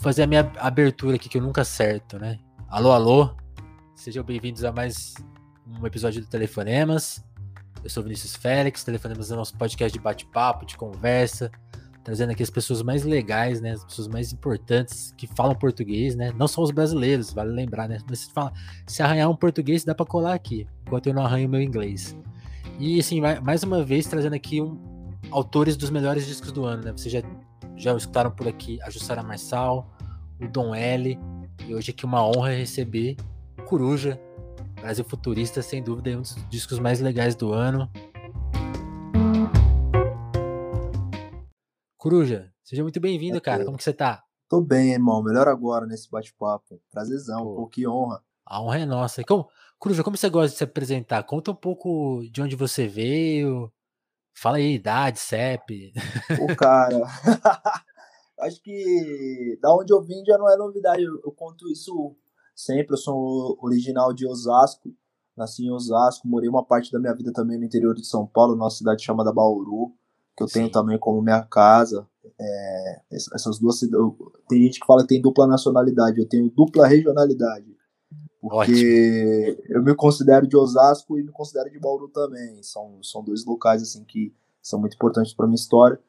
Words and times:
Vou 0.00 0.04
fazer 0.04 0.22
a 0.22 0.26
minha 0.26 0.50
abertura 0.56 1.16
aqui, 1.16 1.28
que 1.28 1.36
eu 1.36 1.42
nunca 1.42 1.60
acerto, 1.60 2.18
né? 2.18 2.38
Alô, 2.70 2.90
alô. 2.90 3.34
Sejam 3.94 4.24
bem-vindos 4.24 4.64
a 4.64 4.72
mais 4.72 5.12
um 5.66 5.86
episódio 5.86 6.22
do 6.22 6.26
Telefonemas. 6.26 7.22
Eu 7.84 7.90
sou 7.90 8.02
Vinícius 8.02 8.34
Félix, 8.34 8.82
Telefonemas 8.82 9.30
é 9.30 9.36
nosso 9.36 9.54
podcast 9.58 9.92
de 9.92 10.02
bate-papo, 10.02 10.64
de 10.64 10.74
conversa, 10.74 11.50
trazendo 12.02 12.30
aqui 12.30 12.42
as 12.42 12.48
pessoas 12.48 12.80
mais 12.80 13.02
legais, 13.04 13.60
né? 13.60 13.72
As 13.72 13.84
pessoas 13.84 14.08
mais 14.08 14.32
importantes 14.32 15.12
que 15.18 15.26
falam 15.26 15.54
português, 15.54 16.16
né? 16.16 16.32
Não 16.34 16.48
são 16.48 16.64
os 16.64 16.70
brasileiros, 16.70 17.30
vale 17.30 17.50
lembrar, 17.50 17.86
né? 17.86 17.98
Mas 18.08 18.20
se, 18.20 18.32
fala, 18.32 18.54
se 18.86 19.02
arranhar 19.02 19.28
um 19.28 19.36
português, 19.36 19.84
dá 19.84 19.94
para 19.94 20.06
colar 20.06 20.32
aqui, 20.32 20.66
enquanto 20.86 21.08
eu 21.08 21.12
não 21.12 21.26
arranho 21.26 21.46
o 21.46 21.50
meu 21.50 21.60
inglês. 21.60 22.16
E 22.78 22.98
assim, 22.98 23.20
mais 23.20 23.62
uma 23.62 23.84
vez 23.84 24.06
trazendo 24.06 24.32
aqui 24.32 24.62
um, 24.62 24.80
autores 25.30 25.76
dos 25.76 25.90
melhores 25.90 26.26
discos 26.26 26.52
do 26.52 26.64
ano, 26.64 26.84
né? 26.84 26.90
Vocês 26.92 27.12
já, 27.12 27.22
já 27.80 27.96
escutaram 27.96 28.30
por 28.30 28.46
aqui 28.46 28.78
a 28.82 28.90
Jussara 28.90 29.22
Marçal, 29.22 29.90
o 30.38 30.46
Dom 30.46 30.74
L. 30.74 31.18
E 31.66 31.74
hoje 31.74 31.92
aqui 31.92 32.04
uma 32.04 32.22
honra 32.24 32.50
receber 32.50 33.16
Coruja, 33.66 34.20
Brasil 34.80 35.04
Futurista, 35.04 35.62
sem 35.62 35.82
dúvida, 35.82 36.10
é 36.10 36.16
um 36.16 36.20
dos 36.20 36.36
discos 36.50 36.78
mais 36.78 37.00
legais 37.00 37.34
do 37.34 37.52
ano. 37.52 37.90
Coruja, 41.96 42.52
seja 42.62 42.82
muito 42.82 43.00
bem-vindo, 43.00 43.38
é 43.38 43.40
cara. 43.40 43.64
Como 43.64 43.78
que 43.78 43.84
você 43.84 43.94
tá? 43.94 44.22
Tô 44.48 44.60
bem, 44.60 44.92
irmão. 44.92 45.22
Melhor 45.22 45.48
agora 45.48 45.86
nesse 45.86 46.10
bate-papo. 46.10 46.80
Prazerzão, 46.90 47.44
pô, 47.44 47.56
pô, 47.56 47.66
que 47.66 47.86
honra. 47.86 48.22
A 48.44 48.60
honra 48.60 48.80
é 48.80 48.86
nossa. 48.86 49.24
Como, 49.24 49.48
Coruja, 49.78 50.02
como 50.02 50.16
você 50.16 50.28
gosta 50.28 50.50
de 50.50 50.56
se 50.56 50.64
apresentar? 50.64 51.22
Conta 51.22 51.50
um 51.50 51.54
pouco 51.54 52.22
de 52.30 52.42
onde 52.42 52.56
você 52.56 52.86
veio. 52.86 53.72
Fala 54.40 54.56
aí, 54.56 54.76
idade, 54.76 55.18
CEP. 55.18 55.92
O 56.40 56.46
cara. 56.56 57.02
acho 58.40 58.62
que 58.62 59.58
da 59.60 59.76
onde 59.76 59.92
eu 59.92 60.00
vim 60.00 60.24
já 60.24 60.38
não 60.38 60.50
é 60.50 60.56
novidade. 60.56 61.02
Eu, 61.02 61.20
eu, 61.22 61.30
conto 61.30 61.70
isso 61.70 62.16
sempre. 62.56 62.94
Eu 62.94 62.96
sou 62.96 63.58
original 63.60 64.14
de 64.14 64.26
Osasco, 64.26 64.88
nasci 65.36 65.66
em 65.66 65.70
Osasco, 65.70 66.26
morei 66.26 66.48
uma 66.48 66.64
parte 66.64 66.90
da 66.90 66.98
minha 66.98 67.14
vida 67.14 67.30
também 67.34 67.58
no 67.58 67.66
interior 67.66 67.94
de 67.94 68.06
São 68.06 68.26
Paulo, 68.26 68.56
numa 68.56 68.70
cidade 68.70 69.04
chamada 69.04 69.30
Bauru, 69.30 69.92
que 70.34 70.42
eu 70.42 70.48
Sim. 70.48 70.54
tenho 70.54 70.70
também 70.70 70.98
como 70.98 71.20
minha 71.20 71.42
casa. 71.42 72.08
É, 72.40 73.00
essas 73.10 73.58
duas 73.58 73.78
cidades. 73.78 74.06
Tem 74.48 74.62
gente 74.62 74.80
que 74.80 74.86
fala 74.86 75.02
que 75.02 75.08
tem 75.08 75.20
dupla 75.20 75.46
nacionalidade, 75.46 76.18
eu 76.18 76.26
tenho 76.26 76.48
dupla 76.48 76.86
regionalidade. 76.86 77.76
Porque 78.40 79.58
Ótimo. 79.58 79.76
eu 79.76 79.82
me 79.82 79.94
considero 79.94 80.46
de 80.46 80.56
Osasco 80.56 81.18
e 81.18 81.22
me 81.22 81.30
considero 81.30 81.70
de 81.70 81.78
Bauru 81.78 82.08
também. 82.08 82.62
São, 82.62 83.02
são 83.02 83.22
dois 83.22 83.44
locais 83.44 83.82
assim 83.82 84.02
que 84.04 84.34
são 84.62 84.80
muito 84.80 84.94
importantes 84.94 85.34
para 85.34 85.46
minha 85.46 85.56
história. 85.56 86.00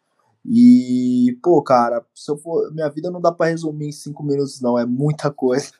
E, 0.45 1.37
pô, 1.43 1.61
cara, 1.61 2.05
se 2.15 2.31
eu 2.31 2.37
for, 2.37 2.71
minha 2.73 2.89
vida 2.89 3.11
não 3.11 3.21
dá 3.21 3.31
para 3.31 3.51
resumir 3.51 3.89
em 3.89 3.91
cinco 3.91 4.23
minutos, 4.23 4.61
não, 4.61 4.79
é 4.79 4.85
muita 4.85 5.29
coisa. 5.29 5.71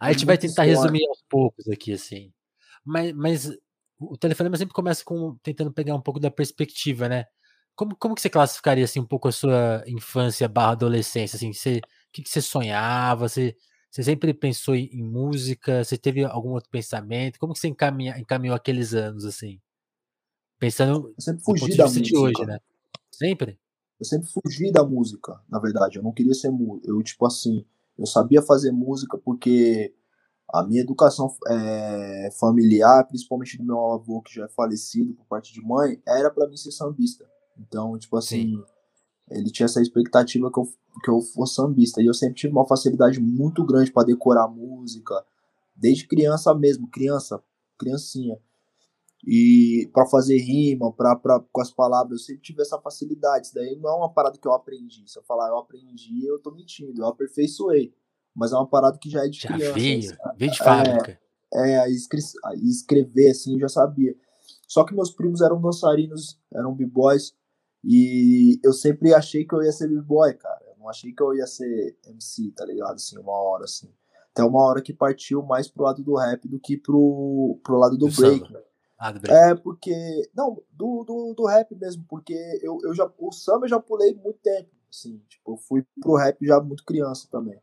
a 0.00 0.12
gente 0.12 0.26
vai 0.26 0.36
tentar 0.36 0.66
história. 0.66 0.72
resumir 0.72 1.06
aos 1.08 1.22
poucos 1.28 1.68
aqui, 1.68 1.92
assim. 1.92 2.32
Mas, 2.84 3.12
mas 3.12 3.58
o 4.00 4.16
telefonema 4.16 4.56
sempre 4.56 4.74
começa 4.74 5.04
com 5.04 5.36
tentando 5.42 5.72
pegar 5.72 5.94
um 5.94 6.00
pouco 6.00 6.18
da 6.18 6.30
perspectiva, 6.30 7.08
né? 7.08 7.26
Como, 7.74 7.96
como 7.96 8.14
que 8.14 8.20
você 8.20 8.28
classificaria 8.28 8.84
assim 8.84 9.00
um 9.00 9.06
pouco 9.06 9.28
a 9.28 9.32
sua 9.32 9.82
infância 9.86 10.48
barra 10.48 10.72
adolescência? 10.72 11.36
Assim, 11.36 11.52
você, 11.52 11.78
o 11.78 12.12
que, 12.12 12.22
que 12.22 12.28
você 12.28 12.42
sonhava? 12.42 13.28
Você, 13.28 13.56
você 13.92 14.02
sempre 14.02 14.32
pensou 14.32 14.74
em, 14.74 15.02
música? 15.02 15.84
Você 15.84 15.98
teve 15.98 16.24
algum 16.24 16.52
outro 16.52 16.70
pensamento? 16.70 17.38
Como 17.38 17.52
que 17.52 17.58
você 17.58 17.68
encaminha, 17.68 18.18
encaminhou 18.18 18.56
aqueles 18.56 18.94
anos, 18.94 19.26
assim? 19.26 19.60
Pensando 20.58 21.08
eu 21.08 21.14
sempre 21.22 21.44
fugi 21.44 21.76
da 21.76 21.84
música. 21.84 22.02
de 22.02 22.16
hoje, 22.16 22.46
né? 22.46 22.58
Sempre? 23.10 23.60
Eu 24.00 24.06
sempre 24.06 24.30
fugi 24.30 24.72
da 24.72 24.82
música, 24.82 25.38
na 25.46 25.58
verdade. 25.58 25.98
Eu 25.98 26.02
não 26.02 26.10
queria 26.10 26.32
ser 26.32 26.48
músico. 26.48 26.80
Eu, 26.88 27.02
tipo 27.02 27.26
assim, 27.26 27.66
eu 27.98 28.06
sabia 28.06 28.40
fazer 28.40 28.72
música 28.72 29.18
porque 29.18 29.94
a 30.50 30.62
minha 30.62 30.80
educação 30.80 31.28
é, 31.50 32.30
familiar, 32.40 33.06
principalmente 33.06 33.58
do 33.58 33.64
meu 33.64 33.78
avô, 33.92 34.22
que 34.22 34.34
já 34.34 34.46
é 34.46 34.48
falecido 34.48 35.12
por 35.12 35.26
parte 35.26 35.52
de 35.52 35.60
mãe, 35.60 36.00
era 36.08 36.30
para 36.30 36.48
mim 36.48 36.56
ser 36.56 36.72
sambista. 36.72 37.28
Então, 37.58 37.98
tipo 37.98 38.16
assim, 38.16 38.56
Sim. 38.56 38.64
Ele 39.34 39.50
tinha 39.50 39.66
essa 39.66 39.80
expectativa 39.80 40.50
que 40.50 40.58
eu, 40.58 40.68
que 41.02 41.10
eu 41.10 41.20
fosse 41.20 41.54
sambista. 41.54 42.00
E 42.02 42.06
eu 42.06 42.14
sempre 42.14 42.34
tive 42.34 42.52
uma 42.52 42.66
facilidade 42.66 43.20
muito 43.20 43.64
grande 43.64 43.92
para 43.92 44.06
decorar 44.06 44.48
música, 44.48 45.24
desde 45.74 46.06
criança 46.06 46.54
mesmo, 46.54 46.88
criança, 46.88 47.42
criancinha 47.78 48.38
e 49.24 49.88
para 49.92 50.04
fazer 50.06 50.36
rima, 50.38 50.92
para 50.92 51.16
com 51.52 51.60
as 51.60 51.70
palavras, 51.70 52.20
eu 52.20 52.26
sempre 52.26 52.42
tive 52.42 52.62
essa 52.62 52.78
facilidade. 52.80 53.46
Isso 53.46 53.54
daí 53.54 53.76
não 53.76 53.90
é 53.90 53.94
uma 53.94 54.12
parada 54.12 54.36
que 54.36 54.46
eu 54.46 54.52
aprendi. 54.52 55.04
Se 55.06 55.18
eu 55.18 55.22
falar 55.22 55.48
eu 55.48 55.58
aprendi, 55.58 56.26
eu 56.26 56.40
tô 56.40 56.50
mentindo, 56.50 57.00
eu 57.00 57.06
aperfeiçoei. 57.06 57.94
Mas 58.34 58.52
é 58.52 58.56
uma 58.56 58.66
parada 58.66 58.98
que 58.98 59.08
já 59.08 59.24
é 59.24 59.28
de 59.28 59.38
já 59.38 59.48
criança. 59.52 59.74
Veio, 59.74 60.12
veio 60.36 60.50
de 60.50 60.58
fábrica. 60.58 61.20
É, 61.54 61.72
é 61.74 61.90
escre 61.90 62.20
escrever 62.62 63.30
assim, 63.30 63.54
eu 63.54 63.60
já 63.60 63.68
sabia. 63.68 64.16
Só 64.66 64.84
que 64.84 64.94
meus 64.94 65.10
primos 65.10 65.40
eram 65.40 65.60
dançarinos, 65.60 66.40
eram 66.52 66.74
b-boys, 66.74 67.34
e 67.84 68.60
eu 68.62 68.72
sempre 68.72 69.12
achei 69.12 69.44
que 69.44 69.54
eu 69.54 69.62
ia 69.62 69.72
ser 69.72 69.88
b-boy, 69.88 70.34
cara. 70.34 70.62
Eu 70.68 70.76
não 70.78 70.88
achei 70.88 71.12
que 71.12 71.22
eu 71.22 71.34
ia 71.34 71.46
ser 71.46 71.96
MC, 72.06 72.52
tá 72.52 72.64
ligado? 72.64 72.94
Assim, 72.94 73.18
uma 73.18 73.32
hora, 73.32 73.64
assim. 73.64 73.92
Até 74.30 74.44
uma 74.44 74.62
hora 74.62 74.80
que 74.80 74.92
partiu 74.92 75.42
mais 75.42 75.68
pro 75.68 75.84
lado 75.84 76.02
do 76.02 76.16
rap 76.16 76.48
do 76.48 76.58
que 76.58 76.76
pro, 76.76 77.58
pro 77.62 77.78
lado 77.78 77.98
do, 77.98 78.06
do 78.06 78.16
break. 78.16 78.46
Samba. 78.46 78.64
Ah, 78.98 79.12
do 79.12 79.30
É, 79.30 79.54
porque. 79.54 79.92
Não, 80.34 80.62
do, 80.70 81.04
do, 81.04 81.34
do 81.36 81.46
rap 81.46 81.74
mesmo, 81.74 82.04
porque 82.08 82.34
eu, 82.62 82.78
eu 82.82 82.94
já, 82.94 83.10
o 83.18 83.32
samba 83.32 83.66
eu 83.66 83.70
já 83.70 83.80
pulei 83.80 84.14
muito 84.14 84.38
tempo. 84.38 84.70
Assim, 84.88 85.20
tipo, 85.28 85.52
eu 85.52 85.56
fui 85.56 85.84
pro 86.00 86.14
rap 86.14 86.38
já 86.46 86.60
muito 86.60 86.84
criança 86.84 87.26
também. 87.30 87.60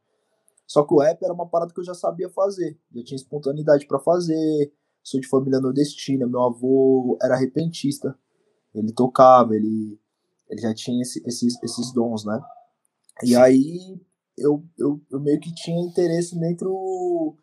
Só 0.68 0.84
que 0.84 0.94
o 0.94 1.00
rap 1.00 1.24
era 1.24 1.34
uma 1.34 1.48
parada 1.48 1.74
que 1.74 1.80
eu 1.80 1.84
já 1.84 1.94
sabia 1.94 2.30
fazer. 2.30 2.78
Já 2.94 3.04
tinha 3.04 3.16
espontaneidade 3.16 3.88
para 3.88 4.00
fazer. 4.00 4.72
Sou 5.02 5.20
de 5.20 5.28
família 5.28 5.60
nordestina, 5.60 6.28
meu 6.28 6.44
avô 6.44 7.18
era 7.22 7.36
repentista. 7.36 8.16
Ele 8.76 8.92
tocava, 8.92 9.56
ele, 9.56 10.00
ele 10.50 10.62
já 10.62 10.74
tinha 10.74 11.02
esse, 11.02 11.22
esses, 11.26 11.62
esses 11.64 11.94
dons, 11.94 12.26
né? 12.26 12.42
E 13.24 13.36
aí 13.36 14.00
eu, 14.38 14.64
eu, 14.78 15.02
eu 15.12 15.20
meio 15.20 15.40
que 15.40 15.54
tinha 15.54 15.80
interesse 15.82 16.40
dentro 16.40 17.38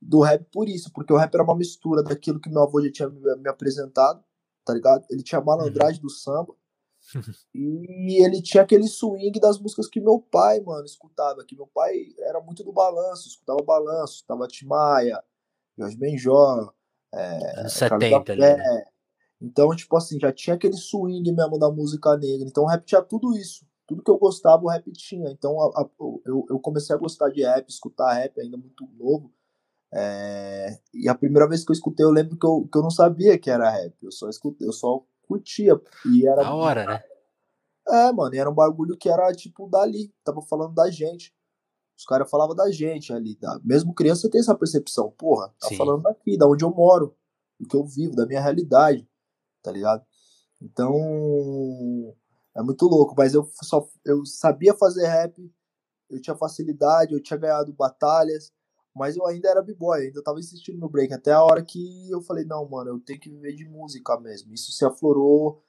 do 0.00 0.20
rap 0.20 0.44
por 0.52 0.68
isso, 0.68 0.92
porque 0.92 1.12
o 1.12 1.16
rap 1.16 1.34
era 1.34 1.44
uma 1.44 1.56
mistura 1.56 2.02
daquilo 2.02 2.40
que 2.40 2.50
meu 2.50 2.62
avô 2.62 2.82
já 2.82 2.92
tinha 2.92 3.08
me 3.08 3.48
apresentado, 3.48 4.22
tá 4.64 4.74
ligado? 4.74 5.04
Ele 5.10 5.22
tinha 5.22 5.40
a 5.40 5.44
malandragem 5.44 6.00
do 6.00 6.10
samba. 6.10 6.54
e 7.54 8.24
ele 8.24 8.40
tinha 8.42 8.62
aquele 8.62 8.88
swing 8.88 9.38
das 9.38 9.58
músicas 9.58 9.88
que 9.88 10.00
meu 10.00 10.18
pai, 10.18 10.60
mano, 10.60 10.84
escutava. 10.84 11.44
Que 11.44 11.54
meu 11.54 11.66
pai 11.66 11.92
era 12.18 12.40
muito 12.40 12.64
do 12.64 12.72
balanço, 12.72 13.28
escutava 13.28 13.62
balanço, 13.62 14.14
escutava 14.14 14.48
Timaya, 14.48 15.22
Jorge 15.78 15.96
Benjó, 15.96 16.72
é, 17.12 17.60
anos 17.60 17.72
70 17.74 18.32
ali, 18.32 18.40
né? 18.40 18.83
Então, 19.40 19.74
tipo 19.74 19.96
assim, 19.96 20.18
já 20.18 20.32
tinha 20.32 20.56
aquele 20.56 20.76
swing 20.76 21.30
mesmo 21.32 21.58
da 21.58 21.70
música 21.70 22.16
negra. 22.16 22.46
Então 22.48 22.64
o 22.64 22.66
rap 22.66 22.84
tinha 22.84 23.02
tudo 23.02 23.36
isso. 23.36 23.66
Tudo 23.86 24.02
que 24.02 24.10
eu 24.10 24.18
gostava, 24.18 24.64
o 24.64 24.68
rap 24.68 24.90
tinha. 24.92 25.30
Então 25.30 25.60
a, 25.60 25.82
a, 25.82 25.88
eu, 26.24 26.46
eu 26.48 26.58
comecei 26.58 26.94
a 26.94 26.98
gostar 26.98 27.28
de 27.30 27.42
rap, 27.42 27.68
escutar 27.68 28.14
rap 28.14 28.40
ainda 28.40 28.56
muito 28.56 28.88
novo. 28.98 29.32
É, 29.92 30.78
e 30.92 31.08
a 31.08 31.14
primeira 31.14 31.48
vez 31.48 31.64
que 31.64 31.70
eu 31.70 31.74
escutei, 31.74 32.04
eu 32.04 32.10
lembro 32.10 32.36
que 32.36 32.46
eu, 32.46 32.68
que 32.70 32.76
eu 32.76 32.82
não 32.82 32.90
sabia 32.90 33.38
que 33.38 33.50
era 33.50 33.70
rap. 33.70 33.94
Eu 34.02 34.10
só 34.10 34.28
escutei, 34.28 34.66
eu 34.66 34.72
só 34.72 35.04
curtia. 35.22 35.80
E 36.10 36.26
era. 36.26 36.42
Da 36.42 36.54
hora, 36.54 36.86
né? 36.86 37.02
É, 37.86 38.12
mano, 38.12 38.34
era 38.34 38.50
um 38.50 38.54
bagulho 38.54 38.96
que 38.96 39.08
era 39.08 39.30
tipo 39.32 39.68
dali. 39.68 40.12
Tava 40.24 40.40
falando 40.40 40.74
da 40.74 40.90
gente. 40.90 41.34
Os 41.96 42.04
caras 42.04 42.28
falavam 42.28 42.56
da 42.56 42.70
gente 42.70 43.12
ali. 43.12 43.36
Da... 43.36 43.60
Mesmo 43.62 43.94
criança 43.94 44.22
você 44.22 44.30
tem 44.30 44.40
essa 44.40 44.54
percepção. 44.54 45.10
Porra, 45.16 45.54
tá 45.60 45.68
Sim. 45.68 45.76
falando 45.76 46.02
daqui, 46.02 46.36
da 46.36 46.48
onde 46.48 46.64
eu 46.64 46.70
moro, 46.70 47.14
do 47.60 47.68
que 47.68 47.76
eu 47.76 47.84
vivo, 47.84 48.16
da 48.16 48.26
minha 48.26 48.40
realidade. 48.40 49.06
Tá 49.64 49.72
ligado? 49.72 50.04
Então. 50.62 50.94
É 52.56 52.62
muito 52.62 52.86
louco. 52.86 53.14
Mas 53.16 53.34
eu 53.34 53.50
só 53.62 53.88
eu 54.04 54.24
sabia 54.24 54.74
fazer 54.74 55.06
rap. 55.06 55.52
Eu 56.08 56.20
tinha 56.20 56.36
facilidade, 56.36 57.14
eu 57.14 57.22
tinha 57.22 57.38
ganhado 57.38 57.72
batalhas 57.72 58.52
mas 58.94 59.16
eu 59.16 59.26
ainda 59.26 59.48
era 59.48 59.60
b-boy, 59.60 60.02
ainda 60.02 60.22
tava 60.22 60.38
insistindo 60.38 60.78
no 60.78 60.88
break. 60.88 61.12
Até 61.12 61.32
a 61.32 61.42
hora 61.42 61.64
que 61.64 62.08
eu 62.10 62.22
falei, 62.22 62.44
não, 62.44 62.68
mano, 62.68 62.90
eu 62.90 63.00
tenho 63.00 63.18
que 63.18 63.28
viver 63.28 63.52
de 63.52 63.64
música 63.64 64.18
mesmo. 64.20 64.54
Isso 64.54 64.70
se 64.70 64.84
aflorou 64.84 65.60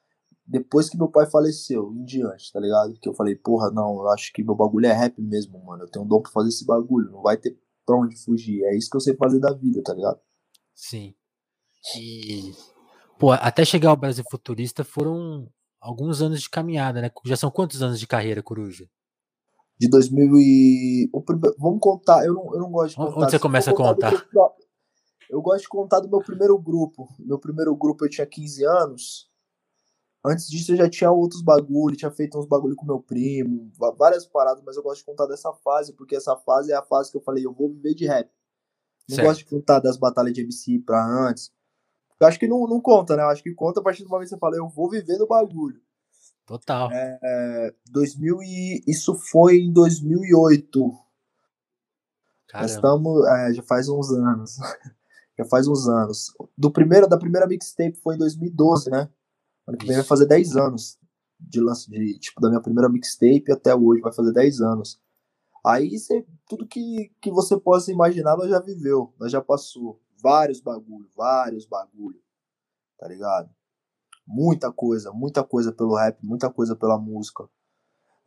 depois 0.46 0.88
que 0.88 0.96
meu 0.98 1.10
pai 1.10 1.26
faleceu, 1.26 1.92
em 1.92 2.06
diante, 2.06 2.54
tá 2.54 2.60
ligado? 2.60 2.94
Que 3.00 3.10
eu 3.10 3.16
falei, 3.16 3.36
porra, 3.36 3.72
não, 3.72 3.96
eu 3.96 4.10
acho 4.10 4.32
que 4.32 4.44
meu 4.44 4.54
bagulho 4.54 4.86
é 4.86 4.94
rap 4.94 5.20
mesmo, 5.20 5.58
mano. 5.66 5.84
Eu 5.84 5.90
tenho 5.90 6.06
um 6.06 6.08
dom 6.08 6.22
pra 6.22 6.32
fazer 6.32 6.50
esse 6.50 6.64
bagulho, 6.64 7.10
não 7.12 7.24
vai 7.24 7.36
ter 7.36 7.60
pra 7.84 7.98
onde 7.98 8.16
fugir. 8.16 8.64
É 8.64 8.78
isso 8.78 8.92
que 8.92 8.96
eu 8.96 9.02
sei 9.02 9.16
fazer 9.16 9.40
da 9.40 9.52
vida, 9.54 9.82
tá 9.84 9.94
ligado? 9.96 10.20
Sim. 10.76 11.16
E. 11.98 12.54
Pô, 13.20 13.32
até 13.32 13.64
chegar 13.64 13.90
ao 13.90 13.98
Brasil 13.98 14.24
Futurista 14.30 14.84
foram 14.84 15.48
alguns 15.80 16.22
anos 16.22 16.42
de 16.42 16.50
caminhada, 16.50 17.02
né? 17.02 17.12
Já 17.26 17.36
são 17.36 17.50
quantos 17.50 17.82
anos 17.82 18.00
de 18.00 18.08
carreira, 18.08 18.44
Coruja? 18.44 18.90
de 19.78 19.90
2000 19.90 20.38
e... 20.38 21.10
Vamos 21.60 21.80
contar, 21.80 22.26
eu 22.26 22.34
não, 22.34 22.54
eu 22.54 22.60
não 22.60 22.72
gosto 22.72 22.92
de 22.92 22.96
contar. 22.96 23.20
Onde 23.20 23.32
você 23.32 23.40
começa 23.40 23.72
a 23.72 23.76
contar? 23.76 24.12
Meu... 24.34 24.52
Eu 25.30 25.42
gosto 25.42 25.64
de 25.64 25.70
contar 25.70 26.00
do 26.00 26.10
meu 26.10 26.20
primeiro 26.20 26.58
grupo. 26.58 27.08
Meu 27.20 27.40
primeiro 27.40 27.76
grupo 27.76 28.06
eu 28.06 28.10
tinha 28.10 28.28
15 28.28 28.64
anos. 28.64 29.30
Antes 30.24 30.48
disso 30.48 30.72
eu 30.72 30.78
já 30.78 30.90
tinha 30.90 31.12
outros 31.12 31.42
bagulho, 31.42 31.96
tinha 31.96 32.12
feito 32.12 32.38
uns 32.38 32.48
bagulho 32.48 32.76
com 32.76 32.86
meu 32.86 33.00
primo, 33.00 33.72
várias 33.98 34.26
paradas, 34.26 34.64
mas 34.66 34.76
eu 34.76 34.82
gosto 34.82 35.00
de 35.00 35.06
contar 35.06 35.28
dessa 35.28 35.54
fase, 35.54 35.94
porque 35.94 36.16
essa 36.16 36.36
fase 36.38 36.72
é 36.72 36.76
a 36.76 36.82
fase 36.82 37.12
que 37.12 37.18
eu 37.18 37.22
falei, 37.22 37.46
eu 37.46 37.54
vou 37.54 37.70
viver 37.70 37.94
de 37.94 38.08
rap. 38.08 38.28
Não 39.08 39.16
certo. 39.16 39.28
gosto 39.28 39.40
de 39.40 39.46
contar 39.46 39.80
das 39.80 39.98
batalhas 39.98 40.34
de 40.34 40.42
MC 40.42 40.80
pra 40.80 41.06
antes. 41.28 41.52
Eu 42.20 42.28
acho 42.28 42.40
que 42.40 42.48
não, 42.48 42.68
não 42.68 42.80
conta, 42.80 43.16
né? 43.16 43.24
Eu 43.24 43.30
acho 43.30 43.44
que 43.44 43.54
conta 43.54 43.80
a 43.80 43.84
partir 43.84 44.04
do 44.04 44.10
momento 44.10 44.30
que 44.30 44.30
você 44.30 44.40
fala, 44.40 44.56
eu 44.56 44.68
vou 44.70 44.90
viver 44.90 45.18
do 45.18 45.28
bagulho. 45.28 45.82
Total. 46.46 46.92
É, 46.92 47.20
é, 47.24 47.74
2000 47.92 48.44
e, 48.44 48.84
isso 48.88 49.16
foi 49.16 49.58
em 49.58 49.74
2008. 49.74 50.80
Caramba. 52.48 52.62
Nós 52.62 52.72
estamos, 52.72 53.28
é, 53.28 53.54
já 53.54 53.64
faz 53.64 53.90
uns 53.90 54.12
anos. 54.12 54.58
já 55.38 55.46
faz 55.46 55.68
uns 55.68 55.88
anos. 55.88 56.34
Do 56.58 56.72
primeiro, 56.72 57.08
da 57.08 57.18
primeira 57.18 57.48
mixtape 57.48 58.00
foi 58.02 58.16
em 58.16 58.20
2012, 58.20 58.90
né? 58.90 59.10
Ano 59.68 59.78
que 59.78 59.86
vem 59.88 59.96
vai 59.96 60.06
fazer 60.06 60.28
10 60.28 60.56
anos 60.56 61.00
de 61.40 61.60
lance 61.60 61.90
de, 61.90 62.18
tipo, 62.20 62.40
da 62.40 62.50
minha 62.50 62.62
primeira 62.62 62.90
mixtape 62.90 63.52
até 63.52 63.76
hoje, 63.76 64.02
vai 64.02 64.14
fazer 64.14 64.32
10 64.32 64.62
anos. 64.62 65.00
Aí 65.66 65.98
cê, 65.98 66.26
tudo 66.48 66.68
que, 66.68 67.12
que 67.20 67.32
você 67.32 67.60
possa 67.60 67.92
imaginar, 67.92 68.38
nós 68.38 68.50
já 68.50 68.60
viveu, 68.60 69.14
nós 69.20 69.32
já 69.32 69.42
passou. 69.42 70.00
Vários 70.26 70.60
bagulho, 70.60 71.08
vários 71.16 71.68
bagulho, 71.68 72.20
tá 72.98 73.08
ligado? 73.08 73.48
Muita 74.26 74.72
coisa, 74.72 75.12
muita 75.14 75.44
coisa 75.44 75.72
pelo 75.72 75.96
rap, 75.96 76.18
muita 76.26 76.52
coisa 76.52 76.76
pela 76.76 76.98
música. 76.98 77.48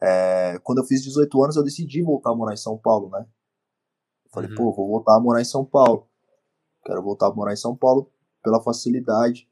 É, 0.01 0.61
quando 0.63 0.79
eu 0.79 0.85
fiz 0.85 1.03
18 1.03 1.43
anos, 1.43 1.57
eu 1.57 1.65
decidi 1.65 2.01
voltar 2.01 2.31
a 2.31 2.37
morar 2.37 2.55
em 2.55 2.57
São 2.57 2.79
Paulo, 2.79 3.11
né? 3.11 3.27
falei, 4.33 4.49
uhum. 4.49 4.55
pô, 4.55 4.73
vou 4.73 4.87
voltar 4.87 5.17
a 5.17 5.21
morar 5.21 5.41
em 5.41 5.45
São 5.45 5.65
Paulo. 5.65 6.09
Quero 6.87 7.03
voltar 7.03 7.27
a 7.27 7.35
morar 7.35 7.53
em 7.53 7.57
São 7.57 7.75
Paulo 7.75 8.13
pela 8.45 8.63
facilidade 8.63 9.49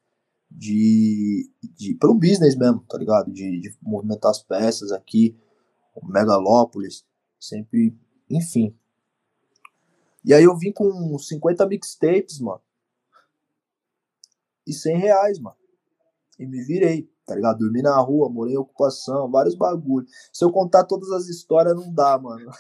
de, 0.48 1.50
de 1.76 1.94
pelo 1.94 2.14
business 2.14 2.56
mesmo, 2.56 2.84
tá 2.88 2.96
ligado? 2.96 3.32
De, 3.32 3.60
de 3.60 3.76
movimentar 3.82 4.30
as 4.30 4.40
peças 4.40 4.92
aqui, 4.92 5.36
Megalópolis, 6.00 7.04
sempre, 7.40 7.98
enfim. 8.30 8.72
E 10.26 10.34
aí 10.34 10.42
eu 10.42 10.58
vim 10.58 10.72
com 10.72 11.16
50 11.16 11.64
mixtapes, 11.68 12.40
mano. 12.40 12.60
E 14.66 14.72
100 14.72 14.96
reais, 14.96 15.38
mano. 15.38 15.56
E 16.36 16.44
me 16.44 16.64
virei, 16.64 17.08
tá 17.24 17.36
ligado? 17.36 17.58
Dormi 17.58 17.80
na 17.80 17.96
rua, 18.00 18.28
morei 18.28 18.54
em 18.54 18.58
ocupação, 18.58 19.30
vários 19.30 19.54
bagulhos. 19.54 20.10
Se 20.32 20.44
eu 20.44 20.50
contar 20.50 20.82
todas 20.82 21.12
as 21.12 21.28
histórias, 21.28 21.76
não 21.76 21.94
dá, 21.94 22.18
mano. 22.18 22.50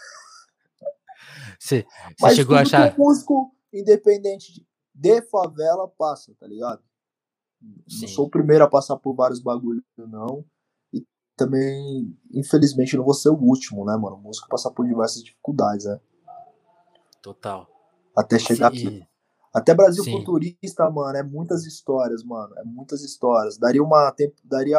Você, 1.58 1.84
chegou 2.36 2.56
a 2.56 2.60
achar. 2.60 2.92
Que 2.92 2.98
músico 3.00 3.52
independente 3.72 4.64
de 4.94 5.22
favela 5.22 5.88
passa, 5.88 6.32
tá 6.38 6.46
ligado? 6.46 6.80
Sim. 7.88 8.02
Não 8.02 8.08
sou 8.08 8.26
o 8.26 8.30
primeiro 8.30 8.62
a 8.62 8.70
passar 8.70 8.96
por 8.96 9.12
vários 9.12 9.40
bagulhos, 9.40 9.82
não. 9.98 10.44
E 10.92 11.04
também, 11.36 12.16
infelizmente, 12.32 12.96
não 12.96 13.04
vou 13.04 13.12
ser 13.12 13.30
o 13.30 13.36
último, 13.36 13.84
né, 13.84 13.96
mano? 13.96 14.16
O 14.16 14.22
músico 14.22 14.48
passar 14.48 14.70
por 14.70 14.86
diversas 14.86 15.20
dificuldades, 15.24 15.84
né? 15.84 15.98
Total. 17.26 17.68
Até 18.16 18.38
chegar 18.38 18.70
Sim. 18.70 18.86
aqui. 18.86 19.06
Até 19.52 19.74
Brasil 19.74 20.04
Sim. 20.04 20.12
Futurista, 20.12 20.88
mano, 20.88 21.18
é 21.18 21.24
muitas 21.24 21.66
histórias, 21.66 22.22
mano. 22.22 22.56
É 22.56 22.62
muitas 22.62 23.02
histórias. 23.02 23.58
Daria 23.58 23.82
uma. 23.82 24.14
Daria. 24.44 24.78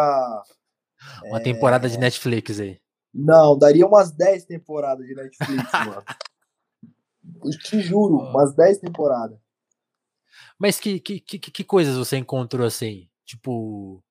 Uma 1.25 1.39
é... 1.39 1.43
temporada 1.43 1.89
de 1.89 1.97
Netflix 1.97 2.57
aí. 2.61 2.79
Não, 3.13 3.57
daria 3.57 3.85
umas 3.85 4.11
10 4.11 4.45
temporadas 4.45 5.05
de 5.05 5.13
Netflix, 5.13 5.71
mano. 5.73 6.03
te 7.63 7.81
juro, 7.81 8.17
umas 8.17 8.55
10 8.55 8.77
temporadas. 8.77 9.37
Mas 10.57 10.79
que, 10.79 11.01
que, 11.01 11.19
que, 11.19 11.39
que 11.39 11.63
coisas 11.65 11.97
você 11.97 12.15
encontrou 12.15 12.65
assim? 12.65 13.09
Tipo, 13.25 14.01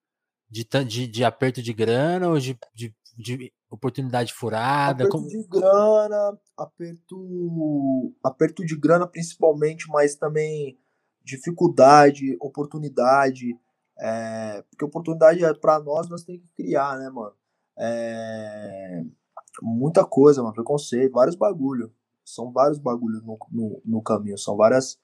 de, 0.51 0.63
de, 0.85 1.07
de 1.07 1.25
aperto 1.25 1.63
de 1.63 1.73
grana 1.73 2.29
ou 2.29 2.39
de, 2.39 2.59
de, 2.75 2.95
de 3.17 3.53
oportunidade 3.71 4.33
furada? 4.33 5.05
Aperto 5.05 5.11
Como... 5.11 5.29
de 5.29 5.43
grana, 5.49 6.39
aperto, 6.57 8.15
aperto 8.23 8.65
de 8.65 8.77
grana 8.77 9.07
principalmente, 9.07 9.89
mas 9.89 10.15
também 10.15 10.79
dificuldade, 11.23 12.37
oportunidade. 12.41 13.59
É, 13.99 14.63
porque 14.71 14.85
oportunidade 14.85 15.45
é 15.45 15.55
para 15.55 15.81
nós, 15.81 16.09
nós 16.09 16.23
temos 16.23 16.43
que 16.43 16.63
criar, 16.63 16.99
né, 16.99 17.09
mano? 17.09 17.35
É, 17.79 19.03
muita 19.63 20.05
coisa, 20.05 20.43
mano, 20.43 20.55
preconceito, 20.55 21.13
vários 21.13 21.37
bagulho. 21.37 21.93
São 22.25 22.53
vários 22.53 22.79
bagulhos 22.79 23.23
no, 23.23 23.39
no, 23.51 23.83
no 23.85 24.03
caminho, 24.03 24.39
são 24.39 24.57
várias 24.57 24.99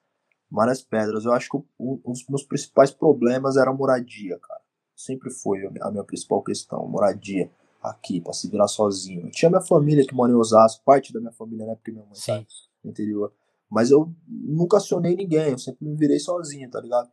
várias 0.51 0.83
pedras. 0.83 1.25
Eu 1.25 1.33
acho 1.33 1.49
que 1.49 1.57
um, 1.57 1.67
um 2.05 2.13
dos 2.13 2.27
meus 2.29 2.45
principais 2.45 2.91
problemas 2.91 3.57
era 3.57 3.71
a 3.71 3.75
moradia, 3.75 4.39
cara. 4.39 4.61
Sempre 4.95 5.31
foi 5.31 5.67
a 5.81 5.91
minha 5.91 6.05
principal 6.05 6.43
questão, 6.43 6.87
moradia 6.87 7.51
aqui, 7.83 8.21
para 8.21 8.33
se 8.33 8.49
virar 8.49 8.69
sozinho. 8.69 9.27
Eu 9.27 9.31
tinha 9.31 9.51
minha 9.51 9.61
família 9.61 10.07
que 10.07 10.15
mora 10.15 10.31
em 10.31 10.35
Osasco, 10.35 10.85
parte 10.85 11.13
da 11.13 11.21
minha 11.21 11.33
família, 11.33 11.67
né? 11.67 11.75
Porque 11.75 11.91
minha 11.91 12.05
mãe 12.05 12.15
tá 12.27 12.45
no 12.85 12.91
interior. 12.91 13.33
Mas 13.71 13.91
eu 13.91 14.15
nunca 14.27 14.77
acionei 14.77 15.17
ninguém, 15.17 15.51
eu 15.51 15.59
sempre 15.59 15.87
me 15.87 15.97
virei 15.97 16.19
sozinho, 16.19 16.71
tá 16.71 16.81
ligado? 16.81 17.11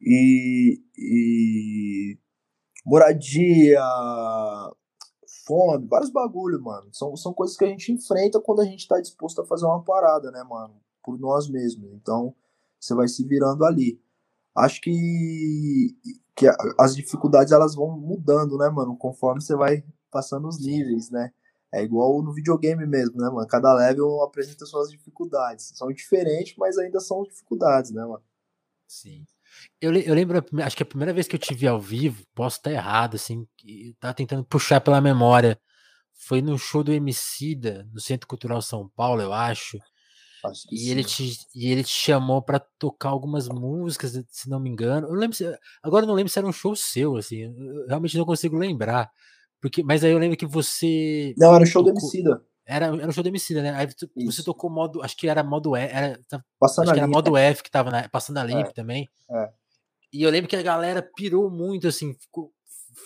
E, 0.00 0.80
e 0.96 2.18
moradia, 2.84 3.80
fome, 5.46 5.86
vários 5.86 6.10
bagulho, 6.10 6.60
mano. 6.60 6.88
São, 6.92 7.16
são 7.16 7.32
coisas 7.32 7.56
que 7.56 7.64
a 7.64 7.68
gente 7.68 7.92
enfrenta 7.92 8.40
quando 8.40 8.60
a 8.60 8.64
gente 8.64 8.88
tá 8.88 9.00
disposto 9.00 9.40
a 9.42 9.46
fazer 9.46 9.66
uma 9.66 9.82
parada, 9.82 10.30
né, 10.30 10.42
mano? 10.42 10.74
Por 11.02 11.18
nós 11.18 11.48
mesmos. 11.48 11.92
Então, 11.92 12.34
você 12.80 12.94
vai 12.94 13.06
se 13.08 13.24
virando 13.24 13.64
ali. 13.64 14.00
Acho 14.56 14.80
que, 14.80 15.94
que 16.36 16.46
as 16.78 16.94
dificuldades 16.94 17.52
elas 17.52 17.74
vão 17.74 17.96
mudando, 17.98 18.58
né, 18.58 18.68
mano? 18.68 18.96
Conforme 18.96 19.40
você 19.40 19.54
vai 19.54 19.84
passando 20.10 20.48
os 20.48 20.60
níveis, 20.60 21.10
né? 21.10 21.30
É 21.72 21.82
igual 21.82 22.22
no 22.22 22.32
videogame 22.32 22.86
mesmo, 22.86 23.16
né, 23.16 23.28
mano? 23.28 23.46
Cada 23.48 23.72
level 23.74 24.22
apresenta 24.22 24.64
suas 24.64 24.90
dificuldades. 24.90 25.72
São 25.74 25.88
diferentes, 25.92 26.54
mas 26.56 26.78
ainda 26.78 27.00
são 27.00 27.22
dificuldades, 27.24 27.90
né, 27.90 28.02
mano? 28.02 28.22
Sim. 28.86 29.24
Eu, 29.80 29.92
eu 29.94 30.14
lembro, 30.14 30.44
acho 30.62 30.76
que 30.76 30.82
a 30.82 30.86
primeira 30.86 31.12
vez 31.12 31.26
que 31.26 31.34
eu 31.36 31.40
te 31.40 31.54
vi 31.54 31.66
ao 31.66 31.80
vivo, 31.80 32.24
posso 32.34 32.58
estar 32.58 32.70
errado, 32.70 33.16
assim, 33.16 33.46
tava 33.98 34.14
tentando 34.14 34.44
puxar 34.44 34.80
pela 34.80 35.00
memória. 35.00 35.58
Foi 36.14 36.40
no 36.40 36.56
show 36.58 36.82
do 36.84 36.92
Emicida, 36.92 37.88
no 37.92 38.00
Centro 38.00 38.28
Cultural 38.28 38.62
São 38.62 38.88
Paulo, 38.90 39.20
eu 39.20 39.32
acho. 39.32 39.78
E 40.70 40.90
ele, 40.90 41.04
te, 41.04 41.38
e 41.54 41.70
ele 41.70 41.82
te 41.82 41.94
chamou 41.94 42.42
para 42.42 42.58
tocar 42.78 43.10
algumas 43.10 43.48
músicas, 43.48 44.12
se 44.28 44.48
não 44.48 44.60
me 44.60 44.70
engano. 44.70 45.08
Eu 45.08 45.14
lembro 45.14 45.36
se, 45.36 45.44
agora 45.82 46.04
eu 46.04 46.08
não 46.08 46.14
lembro 46.14 46.30
se 46.30 46.38
era 46.38 46.46
um 46.46 46.52
show 46.52 46.74
seu, 46.74 47.16
assim. 47.16 47.42
Eu 47.42 47.86
realmente 47.86 48.16
não 48.18 48.24
consigo 48.24 48.56
lembrar. 48.56 49.10
Porque, 49.60 49.82
mas 49.82 50.04
aí 50.04 50.12
eu 50.12 50.18
lembro 50.18 50.36
que 50.36 50.46
você. 50.46 51.34
Não, 51.38 51.54
era 51.54 51.64
o 51.64 51.66
show 51.66 51.82
tocou, 51.82 51.94
do 51.94 52.00
Emicida. 52.00 52.42
Era, 52.66 52.86
era 52.86 53.08
o 53.08 53.12
show 53.12 53.22
do 53.22 53.28
Emicida, 53.28 53.62
né? 53.62 53.74
Aí 53.74 53.86
tu, 53.86 54.10
você 54.26 54.42
tocou 54.42 54.70
modo. 54.70 55.02
Acho 55.02 55.16
que 55.16 55.28
era 55.28 55.42
modo 55.42 55.76
E. 55.76 55.80
Era, 55.80 56.20
passando 56.58 56.84
acho 56.84 56.94
que 56.94 57.00
era 57.00 57.08
modo 57.08 57.36
F 57.36 57.62
que 57.62 57.70
tava 57.70 57.90
na, 57.90 58.08
passando 58.08 58.38
a 58.38 58.44
limp 58.44 58.66
é, 58.66 58.72
também. 58.72 59.08
É. 59.30 59.50
E 60.12 60.22
eu 60.22 60.30
lembro 60.30 60.48
que 60.48 60.56
a 60.56 60.62
galera 60.62 61.02
pirou 61.16 61.50
muito, 61.50 61.88
assim. 61.88 62.14
Ficou, 62.14 62.52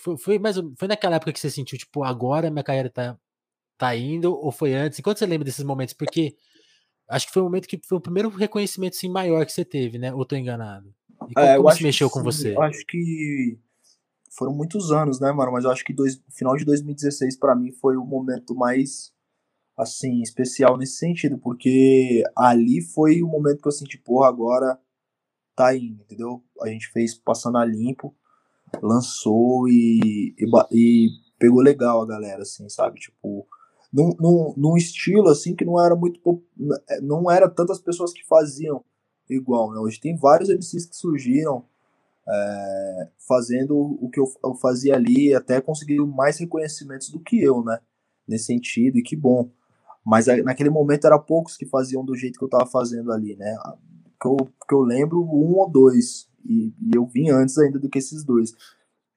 foi, 0.03 0.17
foi, 0.17 0.39
mais, 0.39 0.57
foi 0.77 0.87
naquela 0.87 1.15
época 1.15 1.33
que 1.33 1.39
você 1.39 1.49
sentiu, 1.49 1.77
tipo, 1.77 2.03
agora 2.03 2.51
minha 2.51 2.63
carreira 2.63 2.89
tá, 2.89 3.17
tá 3.77 3.95
indo, 3.95 4.33
ou 4.33 4.51
foi 4.51 4.73
antes? 4.73 4.99
Enquanto 4.99 5.17
você 5.17 5.25
lembra 5.25 5.45
desses 5.45 5.63
momentos? 5.63 5.93
Porque 5.93 6.35
Acho 7.09 7.27
que 7.27 7.33
foi 7.33 7.41
o 7.41 7.45
momento 7.45 7.67
que 7.67 7.79
foi 7.83 7.97
o 7.97 8.01
primeiro 8.01 8.29
reconhecimento 8.29 8.95
assim, 8.95 9.09
maior 9.09 9.45
que 9.45 9.51
você 9.51 9.65
teve, 9.65 9.97
né? 9.97 10.13
Ou 10.13 10.23
tô 10.25 10.35
enganado? 10.35 10.93
E 11.27 11.33
como, 11.33 11.45
é, 11.45 11.57
como 11.57 11.71
se 11.71 11.83
mexeu 11.83 12.09
com 12.09 12.21
você? 12.21 12.55
Eu 12.55 12.61
acho 12.61 12.85
que 12.85 13.57
foram 14.29 14.53
muitos 14.53 14.91
anos, 14.91 15.19
né, 15.19 15.31
mano? 15.31 15.51
Mas 15.51 15.65
eu 15.65 15.71
acho 15.71 15.83
que 15.83 15.91
dois, 15.91 16.21
final 16.29 16.55
de 16.55 16.63
2016 16.65 17.37
para 17.37 17.55
mim 17.55 17.71
foi 17.71 17.97
o 17.97 18.05
momento 18.05 18.55
mais 18.55 19.11
assim 19.75 20.21
especial 20.21 20.77
nesse 20.77 20.97
sentido, 20.97 21.37
porque 21.37 22.23
ali 22.35 22.81
foi 22.81 23.23
o 23.23 23.27
momento 23.27 23.61
que 23.61 23.67
eu 23.67 23.71
senti, 23.71 23.97
porra, 23.97 24.27
agora 24.27 24.77
tá 25.55 25.75
indo, 25.75 26.03
entendeu? 26.03 26.43
A 26.61 26.67
gente 26.67 26.87
fez 26.89 27.15
passando 27.15 27.57
a 27.57 27.65
limpo, 27.65 28.15
lançou 28.81 29.67
e, 29.67 30.35
e, 30.37 30.45
e 30.71 31.09
pegou 31.39 31.61
legal 31.61 32.01
a 32.01 32.05
galera, 32.05 32.43
assim, 32.43 32.69
sabe? 32.69 32.99
Tipo, 32.99 33.47
num, 33.91 34.53
num, 34.55 34.77
estilo 34.77 35.29
assim 35.29 35.55
que 35.55 35.65
não 35.65 35.83
era 35.83 35.95
muito 35.95 36.19
é, 36.89 37.01
não 37.01 37.29
era 37.29 37.49
tantas 37.49 37.79
pessoas 37.79 38.13
que 38.13 38.25
faziam 38.25 38.83
igual 39.27 39.71
né? 39.71 39.79
hoje 39.79 39.99
tem 39.99 40.15
vários 40.15 40.49
MCs 40.49 40.85
que 40.85 40.95
surgiram 40.95 41.65
é, 42.27 43.07
fazendo 43.27 43.75
o 43.75 44.09
que 44.09 44.19
eu, 44.19 44.25
eu, 44.43 44.53
fazia 44.53 44.95
ali 44.95 45.33
até 45.33 45.59
conseguiram 45.59 46.05
mais 46.05 46.37
reconhecimentos 46.37 47.09
do 47.09 47.19
que 47.19 47.41
eu 47.41 47.63
né? 47.63 47.79
Nesse 48.27 48.45
sentido 48.45 48.99
e 48.99 49.01
que 49.01 49.15
bom. 49.15 49.49
Mas 50.05 50.27
naquele 50.43 50.69
momento 50.69 51.07
era 51.07 51.17
poucos 51.17 51.57
que 51.57 51.65
faziam 51.65 52.05
do 52.05 52.15
jeito 52.15 52.37
que 52.37 52.43
eu 52.43 52.47
estava 52.47 52.67
fazendo 52.67 53.11
ali 53.11 53.35
né? 53.35 53.57
Que 54.21 54.27
eu, 54.27 54.37
que 54.67 54.75
eu 54.75 54.81
lembro 54.81 55.23
um 55.23 55.57
ou 55.57 55.67
dois 55.67 56.29
e, 56.45 56.71
e 56.79 56.95
eu 56.95 57.07
vim 57.07 57.31
antes 57.31 57.57
ainda 57.57 57.79
do 57.79 57.89
que 57.89 57.97
esses 57.97 58.23
dois. 58.23 58.53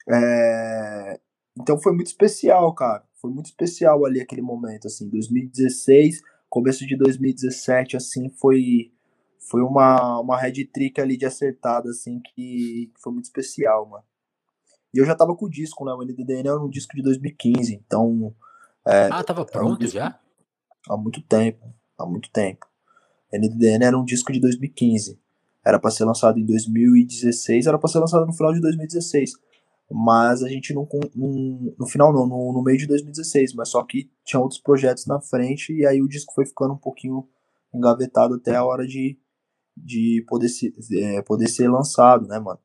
É, 0.09 1.21
então 1.59 1.79
foi 1.79 1.93
muito 1.93 2.07
especial 2.07 2.75
cara 2.75 3.05
foi 3.23 3.31
muito 3.31 3.47
especial 3.47 4.05
ali 4.05 4.21
aquele 4.21 4.43
momento, 4.43 4.89
assim, 4.89 5.09
2016, 5.09 6.21
começo 6.51 6.85
de 6.85 6.97
2017, 6.97 7.97
assim, 7.97 8.29
foi 8.29 8.91
foi 9.39 9.61
uma, 9.61 10.21
uma 10.21 10.39
head 10.39 10.65
trick 10.67 11.01
ali 11.01 11.17
de 11.17 11.27
acertada, 11.27 11.91
assim, 11.91 12.21
que 12.21 12.91
foi 13.03 13.13
muito 13.13 13.25
especial, 13.27 13.89
mano. 13.89 14.05
E 14.95 14.99
eu 14.99 15.05
já 15.05 15.15
tava 15.15 15.35
com 15.35 15.47
o 15.47 15.51
disco, 15.51 15.85
né? 15.85 15.93
O 15.93 16.03
NDDN 16.03 16.49
era 16.49 16.61
um 16.61 16.69
disco 16.69 16.95
de 16.95 17.03
2015, 17.03 17.75
então. 17.75 18.35
É, 18.87 19.09
ah, 19.11 19.25
tava 19.25 19.45
pronto 19.45 19.85
um 19.85 19.89
já? 19.89 20.19
Há 20.89 20.97
muito 20.97 21.21
tempo, 21.23 21.75
há 21.99 22.07
muito 22.07 22.31
tempo. 22.31 22.67
NDDN 23.33 23.85
era 23.85 23.99
um 23.99 24.05
disco 24.05 24.33
de 24.33 24.41
2015. 24.41 25.19
Era 25.65 25.79
para 25.79 25.91
ser 25.91 26.05
lançado 26.05 26.39
em 26.39 26.45
2016, 26.45 27.67
era 27.67 27.79
para 27.79 27.89
ser 27.89 27.99
lançado 27.99 28.27
no 28.27 28.33
final 28.33 28.53
de 28.53 28.61
2016. 28.61 29.33
Mas 29.93 30.43
a 30.43 30.49
gente 30.49 30.73
não. 30.73 30.89
não 31.15 31.75
no 31.79 31.87
final, 31.87 32.13
não, 32.13 32.27
no, 32.27 32.53
no 32.53 32.63
meio 32.63 32.79
de 32.79 32.87
2016. 32.87 33.55
Mas 33.55 33.69
só 33.69 33.83
que 33.85 34.11
tinha 34.25 34.41
outros 34.41 34.61
projetos 34.61 35.07
na 35.07 35.21
frente 35.21 35.73
e 35.73 35.87
aí 35.87 36.01
o 36.01 36.09
disco 36.09 36.33
foi 36.35 36.47
ficando 36.47 36.75
um 36.75 36.79
pouquinho 36.79 37.29
engavetado 37.75 38.35
até 38.35 38.55
a 38.55 38.65
hora 38.65 38.87
de, 38.87 39.19
de 39.77 40.25
poder, 40.29 40.49
se, 40.49 40.75
é, 40.95 41.23
poder 41.23 41.49
ser 41.49 41.69
lançado, 41.69 42.27
né, 42.27 42.39
mano? 42.39 42.61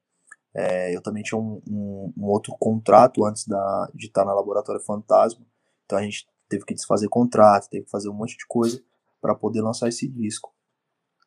É, 0.54 0.96
eu 0.96 1.02
também 1.02 1.22
tinha 1.22 1.40
um, 1.40 1.62
um, 1.70 2.14
um, 2.18 2.26
outro 2.26 2.56
contrato 2.60 3.24
antes 3.26 3.46
da, 3.46 3.92
de 3.94 4.08
estar 4.08 4.26
na 4.26 4.34
Laboratório 4.34 4.82
Fantasma. 4.82 5.46
Então 5.86 6.00
a 6.00 6.02
gente 6.02 6.28
teve 6.50 6.66
que 6.66 6.74
desfazer 6.74 7.08
contrato, 7.10 7.70
teve 7.70 7.86
que 7.86 7.92
fazer 7.92 8.10
um 8.10 8.14
monte 8.14 8.36
de 8.36 8.46
coisa 8.48 8.82
para 9.22 9.36
poder 9.36 9.62
lançar 9.62 9.88
esse 9.88 10.08
disco. 10.08 10.54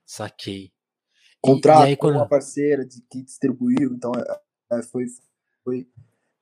Saquei. 0.04 0.72
Contrato 1.40 1.82
e, 1.82 1.82
e 1.82 1.86
aí, 1.90 1.96
quando... 1.96 2.14
com 2.14 2.18
uma 2.20 2.28
parceira 2.28 2.84
de, 2.84 3.00
que 3.10 3.22
distribuiu, 3.22 3.94
então 3.94 4.12
é, 4.14 4.78
é, 4.78 4.82
foi, 4.82 5.04
foi, 5.64 5.86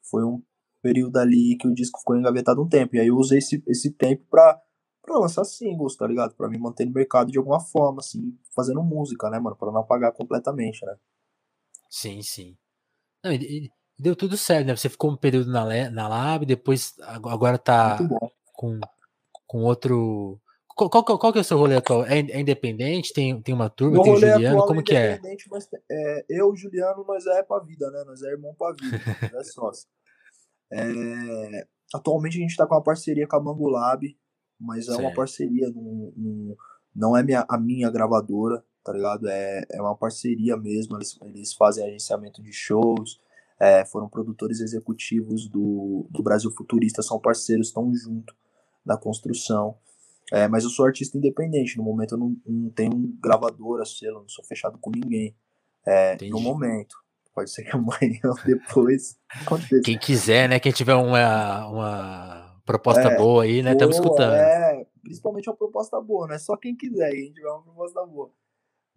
foi 0.03 0.25
um 0.25 0.43
período 0.83 1.17
ali 1.19 1.57
que 1.59 1.67
o 1.67 1.75
disco 1.75 1.99
ficou 1.99 2.17
engavetado 2.17 2.63
um 2.63 2.69
tempo. 2.69 2.97
E 2.97 3.01
aí 3.01 3.09
eu 3.09 3.17
usei 3.17 3.39
esse, 3.39 3.63
esse 3.67 3.93
tempo 3.93 4.25
pra, 4.31 4.61
pra 5.03 5.19
lançar 5.19 5.45
singles, 5.45 5.97
tá 5.97 6.07
ligado? 6.07 6.35
Pra 6.35 6.49
me 6.49 6.59
manter 6.59 6.85
no 6.85 6.93
mercado 6.93 7.31
de 7.31 7.39
alguma 7.39 7.61
forma, 7.61 8.01
assim, 8.01 8.37
fazendo 8.55 8.83
música, 8.83 9.29
né, 9.31 9.39
mano? 9.39 9.57
Pra 9.57 9.73
não 9.73 9.81
apagar 9.81 10.13
completamente, 10.13 10.85
né? 10.85 10.97
Sim, 11.91 12.23
sim. 12.23 12.57
Não, 13.25 13.33
e, 13.33 13.71
deu 13.99 14.15
tudo 14.15 14.37
certo, 14.37 14.67
né? 14.67 14.77
Você 14.77 14.89
ficou 14.89 15.11
um 15.11 15.17
período 15.17 15.51
na, 15.51 15.91
na 15.91 16.09
Lab, 16.09 16.47
depois 16.47 16.95
agora 17.01 17.59
tá 17.59 17.99
com, 18.53 18.79
com 19.47 19.63
outro. 19.63 20.41
Qual, 20.79 20.89
qual, 20.89 21.19
qual, 21.19 21.33
que 21.33 21.39
é 21.39 21.41
o 21.41 21.45
seu 21.45 21.59
rolê 21.59 21.75
atual? 21.75 22.05
É, 22.05 22.21
é 22.21 22.41
independente? 22.41 23.13
Tem, 23.13 23.43
tem 23.43 23.53
uma 23.53 23.69
turma? 23.69 23.95
Meu 23.95 24.03
tem 24.03 24.13
o 24.13 24.17
Juliano? 24.17 24.65
Como 24.65 24.79
é 24.79 24.83
que 24.85 24.95
é? 24.95 25.21
Mas, 25.51 25.69
é, 25.91 26.25
eu 26.29 26.51
e 26.51 26.53
o 26.53 26.57
Juliano, 26.57 27.05
nós 27.05 27.27
é 27.27 27.43
pra 27.43 27.59
vida, 27.59 27.91
né? 27.91 28.05
Nós 28.07 28.23
é 28.23 28.29
irmão 28.29 28.55
pra 28.57 28.73
vida, 28.73 28.97
é 29.41 29.43
sócio. 29.43 29.89
É, 30.73 31.67
atualmente 31.93 32.37
a 32.39 32.41
gente 32.41 32.57
tá 32.57 32.65
com 32.65 32.77
uma 32.77 32.83
parceria 32.83 33.27
com 33.27 33.35
a 33.35 33.43
Mango 33.43 33.69
Lab, 33.69 34.17
mas 34.61 34.87
é 34.89 34.95
uma 34.95 35.13
parceria, 35.13 35.69
num, 35.71 36.13
num, 36.17 36.57
não 36.95 37.17
é 37.17 37.25
minha, 37.25 37.45
a 37.49 37.59
minha 37.59 37.91
gravadora, 37.91 38.65
tá 38.85 38.93
ligado? 38.93 39.29
É, 39.29 39.65
é 39.73 39.83
uma 39.83 39.97
parceria 39.97 40.57
mesmo, 40.57 40.97
eles, 40.97 41.19
eles 41.23 41.55
fazem 41.55 41.85
agenciamento 41.85 42.41
de 42.41 42.53
shows, 42.53 43.21
é, 43.59 43.85
foram 43.85 44.09
produtores 44.09 44.61
executivos 44.61 45.49
do, 45.49 46.07
do 46.09 46.23
Brasil 46.23 46.53
Futurista, 46.53 47.03
são 47.03 47.19
parceiros, 47.19 47.69
estão 47.69 47.93
junto 47.93 48.33
na 48.87 48.97
construção. 48.97 49.77
É, 50.33 50.47
mas 50.47 50.65
eu 50.65 50.71
sou 50.71 50.87
artista 50.87 51.17
independente, 51.17 51.77
no 51.77 51.83
momento 51.83 52.15
eu 52.15 52.19
não, 52.19 52.37
não 52.47 52.71
tenho 52.71 52.93
gravadora, 53.23 53.85
selo, 53.85 54.21
não 54.21 54.29
sou 54.29 54.45
fechado 54.45 54.79
com 54.79 54.91
ninguém. 54.91 55.35
É, 55.87 56.17
no 56.29 56.41
momento. 56.41 56.97
Pode 57.35 57.51
ser 57.51 57.63
que 57.63 57.71
amanhã 57.77 58.21
ou 58.25 58.45
depois 58.45 59.19
aconteça. 59.29 59.83
Quem 59.85 59.99
quiser, 59.99 60.49
né? 60.49 60.61
Quem 60.61 60.73
tiver 60.73 60.95
uma, 60.95 61.67
uma 61.69 62.61
proposta 62.67 63.09
é, 63.09 63.17
boa 63.17 63.45
aí, 63.45 63.63
né? 63.63 63.73
Estamos 63.73 63.97
escutando. 63.97 64.35
É, 64.35 64.87
principalmente 65.03 65.49
uma 65.49 65.57
proposta 65.57 66.01
boa, 66.01 66.27
não 66.27 66.35
é 66.35 66.39
só 66.39 66.57
quem 66.57 66.77
quiser, 66.77 67.11
quem 67.13 67.33
tiver 67.33 67.49
uma 67.49 67.63
proposta 67.63 68.05
boa 68.05 68.31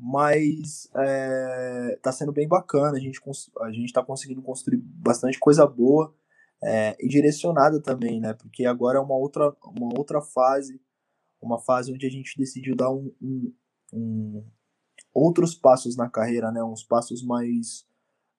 mas 0.03 0.89
é, 0.95 1.99
tá 2.01 2.11
sendo 2.11 2.31
bem 2.31 2.47
bacana. 2.47 2.97
A 2.97 2.99
gente, 2.99 3.21
a 3.59 3.71
gente 3.71 3.93
tá 3.93 4.03
conseguindo 4.03 4.41
construir 4.41 4.77
bastante 4.77 5.37
coisa 5.37 5.67
boa 5.67 6.11
é, 6.63 6.95
e 6.99 7.07
direcionada 7.07 7.79
também, 7.79 8.19
né? 8.19 8.33
Porque 8.33 8.65
agora 8.65 8.97
é 8.97 9.01
uma 9.01 9.15
outra, 9.15 9.55
uma 9.63 9.95
outra 9.95 10.19
fase, 10.19 10.81
uma 11.41 11.59
fase 11.59 11.93
onde 11.93 12.05
a 12.05 12.09
gente 12.09 12.37
decidiu 12.37 12.75
dar 12.75 12.91
um, 12.91 13.11
um, 13.21 13.53
um 13.93 14.45
outros 15.13 15.55
passos 15.55 15.95
na 15.95 16.09
carreira, 16.09 16.51
né? 16.51 16.63
Uns 16.63 16.83
passos 16.83 17.23
mais, 17.23 17.85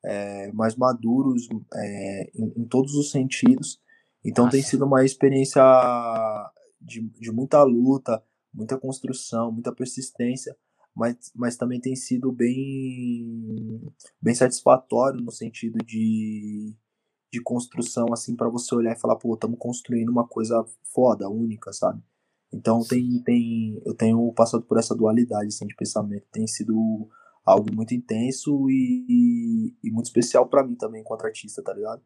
é, 0.04 0.52
mais 0.52 0.76
maduros 0.76 1.48
é, 1.74 2.30
em, 2.34 2.62
em, 2.62 2.64
todos 2.64 2.94
os 2.94 3.10
sentidos. 3.10 3.80
Então 4.24 4.44
Nossa. 4.44 4.56
tem 4.56 4.64
sido 4.64 4.84
uma 4.84 5.04
experiência 5.04 5.62
de, 6.80 7.00
de 7.18 7.32
muita 7.32 7.62
luta, 7.62 8.22
muita 8.54 8.78
construção, 8.78 9.50
muita 9.50 9.72
persistência 9.72 10.56
mas, 10.94 11.32
mas 11.34 11.56
também 11.56 11.80
tem 11.80 11.96
sido 11.96 12.30
bem, 12.30 13.80
bem 14.20 14.34
satisfatório 14.34 15.20
no 15.20 15.32
sentido 15.32 15.78
de, 15.84 16.74
de 17.32 17.42
construção, 17.42 18.12
assim, 18.12 18.36
para 18.36 18.48
você 18.48 18.74
olhar 18.74 18.92
e 18.92 19.00
falar, 19.00 19.16
pô, 19.16 19.34
estamos 19.34 19.58
construindo 19.58 20.10
uma 20.10 20.26
coisa 20.26 20.64
foda, 20.92 21.28
única, 21.30 21.72
sabe? 21.72 22.02
Então 22.52 22.80
tem, 22.86 23.22
tem, 23.24 23.80
eu 23.84 23.94
tenho 23.94 24.32
passado 24.34 24.64
por 24.64 24.78
essa 24.78 24.94
dualidade 24.94 25.46
assim, 25.46 25.66
de 25.66 25.74
pensamento, 25.74 26.26
tem 26.30 26.46
sido 26.46 27.08
algo 27.44 27.74
muito 27.74 27.94
intenso 27.94 28.68
e, 28.68 29.06
e, 29.08 29.88
e 29.88 29.90
muito 29.90 30.06
especial 30.06 30.48
para 30.48 30.62
mim 30.62 30.74
também 30.74 31.00
enquanto 31.00 31.24
artista, 31.24 31.62
tá 31.62 31.72
ligado? 31.72 32.02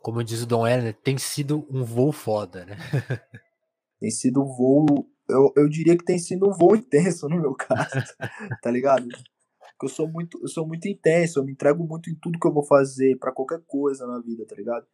Como 0.00 0.22
diz 0.22 0.42
o 0.42 0.46
Dom 0.46 0.66
Heller, 0.66 0.94
tem 0.94 1.18
sido 1.18 1.66
um 1.70 1.84
voo 1.84 2.12
foda, 2.12 2.64
né? 2.64 2.76
tem 4.00 4.10
sido 4.10 4.42
um 4.42 4.46
voo 4.46 5.06
eu, 5.28 5.52
eu 5.56 5.68
diria 5.68 5.96
que 5.96 6.04
tem 6.04 6.18
sido 6.18 6.48
um 6.48 6.52
voo 6.52 6.76
intenso 6.76 7.28
no 7.28 7.40
meu 7.40 7.54
caso, 7.54 8.14
tá 8.62 8.70
ligado? 8.70 9.08
Porque 9.08 9.86
eu 9.86 9.88
sou 9.88 10.08
muito, 10.08 10.38
eu 10.40 10.48
sou 10.48 10.66
muito 10.66 10.86
intenso, 10.86 11.38
eu 11.38 11.44
me 11.44 11.52
entrego 11.52 11.84
muito 11.84 12.10
em 12.10 12.14
tudo 12.14 12.38
que 12.38 12.46
eu 12.46 12.52
vou 12.52 12.64
fazer, 12.64 13.18
para 13.18 13.32
qualquer 13.32 13.60
coisa 13.66 14.06
na 14.06 14.20
vida, 14.20 14.44
tá 14.46 14.54
ligado? 14.54 14.86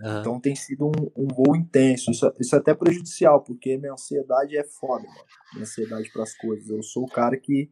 Uhum. 0.00 0.20
Então 0.20 0.40
tem 0.40 0.54
sido 0.54 0.86
um, 0.86 1.12
um 1.16 1.28
voo 1.28 1.54
intenso. 1.54 2.10
Isso, 2.10 2.32
isso 2.40 2.54
é 2.54 2.58
até 2.58 2.74
prejudicial, 2.74 3.42
porque 3.42 3.76
minha 3.78 3.92
ansiedade 3.92 4.56
é 4.56 4.64
foda, 4.64 5.06
mano. 5.06 5.24
Minha 5.52 5.62
ansiedade 5.62 6.10
para 6.12 6.22
as 6.22 6.36
coisas. 6.36 6.68
Eu 6.68 6.82
sou 6.82 7.04
o 7.04 7.08
cara 7.08 7.36
que, 7.36 7.70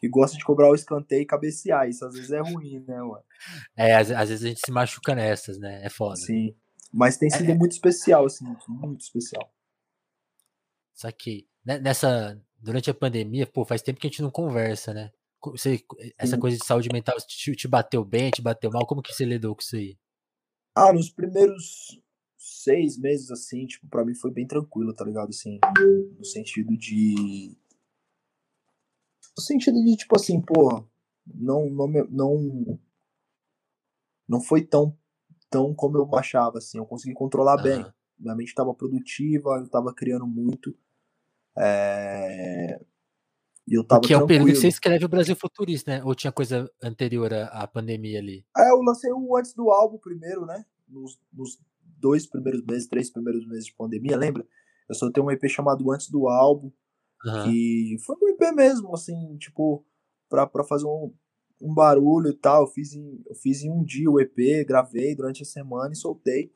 que 0.00 0.08
gosta 0.08 0.36
de 0.36 0.44
cobrar 0.44 0.70
o 0.70 0.74
escanteio 0.74 1.22
e 1.22 1.26
cabecear. 1.26 1.88
Isso 1.88 2.04
às 2.04 2.14
vezes 2.14 2.32
é 2.32 2.40
ruim, 2.40 2.84
né, 2.86 2.98
mano? 2.98 3.24
É, 3.76 3.94
às, 3.94 4.10
às 4.10 4.28
vezes 4.28 4.44
a 4.44 4.48
gente 4.48 4.60
se 4.64 4.72
machuca 4.72 5.14
nessas, 5.14 5.58
né? 5.58 5.84
É 5.84 5.88
foda. 5.88 6.16
Sim. 6.16 6.54
Mas 6.92 7.16
tem 7.16 7.30
sido 7.30 7.50
é. 7.50 7.54
muito 7.54 7.72
especial, 7.72 8.24
assim, 8.24 8.44
muito 8.68 9.02
especial. 9.02 9.52
Saquei. 10.94 11.46
Nessa, 11.64 12.40
durante 12.58 12.90
a 12.90 12.94
pandemia, 12.94 13.46
pô, 13.46 13.64
faz 13.64 13.82
tempo 13.82 14.00
que 14.00 14.06
a 14.06 14.10
gente 14.10 14.22
não 14.22 14.30
conversa, 14.30 14.94
né? 14.94 15.10
Você, 15.44 15.84
essa 16.18 16.38
coisa 16.38 16.56
de 16.56 16.64
saúde 16.64 16.88
mental 16.92 17.16
te, 17.18 17.54
te 17.54 17.68
bateu 17.68 18.04
bem, 18.04 18.30
te 18.30 18.42
bateu 18.42 18.70
mal? 18.70 18.86
Como 18.86 19.02
que 19.02 19.12
você 19.12 19.24
lidou 19.24 19.54
com 19.54 19.60
isso 19.60 19.76
aí? 19.76 19.96
Ah, 20.76 20.92
nos 20.92 21.08
primeiros 21.08 21.98
seis 22.36 22.98
meses, 22.98 23.30
assim, 23.30 23.64
tipo, 23.64 23.88
pra 23.88 24.04
mim 24.04 24.14
foi 24.14 24.30
bem 24.30 24.46
tranquilo, 24.46 24.92
tá 24.92 25.06
ligado? 25.06 25.30
Assim, 25.30 25.58
no 26.18 26.24
sentido 26.24 26.76
de. 26.76 27.56
No 29.34 29.42
sentido 29.42 29.82
de, 29.82 29.96
tipo 29.96 30.14
assim, 30.14 30.38
porra, 30.38 30.86
não, 31.26 31.70
não, 31.70 31.88
não, 32.10 32.78
não 34.28 34.40
foi 34.42 34.66
tão, 34.66 34.94
tão 35.48 35.74
como 35.74 35.96
eu 35.96 36.14
achava, 36.14 36.58
assim, 36.58 36.76
eu 36.76 36.84
consegui 36.84 37.14
controlar 37.14 37.56
bem. 37.56 37.84
Minha 38.18 38.34
mente 38.34 38.48
estava 38.48 38.74
produtiva, 38.74 39.56
eu 39.56 39.64
estava 39.64 39.94
criando 39.94 40.26
muito. 40.26 40.76
É... 41.56 42.84
E 43.66 43.74
eu 43.76 43.84
tava 43.84 44.00
que 44.00 44.12
é 44.12 44.18
o 44.18 44.26
período 44.26 44.52
que 44.52 44.56
você 44.56 44.68
escreve 44.68 45.04
o 45.04 45.08
Brasil 45.08 45.34
Futurista, 45.34 45.90
né? 45.90 46.04
Ou 46.04 46.14
tinha 46.14 46.30
coisa 46.30 46.70
anterior 46.80 47.32
à, 47.34 47.66
pandemia 47.66 48.20
ali? 48.20 48.44
É, 48.56 48.70
eu 48.70 48.80
lancei 48.80 49.10
o 49.12 49.36
antes 49.36 49.54
do 49.54 49.70
álbum 49.70 49.98
primeiro, 49.98 50.46
né? 50.46 50.64
Nos, 50.88 51.18
nos 51.32 51.58
dois 51.98 52.26
primeiros 52.26 52.64
meses, 52.64 52.86
três 52.86 53.10
primeiros 53.10 53.46
meses 53.46 53.66
de 53.66 53.74
pandemia, 53.74 54.16
lembra? 54.16 54.46
Eu 54.88 54.94
só 54.94 55.10
tenho 55.10 55.26
um 55.26 55.30
EP 55.30 55.48
chamado 55.48 55.90
Antes 55.90 56.08
do 56.08 56.28
Álbum, 56.28 56.70
uhum. 57.24 57.44
que 57.44 57.96
foi 58.04 58.16
um 58.22 58.28
EP 58.28 58.54
mesmo, 58.54 58.94
assim, 58.94 59.36
tipo, 59.36 59.84
pra, 60.28 60.46
pra 60.46 60.62
fazer 60.62 60.86
um, 60.86 61.12
um 61.60 61.74
barulho 61.74 62.28
e 62.28 62.36
tal. 62.36 62.62
Eu 62.62 62.68
fiz, 62.68 62.94
em, 62.94 63.20
eu 63.26 63.34
fiz 63.34 63.62
em 63.62 63.70
um 63.70 63.82
dia 63.82 64.08
o 64.08 64.20
EP, 64.20 64.64
gravei 64.66 65.14
durante 65.16 65.42
a 65.42 65.46
semana 65.46 65.92
e 65.92 65.96
soltei. 65.96 66.52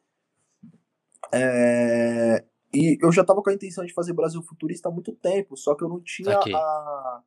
É, 1.33 2.45
e 2.73 2.99
eu 3.03 3.11
já 3.11 3.23
estava 3.23 3.43
com 3.43 3.51
a 3.51 3.55
intenção 3.55 3.85
de 3.85 3.93
fazer 3.93 4.13
Brasil 4.13 4.43
Futurista 4.43 4.89
há 4.89 4.93
muito 4.93 5.13
tempo, 5.17 5.57
só 5.57 5.75
que 5.75 5.83
eu 5.83 5.89
não 5.89 6.01
tinha 6.01 6.39
a, 6.39 7.23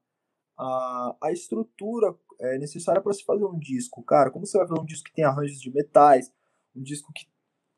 a, 0.58 1.18
a 1.22 1.32
estrutura 1.32 2.16
é, 2.40 2.58
necessária 2.58 3.02
para 3.02 3.14
se 3.14 3.26
fazer 3.26 3.44
um 3.44 3.60
disco. 3.60 4.02
Cara, 4.04 4.32
como 4.32 4.46
você 4.46 4.58
vai 4.58 4.68
fazer 4.68 4.80
um 4.80 4.86
disco 4.86 5.06
que 5.06 5.14
tem 5.14 5.26
arranjos 5.26 5.60
de 5.60 5.70
metais, 5.72 6.32
um 6.74 6.82
disco 6.82 7.12
que, 7.14 7.26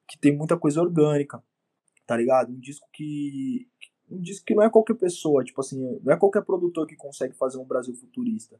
que 0.08 0.18
tem 0.20 0.36
muita 0.36 0.58
coisa 0.58 0.80
orgânica, 0.80 1.44
tá 2.06 2.16
ligado? 2.16 2.52
Um 2.52 2.60
disco 2.60 2.88
que. 2.94 3.68
Um 4.08 4.22
disco 4.22 4.46
que 4.46 4.54
não 4.54 4.62
é 4.62 4.70
qualquer 4.70 4.94
pessoa, 4.94 5.44
tipo 5.44 5.60
assim, 5.60 6.00
não 6.04 6.14
é 6.14 6.18
qualquer 6.18 6.44
produtor 6.44 6.86
que 6.86 6.96
consegue 6.96 7.34
fazer 7.34 7.58
um 7.58 7.66
Brasil 7.66 7.96
futurista, 7.96 8.56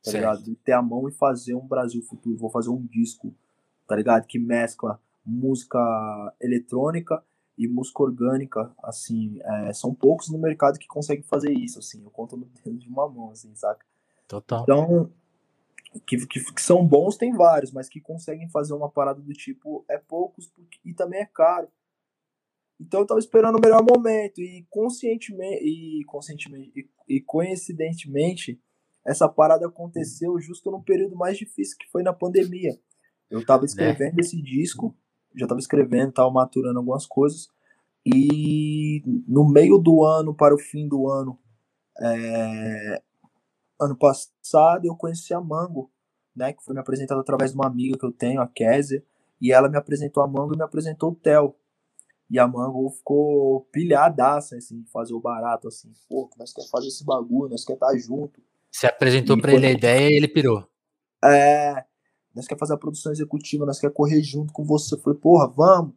tá 0.00 0.12
certo. 0.12 0.16
ligado? 0.16 0.42
De 0.44 0.54
ter 0.54 0.70
a 0.70 0.80
mão 0.80 1.08
e 1.08 1.12
fazer 1.12 1.56
um 1.56 1.66
Brasil 1.66 2.00
futuro. 2.02 2.38
Vou 2.38 2.50
fazer 2.50 2.70
um 2.70 2.86
disco, 2.86 3.34
tá 3.88 3.96
ligado? 3.96 4.24
Que 4.28 4.38
mescla 4.38 5.02
música 5.24 5.80
eletrônica 6.40 7.20
e 7.56 7.66
música 7.66 8.02
orgânica, 8.02 8.70
assim, 8.82 9.38
é, 9.42 9.72
são 9.72 9.94
poucos 9.94 10.28
no 10.28 10.38
mercado 10.38 10.78
que 10.78 10.86
conseguem 10.86 11.22
fazer 11.22 11.52
isso, 11.52 11.78
assim, 11.78 12.02
eu 12.02 12.10
conto 12.10 12.36
no 12.36 12.46
dedo 12.46 12.76
de 12.76 12.88
uma 12.88 13.08
mão, 13.08 13.30
assim, 13.30 13.54
saca? 13.54 13.84
Total. 14.28 14.62
Então, 14.62 15.10
que, 16.06 16.26
que, 16.26 16.52
que, 16.52 16.62
são 16.62 16.86
bons 16.86 17.16
tem 17.16 17.32
vários, 17.32 17.72
mas 17.72 17.88
que 17.88 18.00
conseguem 18.00 18.48
fazer 18.48 18.74
uma 18.74 18.90
parada 18.90 19.20
do 19.20 19.32
tipo 19.32 19.84
é 19.88 19.98
poucos 19.98 20.46
porque, 20.48 20.78
e 20.84 20.92
também 20.92 21.20
é 21.20 21.26
caro. 21.26 21.68
Então 22.78 23.00
eu 23.00 23.06
tava 23.06 23.20
esperando 23.20 23.56
o 23.56 23.60
melhor 23.60 23.82
momento 23.82 24.40
e 24.40 24.66
conscientemente 24.68 25.64
e 25.64 26.04
conscientemente 26.04 26.72
e, 26.76 27.16
e 27.16 27.20
coincidentemente 27.20 28.60
essa 29.04 29.28
parada 29.28 29.66
aconteceu 29.66 30.38
justo 30.40 30.70
no 30.70 30.82
período 30.82 31.16
mais 31.16 31.38
difícil 31.38 31.76
que 31.78 31.88
foi 31.90 32.02
na 32.02 32.12
pandemia. 32.12 32.78
Eu 33.30 33.44
tava 33.46 33.62
né? 33.62 33.66
escrevendo 33.66 34.14
né? 34.14 34.20
esse 34.20 34.40
disco, 34.42 34.94
já 35.36 35.46
tava 35.46 35.60
escrevendo, 35.60 36.12
tava 36.12 36.30
maturando 36.30 36.78
algumas 36.78 37.06
coisas 37.06 37.48
e 38.04 39.02
no 39.26 39.48
meio 39.48 39.78
do 39.78 40.04
ano 40.04 40.34
para 40.34 40.54
o 40.54 40.58
fim 40.58 40.88
do 40.88 41.08
ano 41.10 41.38
é, 42.00 43.02
ano 43.80 43.96
passado 43.96 44.86
eu 44.86 44.94
conheci 44.96 45.34
a 45.34 45.40
Mango, 45.40 45.90
né, 46.34 46.52
que 46.52 46.62
foi 46.64 46.74
me 46.74 46.80
apresentada 46.80 47.20
através 47.20 47.52
de 47.52 47.56
uma 47.56 47.66
amiga 47.66 47.98
que 47.98 48.04
eu 48.04 48.12
tenho, 48.12 48.40
a 48.40 48.46
Kézia, 48.46 49.02
e 49.40 49.52
ela 49.52 49.68
me 49.68 49.76
apresentou 49.76 50.22
a 50.22 50.26
Mango 50.26 50.54
e 50.54 50.56
me 50.56 50.64
apresentou 50.64 51.10
o 51.10 51.14
Theo. 51.14 51.54
E 52.28 52.38
a 52.38 52.46
Mango 52.46 52.90
ficou 52.90 53.62
pilhadaça, 53.70 54.56
assim, 54.56 54.82
de 54.82 54.90
fazer 54.90 55.14
o 55.14 55.20
barato, 55.20 55.68
assim, 55.68 55.92
pô, 56.08 56.28
nós 56.38 56.52
quer 56.52 56.68
fazer 56.68 56.88
esse 56.88 57.04
bagulho, 57.04 57.50
nós 57.50 57.64
quer 57.64 57.74
estar 57.74 57.88
tá 57.88 57.96
junto. 57.96 58.42
Você 58.70 58.86
apresentou 58.86 59.40
para 59.40 59.54
ele 59.54 59.66
a 59.66 59.70
ideia 59.70 60.10
e 60.10 60.16
ele 60.16 60.28
pirou. 60.28 60.68
É, 61.24 61.84
nós 62.36 62.46
quer 62.46 62.58
fazer 62.58 62.74
a 62.74 62.78
produção 62.78 63.10
executiva, 63.10 63.64
nós 63.64 63.80
quer 63.80 63.90
correr 63.90 64.22
junto 64.22 64.52
com 64.52 64.62
você. 64.62 64.94
Eu 64.94 64.98
falei, 64.98 65.18
porra, 65.18 65.48
vamos. 65.48 65.94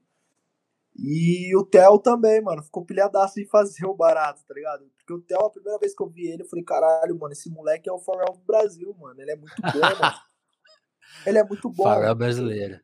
E 0.98 1.53
o 1.55 1.65
Theo 1.65 2.00
também, 2.00 2.41
mano, 2.41 2.63
ficou 2.63 2.86
pilhadaço 2.86 3.41
em 3.41 3.46
fazer 3.46 3.86
o 3.86 3.93
barato, 3.93 4.41
tá 4.48 4.53
ligado? 4.53 4.86
Porque 4.98 5.13
o 5.13 5.22
Theo, 5.22 5.46
a 5.46 5.50
primeira 5.50 5.77
vez 5.77 5.93
que 5.93 6.01
eu 6.01 6.08
vi 6.08 6.27
ele, 6.27 6.43
eu 6.43 6.48
falei, 6.48 6.63
caralho, 6.63 7.19
mano, 7.19 7.34
esse 7.34 7.50
moleque 7.50 7.89
é 7.89 7.91
o 7.91 8.00
Pharrell 8.00 8.34
do 8.34 8.46
Brasil, 8.46 8.96
mano. 8.98 9.19
Ele 9.22 9.31
é 9.31 9.36
muito 9.36 9.62
bom, 9.62 9.79
mano. 9.79 10.15
Ele 11.25 11.38
é 11.39 11.43
muito 11.43 11.69
bom. 11.69 11.84
Pharrell 11.84 12.15
brasileiro. 12.15 12.79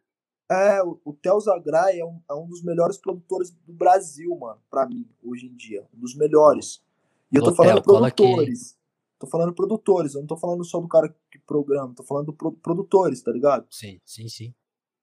É, 0.51 0.83
o, 0.83 0.99
o 1.05 1.13
Theo 1.13 1.39
Zagrai 1.39 1.99
é 1.99 2.05
um, 2.05 2.19
é 2.29 2.33
um 2.33 2.47
dos 2.47 2.61
melhores 2.61 2.97
produtores 2.97 3.51
do 3.51 3.73
Brasil, 3.73 4.35
mano, 4.37 4.59
pra 4.69 4.85
mim, 4.85 5.07
hoje 5.23 5.47
em 5.47 5.55
dia. 5.55 5.87
Um 5.93 5.99
dos 5.99 6.15
melhores. 6.15 6.83
E 7.31 7.37
eu 7.37 7.43
tô 7.43 7.55
falando 7.55 7.81
produtores. 7.81 8.77
Tô 9.17 9.27
falando 9.27 9.53
produtores, 9.53 10.13
eu 10.13 10.21
não 10.21 10.27
tô 10.27 10.35
falando 10.35 10.63
só 10.65 10.79
do 10.79 10.87
cara 10.87 11.15
que 11.31 11.39
programa, 11.39 11.93
tô 11.95 12.03
falando 12.03 12.27
do 12.27 12.33
pro, 12.33 12.51
produtores, 12.51 13.21
tá 13.21 13.31
ligado? 13.31 13.65
Sim, 13.69 13.99
sim, 14.05 14.27
sim. 14.27 14.53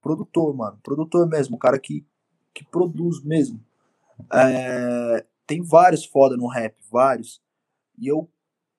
Produtor, 0.03 0.55
mano. 0.55 0.79
Produtor 0.83 1.27
mesmo, 1.27 1.57
o 1.57 1.59
cara 1.59 1.79
que, 1.79 2.07
que 2.53 2.65
produz 2.65 3.23
mesmo. 3.25 3.59
É, 4.33 5.25
tem 5.47 5.63
vários 5.63 6.05
foda 6.05 6.37
no 6.37 6.47
rap, 6.47 6.77
vários. 6.91 7.41
E 7.99 8.07
eu 8.09 8.29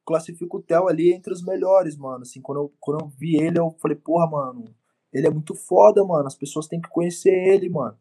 classifico 0.05 0.57
o 0.57 0.61
Theo 0.61 0.87
ali 0.87 1.13
entre 1.13 1.33
os 1.33 1.43
melhores, 1.43 1.97
mano. 1.97 2.21
Assim, 2.23 2.41
quando 2.41 2.59
eu, 2.59 2.73
quando 2.79 3.01
eu 3.01 3.07
vi 3.07 3.37
ele, 3.37 3.59
eu 3.59 3.75
falei, 3.81 3.97
porra, 3.97 4.29
mano, 4.29 4.65
ele 5.11 5.27
é 5.27 5.29
muito 5.29 5.55
foda, 5.55 6.03
mano. 6.03 6.27
As 6.27 6.35
pessoas 6.35 6.67
têm 6.67 6.81
que 6.81 6.89
conhecer 6.89 7.31
ele, 7.31 7.69
mano. 7.69 7.97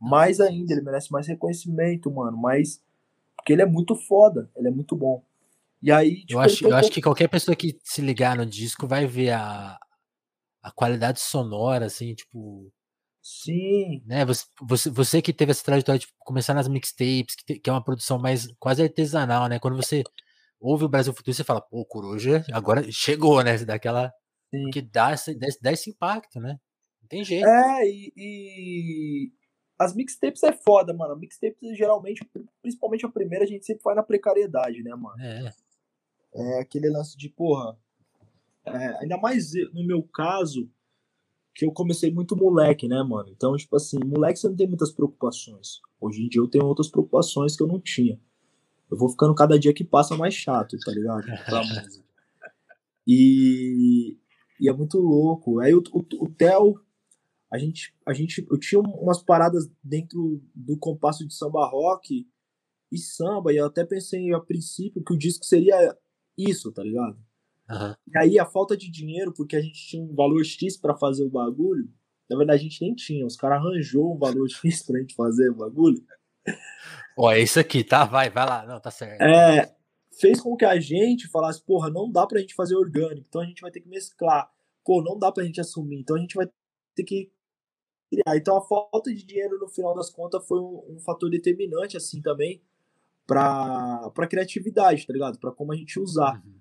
Mais 0.00 0.40
ainda, 0.40 0.72
ele 0.72 0.82
merece 0.82 1.10
mais 1.10 1.26
reconhecimento, 1.26 2.10
mano. 2.10 2.36
Mas. 2.36 2.82
Porque 3.36 3.52
ele 3.52 3.62
é 3.62 3.66
muito 3.66 3.94
foda, 3.94 4.50
ele 4.56 4.68
é 4.68 4.70
muito 4.70 4.94
bom. 4.96 5.22
E 5.80 5.92
aí, 5.92 6.20
tipo, 6.20 6.32
eu, 6.32 6.40
acho, 6.40 6.66
eu 6.66 6.74
acho 6.74 6.90
que 6.90 7.00
qualquer 7.00 7.28
pessoa 7.28 7.56
que 7.56 7.78
se 7.84 8.00
ligar 8.00 8.36
no 8.36 8.44
disco 8.44 8.86
vai 8.86 9.06
ver 9.06 9.30
a, 9.30 9.78
a 10.62 10.72
qualidade 10.72 11.20
sonora, 11.20 11.86
assim, 11.86 12.14
tipo. 12.14 12.70
Sim. 13.22 14.02
Né? 14.06 14.24
Você, 14.24 14.44
você, 14.62 14.90
você 14.90 15.22
que 15.22 15.32
teve 15.32 15.50
essa 15.50 15.64
trajetória 15.64 15.98
de 15.98 16.06
tipo, 16.06 16.18
começar 16.20 16.54
nas 16.54 16.66
mixtapes, 16.66 17.34
que, 17.36 17.44
te, 17.44 17.60
que 17.60 17.70
é 17.70 17.72
uma 17.72 17.84
produção 17.84 18.18
mais 18.18 18.48
quase 18.58 18.82
artesanal, 18.82 19.48
né? 19.48 19.58
Quando 19.58 19.76
você 19.76 20.02
ouve 20.60 20.84
o 20.84 20.88
Brasil 20.88 21.12
Futuro, 21.12 21.34
você 21.34 21.44
fala, 21.44 21.60
pô, 21.60 21.84
Coruja, 21.84 22.44
agora 22.52 22.90
chegou, 22.90 23.42
né? 23.42 23.56
Daquela 23.58 24.12
Sim. 24.50 24.70
que 24.70 24.80
dá 24.80 25.12
esse, 25.12 25.38
dá 25.60 25.72
esse 25.72 25.90
impacto, 25.90 26.40
né? 26.40 26.58
Não 27.02 27.08
tem 27.08 27.24
jeito. 27.24 27.46
É, 27.46 27.86
e, 27.86 28.12
e... 28.16 29.32
as 29.78 29.94
mixtapes 29.94 30.42
é 30.42 30.52
foda, 30.52 30.92
mano. 30.94 31.16
Mixtapes 31.16 31.76
geralmente, 31.76 32.28
principalmente 32.62 33.04
a 33.04 33.10
primeira, 33.10 33.44
a 33.44 33.48
gente 33.48 33.64
sempre 33.64 33.82
vai 33.84 33.94
na 33.94 34.02
precariedade, 34.02 34.82
né, 34.82 34.94
mano? 34.94 35.20
É. 35.20 35.52
É 36.34 36.60
aquele 36.60 36.88
lance 36.90 37.16
de, 37.16 37.28
porra. 37.28 37.76
É, 38.66 39.02
ainda 39.02 39.16
mais 39.16 39.52
no 39.72 39.86
meu 39.86 40.02
caso, 40.02 40.70
que 41.54 41.64
eu 41.64 41.72
comecei 41.72 42.12
muito 42.12 42.36
moleque, 42.36 42.86
né, 42.86 43.02
mano? 43.02 43.30
Então, 43.30 43.56
tipo 43.56 43.74
assim, 43.74 43.98
moleque 44.04 44.38
você 44.38 44.48
não 44.48 44.56
tem 44.56 44.68
muitas 44.68 44.92
preocupações. 44.92 45.80
Hoje 46.00 46.22
em 46.22 46.28
dia 46.28 46.40
eu 46.40 46.48
tenho 46.48 46.64
outras 46.64 46.88
preocupações 46.88 47.56
que 47.56 47.62
eu 47.62 47.66
não 47.66 47.80
tinha. 47.80 48.20
Eu 48.88 48.96
vou 48.96 49.08
ficando 49.08 49.34
cada 49.34 49.58
dia 49.58 49.74
que 49.74 49.82
passa 49.82 50.16
mais 50.16 50.34
chato, 50.34 50.78
tá 50.78 50.92
ligado? 50.92 51.24
Pra 51.46 51.64
música. 51.64 52.04
E, 53.06 54.16
e 54.60 54.68
é 54.68 54.72
muito 54.72 54.98
louco. 54.98 55.58
Aí 55.58 55.74
o, 55.74 55.82
o, 55.92 56.24
o 56.24 56.28
Theo, 56.30 56.80
a 57.50 57.58
gente, 57.58 57.94
a 58.06 58.12
gente, 58.12 58.46
eu 58.50 58.58
tinha 58.58 58.80
umas 58.80 59.22
paradas 59.22 59.68
dentro 59.82 60.40
do 60.54 60.76
compasso 60.78 61.26
de 61.26 61.34
samba 61.34 61.66
rock 61.66 62.28
e 62.92 62.98
samba, 62.98 63.52
e 63.52 63.56
eu 63.56 63.66
até 63.66 63.84
pensei 63.84 64.32
a 64.32 64.40
princípio 64.40 65.02
que 65.02 65.12
o 65.12 65.18
disco 65.18 65.44
seria 65.44 65.96
isso, 66.38 66.72
tá 66.72 66.82
ligado? 66.82 67.18
Uhum. 67.68 67.94
E 68.14 68.18
aí 68.18 68.38
a 68.38 68.46
falta 68.46 68.76
de 68.76 68.90
dinheiro, 68.90 69.32
porque 69.32 69.56
a 69.56 69.60
gente 69.60 69.86
tinha 69.86 70.02
um 70.02 70.14
valor 70.14 70.44
X 70.44 70.76
para 70.76 70.96
fazer 70.96 71.24
o 71.24 71.30
bagulho, 71.30 71.88
na 72.30 72.36
verdade 72.36 72.60
a 72.60 72.62
gente 72.62 72.80
nem 72.80 72.94
tinha, 72.94 73.26
os 73.26 73.36
caras 73.36 73.58
arranjou 73.58 74.14
um 74.14 74.18
valor 74.18 74.48
X 74.48 74.82
pra 74.82 75.00
gente 75.00 75.14
fazer 75.14 75.50
o 75.50 75.56
bagulho. 75.56 76.02
Ó, 77.16 77.32
é 77.32 77.40
isso 77.40 77.58
aqui, 77.58 77.82
tá? 77.82 78.04
Vai, 78.04 78.30
vai 78.30 78.46
lá. 78.46 78.64
Não, 78.64 78.80
tá 78.80 78.90
certo. 78.90 79.20
É, 79.20 79.74
fez 80.18 80.40
com 80.40 80.56
que 80.56 80.64
a 80.64 80.78
gente 80.78 81.28
falasse, 81.28 81.60
porra, 81.62 81.90
não 81.90 82.10
dá 82.10 82.26
pra 82.26 82.40
gente 82.40 82.54
fazer 82.54 82.76
orgânico, 82.76 83.26
então 83.28 83.40
a 83.40 83.44
gente 83.44 83.60
vai 83.60 83.70
ter 83.70 83.80
que 83.80 83.88
mesclar. 83.88 84.50
Pô, 84.84 85.02
não 85.02 85.18
dá 85.18 85.30
pra 85.30 85.44
gente 85.44 85.60
assumir, 85.60 85.98
então 85.98 86.16
a 86.16 86.20
gente 86.20 86.34
vai 86.34 86.48
ter 86.94 87.04
que 87.04 87.30
criar. 88.08 88.36
Então 88.36 88.56
a 88.56 88.62
falta 88.62 89.12
de 89.12 89.24
dinheiro 89.24 89.58
no 89.58 89.68
final 89.68 89.94
das 89.94 90.10
contas 90.10 90.46
foi 90.46 90.60
um, 90.60 90.96
um 90.96 91.00
fator 91.00 91.28
determinante, 91.28 91.96
assim, 91.96 92.22
também, 92.22 92.62
pra, 93.28 94.10
pra 94.14 94.26
criatividade, 94.26 95.06
tá 95.06 95.12
ligado? 95.12 95.38
Pra 95.38 95.52
como 95.52 95.72
a 95.72 95.76
gente 95.76 96.00
usar. 96.00 96.42
Uhum. 96.44 96.58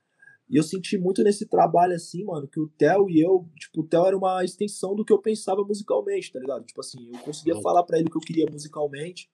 E 0.50 0.58
eu 0.58 0.64
senti 0.64 0.98
muito 0.98 1.24
nesse 1.24 1.48
trabalho, 1.48 1.96
assim, 1.96 2.24
mano, 2.24 2.48
que 2.48 2.60
o 2.60 2.68
Theo 2.68 3.10
e 3.10 3.20
eu, 3.20 3.50
tipo, 3.58 3.82
o 3.82 3.88
Theo 3.88 4.06
era 4.06 4.18
uma 4.18 4.44
extensão 4.44 4.96
do 4.96 5.04
que 5.04 5.12
eu 5.12 5.20
pensava 5.20 5.64
musicalmente, 5.64 6.32
tá 6.32 6.40
ligado? 6.40 6.64
Tipo 6.66 6.82
assim, 6.82 7.10
eu 7.12 7.20
conseguia 7.20 7.56
uhum. 7.56 7.62
falar 7.62 7.84
para 7.84 7.98
ele 7.98 8.08
o 8.08 8.12
que 8.12 8.18
eu 8.18 8.22
queria 8.22 8.46
musicalmente, 8.52 9.30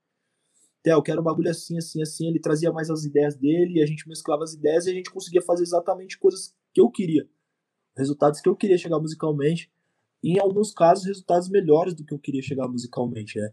Theo, 0.83 0.97
eu 0.97 1.01
quero 1.01 1.21
um 1.21 1.23
bagulho 1.23 1.49
assim, 1.49 1.77
assim, 1.77 2.01
assim. 2.01 2.27
Ele 2.27 2.39
trazia 2.39 2.71
mais 2.71 2.89
as 2.89 3.05
ideias 3.05 3.35
dele 3.35 3.79
e 3.79 3.81
a 3.81 3.85
gente 3.85 4.07
mesclava 4.07 4.43
as 4.43 4.53
ideias 4.53 4.85
e 4.85 4.91
a 4.91 4.93
gente 4.93 5.09
conseguia 5.09 5.41
fazer 5.41 5.63
exatamente 5.63 6.19
coisas 6.19 6.53
que 6.73 6.81
eu 6.81 6.89
queria. 6.91 7.27
Resultados 7.97 8.41
que 8.41 8.49
eu 8.49 8.55
queria 8.55 8.77
chegar 8.77 8.99
musicalmente. 8.99 9.71
E 10.21 10.33
em 10.33 10.39
alguns 10.39 10.71
casos, 10.71 11.05
resultados 11.05 11.49
melhores 11.49 11.93
do 11.93 12.03
que 12.03 12.13
eu 12.13 12.19
queria 12.19 12.41
chegar 12.41 12.67
musicalmente, 12.67 13.39
né? 13.39 13.49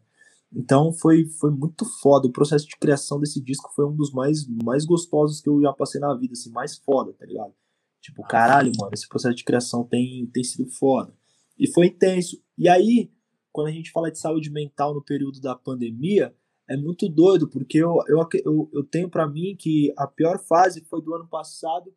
Então 0.52 0.92
foi, 0.92 1.26
foi 1.26 1.50
muito 1.50 1.84
foda. 2.00 2.26
O 2.26 2.32
processo 2.32 2.66
de 2.66 2.76
criação 2.76 3.20
desse 3.20 3.40
disco 3.40 3.70
foi 3.74 3.86
um 3.86 3.94
dos 3.94 4.12
mais, 4.12 4.46
mais 4.64 4.84
gostosos 4.84 5.40
que 5.40 5.48
eu 5.48 5.60
já 5.60 5.72
passei 5.72 6.00
na 6.00 6.14
vida, 6.14 6.32
assim, 6.32 6.50
mais 6.50 6.76
foda, 6.78 7.12
tá 7.12 7.24
ligado? 7.24 7.54
Tipo, 8.00 8.22
caralho, 8.22 8.72
mano, 8.78 8.92
esse 8.92 9.08
processo 9.08 9.36
de 9.36 9.44
criação 9.44 9.84
tem, 9.84 10.26
tem 10.32 10.42
sido 10.42 10.66
foda. 10.66 11.14
E 11.58 11.70
foi 11.70 11.86
intenso. 11.86 12.42
E 12.56 12.68
aí, 12.68 13.10
quando 13.52 13.68
a 13.68 13.72
gente 13.72 13.92
fala 13.92 14.10
de 14.10 14.18
saúde 14.18 14.50
mental 14.50 14.94
no 14.94 15.04
período 15.04 15.40
da 15.40 15.54
pandemia, 15.54 16.34
é 16.68 16.76
muito 16.76 17.08
doido, 17.08 17.48
porque 17.48 17.78
eu, 17.78 17.98
eu, 18.08 18.26
eu, 18.44 18.70
eu 18.72 18.84
tenho 18.84 19.08
para 19.08 19.28
mim 19.28 19.56
que 19.56 19.92
a 19.98 20.06
pior 20.06 20.38
fase 20.38 20.84
foi 20.84 21.02
do 21.02 21.14
ano 21.14 21.28
passado, 21.28 21.92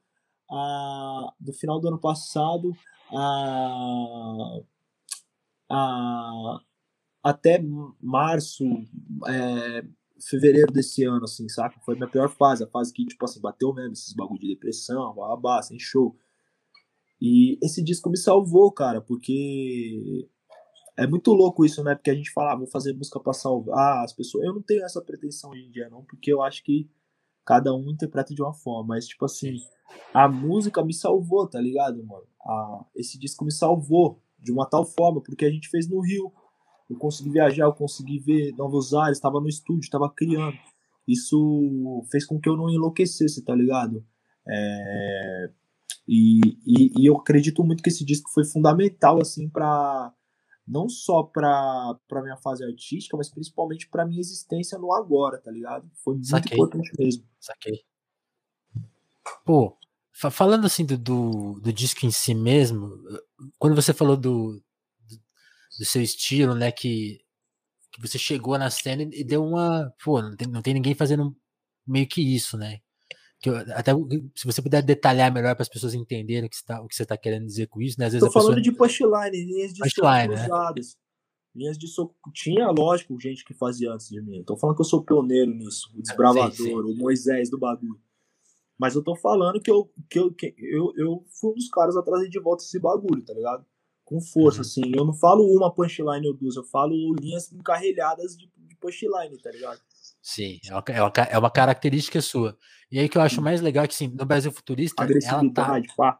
a, 0.52 1.34
do 1.40 1.54
final 1.54 1.80
do 1.80 1.88
ano 1.88 2.00
passado 2.00 2.76
a, 3.12 4.60
a, 5.70 6.60
até 7.24 7.64
março, 8.02 8.66
é, 9.28 9.86
fevereiro 10.30 10.72
desse 10.72 11.04
ano, 11.06 11.24
assim, 11.24 11.48
saca? 11.48 11.80
Foi 11.86 11.96
a 11.96 11.98
minha 11.98 12.10
pior 12.10 12.30
fase, 12.30 12.64
a 12.64 12.68
fase 12.68 12.94
que, 12.94 13.06
tipo 13.06 13.24
assim, 13.24 13.40
bateu 13.40 13.74
mesmo, 13.74 13.94
esses 13.94 14.14
bagulho 14.14 14.42
de 14.42 14.50
depressão, 14.50 15.16
babá, 15.16 15.62
sem 15.62 15.80
show. 15.80 16.16
E 17.22 17.58
esse 17.64 17.82
disco 17.82 18.10
me 18.10 18.18
salvou, 18.18 18.72
cara, 18.72 19.00
porque 19.00 20.28
é 20.98 21.08
muito 21.08 21.32
louco 21.32 21.66
isso, 21.66 21.84
né? 21.84 21.96
Porque 21.96 22.12
a 22.12 22.16
gente 22.16 22.32
fala, 22.32 22.52
ah, 22.52 22.56
vou 22.58 22.68
fazer 22.68 22.94
música 22.94 23.20
pra 23.20 23.34
salvar 23.34 24.04
as 24.04 24.14
pessoas. 24.14 24.46
Eu 24.46 24.54
não 24.54 24.62
tenho 24.62 24.84
essa 24.84 25.02
pretensão 25.02 25.52
hoje 25.52 25.64
em 25.64 25.72
dia, 25.72 25.90
não, 25.90 26.04
porque 26.04 26.32
eu 26.32 26.42
acho 26.42 26.64
que 26.64 26.90
cada 27.46 27.74
um 27.74 27.90
interpreta 27.90 28.34
de 28.34 28.42
uma 28.42 28.54
forma. 28.54 28.96
Mas, 28.96 29.08
tipo 29.08 29.26
assim, 29.26 29.56
a 30.14 30.28
música 30.28 30.84
me 30.84 30.94
salvou, 30.94 31.48
tá 31.48 31.60
ligado, 31.60 32.04
mano? 32.06 32.26
A, 32.42 32.86
esse 32.96 33.18
disco 33.18 33.46
me 33.46 33.52
salvou 33.52 34.22
de 34.38 34.52
uma 34.52 34.66
tal 34.66 34.86
forma, 34.86 35.22
porque 35.22 35.46
a 35.46 35.50
gente 35.50 35.70
fez 35.70 35.88
no 35.90 36.02
Rio. 36.02 36.32
Eu 36.94 37.00
consegui 37.00 37.30
viajar, 37.32 37.66
eu 37.66 37.74
consegui 37.74 38.20
ver 38.20 38.54
novos 38.54 38.94
ares, 38.94 39.18
estava 39.18 39.40
no 39.40 39.48
estúdio, 39.48 39.82
estava 39.82 40.10
criando. 40.10 40.58
Isso 41.08 42.04
fez 42.12 42.26
com 42.26 42.40
que 42.40 42.48
eu 42.48 42.56
não 42.56 42.70
enlouquecesse, 42.70 43.44
tá 43.44 43.56
ligado? 43.56 44.06
É... 44.48 45.50
E, 46.08 46.40
e, 46.66 47.02
e 47.02 47.10
eu 47.10 47.16
acredito 47.16 47.64
muito 47.64 47.82
que 47.82 47.90
esse 47.90 48.06
disco 48.06 48.30
foi 48.34 48.46
fundamental, 48.46 49.22
assim, 49.22 49.50
para 49.50 50.14
não 50.68 50.88
só 50.88 51.24
pra 51.24 52.22
minha 52.22 52.38
fase 52.38 52.64
artística, 52.64 53.18
mas 53.18 53.30
principalmente 53.30 53.90
pra 53.90 54.06
minha 54.06 54.20
existência 54.20 54.78
no 54.78 54.94
agora, 54.94 55.42
tá 55.42 55.52
ligado? 55.52 55.90
Foi 56.04 56.16
muito 56.16 56.28
Saquei. 56.28 56.54
importante 56.54 56.92
mesmo. 56.98 57.24
Saquei. 57.40 57.82
Pô, 59.46 59.78
Falando 60.14 60.66
assim 60.66 60.86
do, 60.86 60.96
do, 60.96 61.60
do, 61.60 61.74
disco 61.74 62.06
em 62.06 62.12
si 62.12 62.36
mesmo, 62.36 62.92
quando 63.58 63.76
você 63.76 63.92
falou 63.94 64.16
do, 64.16 64.62
do, 65.84 65.86
seu 65.86 66.02
estilo, 66.02 66.56
né, 66.56 66.72
que, 66.72 67.20
que 67.92 68.02
você 68.02 68.18
chegou 68.18 68.58
na 68.58 68.70
cena 68.70 69.04
e 69.04 69.24
deu 69.24 69.44
uma. 69.44 69.92
Pô, 70.04 70.22
não 70.22 70.36
tem, 70.36 70.48
não 70.48 70.62
tem 70.62 70.74
ninguém 70.74 70.96
fazendo 70.96 71.36
meio 71.86 72.08
que 72.08 72.22
isso, 72.22 72.58
né? 72.58 72.80
Que 73.40 73.50
eu, 73.50 73.58
até 73.58 73.92
se 74.36 74.46
você 74.46 74.62
puder 74.62 74.82
detalhar 74.82 75.32
melhor 75.32 75.54
para 75.56 75.64
as 75.64 75.70
pessoas 75.70 75.94
entenderem 75.94 76.46
o 76.46 76.50
que, 76.50 76.56
você 76.56 76.66
tá, 76.66 76.82
o 76.82 76.88
que 76.88 76.96
você 76.96 77.04
está 77.04 77.18
querendo 77.18 77.46
dizer 77.46 77.68
com 77.68 77.82
isso, 77.82 78.00
né? 78.00 78.06
Às 78.06 78.14
vezes 78.14 78.26
Tô 78.26 78.32
falando 78.32 78.56
pessoa... 78.56 78.64
de 78.64 78.78
punchline, 78.78 79.46
linhas 79.46 79.74
de 79.74 79.80
punchline, 79.82 80.36
né? 80.36 80.48
cruzadas. 80.48 80.98
Linhas 81.56 81.78
de 81.78 81.88
soco. 81.88 82.16
Tinha, 82.34 82.68
lógico, 82.72 83.20
gente 83.20 83.44
que 83.44 83.54
fazia 83.54 83.92
antes 83.92 84.08
de 84.08 84.22
mim. 84.22 84.44
Tô 84.44 84.58
falando 84.58 84.76
que 84.76 84.82
eu 84.82 84.86
sou 84.86 85.04
pioneiro 85.04 85.54
nisso, 85.54 85.92
o 85.96 86.02
desbravador, 86.02 86.52
sim, 86.52 86.64
sim. 86.64 86.74
o 86.74 86.96
Moisés 86.96 87.50
do 87.50 87.60
bagulho. 87.60 88.00
Mas 88.80 88.96
eu 88.96 89.04
tô 89.04 89.16
falando 89.16 89.62
que 89.62 89.70
eu, 89.70 89.92
que 90.10 90.18
eu, 90.18 90.34
que 90.34 90.56
eu, 90.58 90.94
eu 90.98 91.26
fui 91.40 91.52
um 91.52 91.54
dos 91.54 91.70
caras 91.70 91.96
a 91.96 92.02
trazer 92.02 92.28
de 92.28 92.40
volta 92.40 92.64
esse 92.64 92.80
bagulho, 92.80 93.24
tá 93.24 93.34
ligado? 93.34 93.66
Com 94.04 94.20
força, 94.20 94.60
uhum. 94.60 94.62
assim. 94.62 94.82
Eu 94.96 95.06
não 95.06 95.14
falo 95.14 95.46
uma 95.56 95.74
punchline 95.74 96.28
ou 96.28 96.34
duas, 96.34 96.56
eu 96.56 96.64
falo 96.64 96.94
linhas 97.20 97.52
encarrilhadas 97.52 98.38
de, 98.38 98.52
de 98.56 98.76
punchline, 98.76 99.38
tá 99.42 99.52
ligado? 99.52 99.80
Sim, 100.22 100.60
é 100.66 100.74
uma, 100.74 100.84
é, 100.88 101.38
uma, 101.38 101.48
é 101.48 101.52
característica 101.52 102.22
sua. 102.22 102.58
E 102.92 103.00
aí 103.00 103.10
que 103.10 103.18
eu 103.18 103.22
acho 103.22 103.42
mais 103.42 103.62
legal 103.62 103.84
é 103.84 103.88
que, 103.88 103.96
sim, 103.96 104.08
no 104.08 104.26
Brasil 104.26 104.52
Futurista, 104.52 105.04
ela 105.04 105.52
tá, 105.54 105.82
pá. 105.98 106.20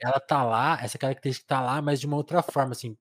ela 0.00 0.20
tá 0.20 0.44
lá, 0.44 0.78
essa 0.82 0.98
característica 0.98 1.46
tá 1.48 1.60
lá, 1.60 1.80
mas 1.80 2.00
de 2.00 2.06
uma 2.06 2.16
outra 2.16 2.42
forma, 2.42 2.72
assim. 2.72 2.96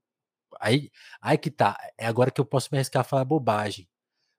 Aí, 0.60 0.89
aí 1.22 1.38
que 1.38 1.52
tá. 1.52 1.78
É 1.98 2.08
agora 2.08 2.32
que 2.32 2.42
eu 2.42 2.46
posso 2.46 2.70
me 2.72 2.78
arriscar 2.78 3.02
a 3.02 3.04
falar 3.04 3.26
bobagem. 3.26 3.88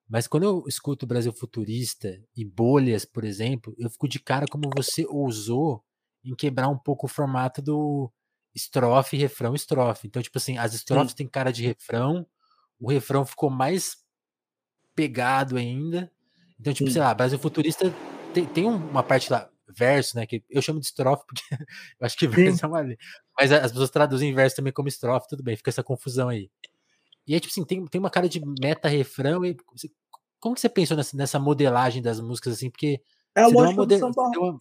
Mas 0.08 0.26
quando 0.26 0.42
eu 0.42 0.64
escuto 0.66 1.04
o 1.04 1.08
Brasil 1.08 1.32
Futurista 1.32 2.20
e 2.36 2.44
Bolhas, 2.44 3.04
por 3.04 3.22
exemplo, 3.22 3.74
eu 3.78 3.88
fico 3.88 4.08
de 4.08 4.18
cara 4.18 4.44
como 4.50 4.68
você 4.76 5.06
ousou 5.06 5.84
em 6.24 6.34
quebrar 6.34 6.68
um 6.68 6.76
pouco 6.76 7.06
o 7.06 7.08
formato 7.08 7.62
do 7.62 8.10
estrofe, 8.54 9.16
refrão, 9.16 9.54
estrofe. 9.54 10.06
Então, 10.06 10.22
tipo 10.22 10.38
assim, 10.38 10.58
as 10.58 10.74
estrofes 10.74 11.14
têm 11.14 11.26
cara 11.26 11.52
de 11.52 11.64
refrão, 11.64 12.26
o 12.78 12.90
refrão 12.90 13.24
ficou 13.24 13.50
mais 13.50 13.98
pegado 14.94 15.56
ainda. 15.56 16.10
Então, 16.58 16.72
tipo, 16.72 16.88
Sim. 16.88 16.94
sei 16.94 17.02
lá, 17.02 17.14
Brasil 17.14 17.38
Futurista 17.38 17.92
tem, 18.34 18.44
tem 18.46 18.64
uma 18.66 19.02
parte 19.02 19.32
lá, 19.32 19.48
verso, 19.68 20.16
né? 20.16 20.26
Que 20.26 20.42
eu 20.48 20.60
chamo 20.60 20.80
de 20.80 20.86
estrofe, 20.86 21.24
porque 21.26 21.42
eu 22.00 22.06
acho 22.06 22.16
que 22.16 22.26
verso 22.26 22.58
Sim. 22.58 22.64
é 22.64 22.68
uma. 22.68 22.96
Mas 23.38 23.52
as 23.52 23.70
pessoas 23.70 23.90
traduzem 23.90 24.34
verso 24.34 24.56
também 24.56 24.72
como 24.72 24.88
estrofe, 24.88 25.28
tudo 25.28 25.42
bem, 25.42 25.56
fica 25.56 25.70
essa 25.70 25.82
confusão 25.82 26.28
aí. 26.28 26.50
E 27.26 27.34
aí, 27.34 27.40
tipo 27.40 27.52
assim, 27.52 27.64
tem, 27.64 27.86
tem 27.86 27.98
uma 27.98 28.10
cara 28.10 28.28
de 28.28 28.40
meta-refrão. 28.60 29.44
E 29.44 29.56
como 30.38 30.54
que 30.54 30.60
você 30.60 30.68
pensou 30.68 30.96
nessa, 30.96 31.16
nessa 31.16 31.38
modelagem 31.38 32.02
das 32.02 32.20
músicas, 32.20 32.54
assim? 32.54 32.70
Porque. 32.70 33.00
É 33.34 33.42
a 33.42 33.46
lógica 33.46 33.76
model... 33.76 34.06
uma... 34.06 34.58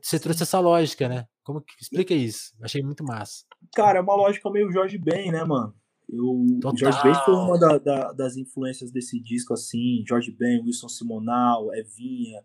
você, 0.00 0.18
trouxe 0.18 0.42
essa 0.42 0.60
lógica, 0.60 1.08
né? 1.08 1.26
Como 1.42 1.60
que 1.60 1.72
explica 1.80 2.14
isso? 2.14 2.54
Achei 2.62 2.82
muito 2.82 3.04
massa. 3.04 3.44
Cara, 3.74 3.98
é 3.98 4.02
uma 4.02 4.14
lógica 4.14 4.50
meio 4.50 4.70
Jorge 4.70 4.98
Ben, 4.98 5.32
né, 5.32 5.44
mano? 5.44 5.74
Eu, 6.08 6.44
George 6.76 7.02
Ben 7.02 7.14
foi 7.24 7.34
uma 7.34 7.58
da, 7.58 7.78
da, 7.78 8.12
das 8.12 8.36
influências 8.36 8.90
desse 8.90 9.20
disco, 9.20 9.54
assim. 9.54 10.02
George 10.06 10.32
Ben, 10.32 10.60
Wilson 10.60 10.88
Simonal, 10.88 11.72
Evinha, 11.74 12.42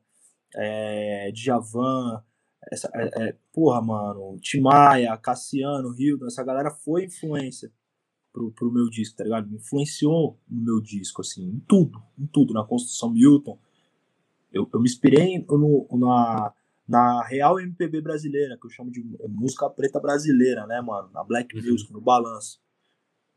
é, 0.56 1.32
Djavan, 1.32 2.24
essa, 2.72 2.90
é, 2.94 3.24
é, 3.24 3.36
porra, 3.52 3.82
mano, 3.82 4.38
Timaya, 4.40 5.18
Cassiano, 5.18 5.96
Hildo, 5.98 6.28
essa 6.28 6.44
galera 6.44 6.70
foi 6.72 7.06
influência 7.06 7.72
pro, 8.32 8.52
pro 8.52 8.72
meu 8.72 8.90
disco, 8.90 9.18
tá 9.18 9.24
ligado? 9.24 9.50
Me 9.50 9.58
influenciou 9.58 10.40
no 10.48 10.62
meu 10.62 10.82
disco, 10.82 11.22
assim, 11.22 11.48
em 11.48 11.60
tudo, 11.68 12.02
em 12.20 12.28
tudo, 12.28 12.54
na 12.54 12.64
construção 12.64 13.12
Milton. 13.12 13.58
Eu, 14.52 14.70
eu 14.74 14.80
me 14.80 14.86
inspirei 14.86 15.46
no, 15.50 15.88
na, 15.94 16.54
na 16.88 17.24
real 17.24 17.60
MPB 17.60 18.02
brasileira, 18.02 18.58
que 18.60 18.68
eu 18.68 18.72
chamo 18.72 18.92
de 18.92 19.04
música 19.28 19.70
preta 19.70 20.00
brasileira, 20.00 20.68
né, 20.68 20.82
mano? 20.82 21.10
Na 21.12 21.24
Black 21.24 21.56
uhum. 21.56 21.72
Music, 21.72 21.92
no 21.92 22.02
balanço. 22.02 22.60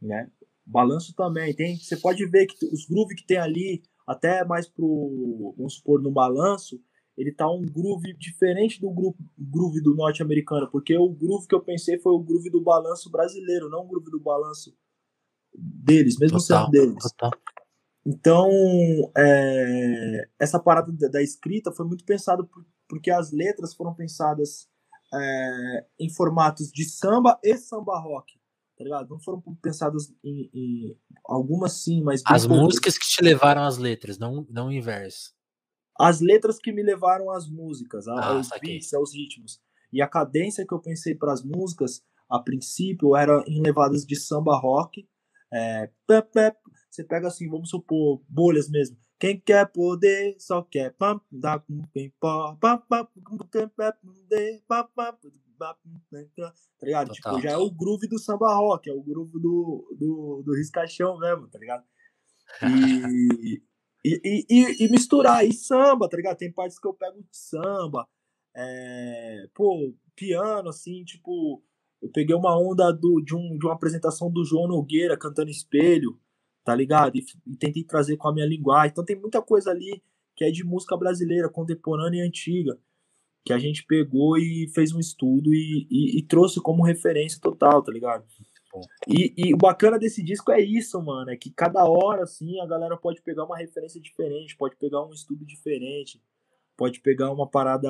Né? 0.00 0.30
Balanço 0.64 1.14
também. 1.14 1.54
Tem, 1.54 1.76
você 1.76 1.96
pode 1.96 2.24
ver 2.26 2.46
que 2.46 2.66
os 2.66 2.86
grooves 2.86 3.18
que 3.18 3.26
tem 3.26 3.38
ali, 3.38 3.82
até 4.06 4.44
mais 4.44 4.68
pro, 4.68 5.54
vamos 5.56 5.74
supor, 5.74 6.02
no 6.02 6.10
balanço, 6.10 6.80
ele 7.16 7.32
tá 7.32 7.50
um 7.50 7.62
groove 7.62 8.16
diferente 8.16 8.80
do 8.80 8.90
groove, 8.90 9.18
groove 9.36 9.82
do 9.82 9.94
norte-americano, 9.94 10.70
porque 10.70 10.96
o 10.96 11.08
groove 11.08 11.48
que 11.48 11.54
eu 11.54 11.60
pensei 11.60 11.98
foi 11.98 12.12
o 12.12 12.20
groove 12.22 12.48
do 12.48 12.60
balanço 12.60 13.10
brasileiro, 13.10 13.68
não 13.68 13.80
o 13.80 13.88
groove 13.88 14.10
do 14.10 14.20
balanço 14.20 14.72
deles, 15.52 16.16
mesmo 16.16 16.38
total, 16.38 16.66
sendo 16.66 16.70
deles. 16.70 17.02
Total. 17.02 17.30
Então, 18.06 18.48
é, 19.16 20.28
essa 20.38 20.60
parada 20.60 20.92
da, 20.92 21.08
da, 21.08 21.22
escrita 21.22 21.72
foi 21.72 21.86
muito 21.86 22.04
pensado 22.04 22.46
por, 22.46 22.64
porque 22.88 23.10
as 23.10 23.30
letras 23.32 23.74
foram 23.74 23.94
pensadas 23.94 24.68
é, 25.12 25.86
em 26.00 26.10
formatos 26.10 26.70
de 26.72 26.84
samba 26.84 27.38
e 27.42 27.56
samba 27.56 27.98
rock, 27.98 28.38
tá 28.76 28.84
ligado? 28.84 29.08
Não 29.08 29.20
foram 29.20 29.42
pensadas 29.62 30.12
em, 30.24 30.50
em 30.54 30.96
algumas 31.24 31.82
sim, 31.82 32.02
mas 32.02 32.22
as 32.26 32.46
músicas 32.46 32.96
que 32.96 33.06
te 33.06 33.22
levaram 33.22 33.62
às 33.62 33.78
letras, 33.78 34.18
não 34.18 34.46
não 34.50 34.68
o 34.68 34.72
inverso. 34.72 35.36
As 35.98 36.20
letras 36.20 36.58
que 36.58 36.72
me 36.72 36.82
levaram 36.82 37.30
às 37.30 37.48
músicas, 37.48 38.06
ah, 38.06 38.34
aos 38.34 38.48
beats, 38.60 38.94
aos 38.94 39.12
ritmos. 39.12 39.60
E 39.92 40.00
a 40.00 40.06
cadência 40.06 40.64
que 40.66 40.72
eu 40.72 40.78
pensei 40.78 41.14
para 41.14 41.32
as 41.32 41.42
músicas, 41.42 42.02
a 42.30 42.38
princípio, 42.38 43.16
era 43.16 43.42
em 43.48 43.60
levadas 43.60 44.04
de 44.06 44.14
samba 44.14 44.56
rock 44.56 45.08
é, 45.52 45.90
você 46.90 47.04
pega 47.04 47.28
assim, 47.28 47.48
vamos 47.48 47.70
supor, 47.70 48.22
bolhas 48.28 48.68
mesmo. 48.68 48.96
Quem 49.18 49.40
quer 49.40 49.66
poder 49.72 50.36
só 50.38 50.62
quer 50.62 50.94
pam, 50.94 51.20
dá 51.30 51.58
com 51.58 51.82
quem 51.92 52.12
pode. 52.20 52.58
Tá 56.78 56.86
ligado? 56.86 57.10
Tipo, 57.10 57.40
já 57.40 57.50
é 57.50 57.56
o 57.56 57.70
groove 57.70 58.06
do 58.06 58.18
samba 58.18 58.54
rock, 58.54 58.88
é 58.88 58.92
o 58.92 59.02
groove 59.02 59.32
do, 59.32 59.96
do, 59.98 60.42
do 60.46 60.54
riscachão 60.54 61.18
mesmo, 61.18 61.48
tá 61.48 61.58
ligado? 61.58 61.84
E, 64.04 64.14
e, 64.24 64.46
e, 64.48 64.84
e, 64.84 64.90
misturar, 64.90 65.44
e 65.44 65.52
samba, 65.52 66.08
tá 66.08 66.16
ligado? 66.16 66.36
Tem 66.36 66.52
partes 66.52 66.78
que 66.78 66.86
eu 66.86 66.94
pego 66.94 67.20
de 67.20 67.36
samba, 67.36 68.08
é, 68.56 69.48
pô, 69.52 69.92
piano, 70.14 70.68
assim, 70.68 71.04
tipo, 71.04 71.62
eu 72.00 72.08
peguei 72.10 72.34
uma 72.34 72.56
onda 72.58 72.92
do, 72.92 73.20
de, 73.20 73.34
um, 73.34 73.58
de 73.58 73.66
uma 73.66 73.74
apresentação 73.74 74.30
do 74.30 74.44
João 74.44 74.68
Nogueira 74.68 75.18
cantando 75.18 75.50
espelho, 75.50 76.18
tá 76.68 76.74
ligado? 76.74 77.16
E, 77.16 77.24
e, 77.46 77.56
tentei 77.56 77.82
trazer 77.82 78.18
com 78.18 78.28
a 78.28 78.34
minha 78.34 78.44
linguagem. 78.44 78.90
Então 78.90 79.02
tem 79.02 79.16
muita 79.16 79.40
coisa 79.40 79.70
ali 79.70 80.02
que 80.36 80.44
é 80.44 80.50
de 80.50 80.62
música 80.62 80.94
brasileira, 80.98 81.48
contemporânea 81.48 82.22
e 82.22 82.28
antiga, 82.28 82.78
que 83.42 83.54
a 83.54 83.58
gente 83.58 83.86
pegou 83.86 84.36
e 84.36 84.70
fez 84.74 84.92
um 84.92 85.00
estudo 85.00 85.52
e, 85.54 85.88
e, 85.90 86.18
e 86.18 86.22
trouxe 86.22 86.60
como 86.60 86.84
referência 86.84 87.40
total, 87.40 87.82
tá 87.82 87.90
ligado? 87.90 88.22
E, 89.08 89.32
e, 89.34 89.54
o 89.54 89.56
bacana 89.56 89.98
desse 89.98 90.22
disco 90.22 90.52
é 90.52 90.60
isso, 90.60 91.02
mano, 91.02 91.30
é 91.30 91.36
que 91.38 91.50
cada 91.50 91.82
hora, 91.88 92.24
assim, 92.24 92.60
a 92.60 92.66
galera 92.66 92.98
pode 92.98 93.22
pegar 93.22 93.46
uma 93.46 93.56
referência 93.56 93.98
diferente, 93.98 94.54
pode 94.54 94.76
pegar 94.76 95.02
um 95.02 95.10
estudo 95.10 95.46
diferente, 95.46 96.22
pode 96.76 97.00
pegar 97.00 97.32
uma 97.32 97.48
parada 97.48 97.88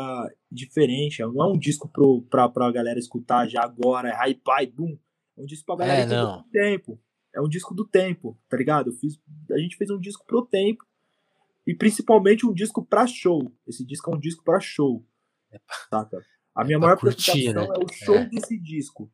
diferente. 0.50 1.20
Não 1.20 1.42
é 1.42 1.46
um 1.48 1.58
disco 1.58 1.88
pro, 1.88 2.22
pra, 2.30 2.48
pra 2.48 2.70
galera 2.70 2.98
escutar 2.98 3.48
já 3.48 3.64
agora, 3.64 4.08
é 4.08 4.14
hi-fi, 4.14 4.66
boom. 4.68 4.96
É 5.36 5.42
um 5.42 5.46
disco 5.46 5.66
pra 5.66 5.84
galera 5.84 6.02
é, 6.02 6.06
do 6.06 6.44
tempo. 6.52 6.98
É 7.38 7.40
um 7.40 7.48
disco 7.48 7.72
do 7.72 7.86
tempo, 7.86 8.36
tá 8.48 8.56
ligado? 8.56 8.90
Eu 8.90 8.94
fiz, 8.94 9.16
a 9.52 9.58
gente 9.58 9.76
fez 9.76 9.88
um 9.90 10.00
disco 10.00 10.26
pro 10.26 10.44
tempo 10.44 10.84
e 11.64 11.72
principalmente 11.72 12.44
um 12.44 12.52
disco 12.52 12.84
pra 12.84 13.06
show. 13.06 13.52
Esse 13.64 13.86
disco 13.86 14.10
é 14.10 14.16
um 14.16 14.18
disco 14.18 14.42
pra 14.42 14.58
show. 14.58 15.06
Saca? 15.88 16.20
A 16.52 16.64
minha 16.64 16.78
é 16.78 16.80
maior 16.80 16.98
curtir, 16.98 17.52
preocupação 17.52 17.72
né? 17.72 17.80
é 17.80 17.84
o 17.84 17.88
show 17.92 18.16
é. 18.16 18.28
desse 18.28 18.58
disco. 18.58 19.08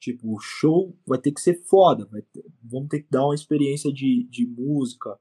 Tipo, 0.00 0.34
o 0.34 0.40
show 0.40 0.98
vai 1.06 1.20
ter 1.20 1.30
que 1.30 1.40
ser 1.40 1.62
foda. 1.66 2.08
Ter, 2.32 2.44
vamos 2.64 2.88
ter 2.88 3.02
que 3.02 3.08
dar 3.08 3.24
uma 3.24 3.34
experiência 3.34 3.92
de, 3.92 4.26
de 4.28 4.44
música, 4.44 5.16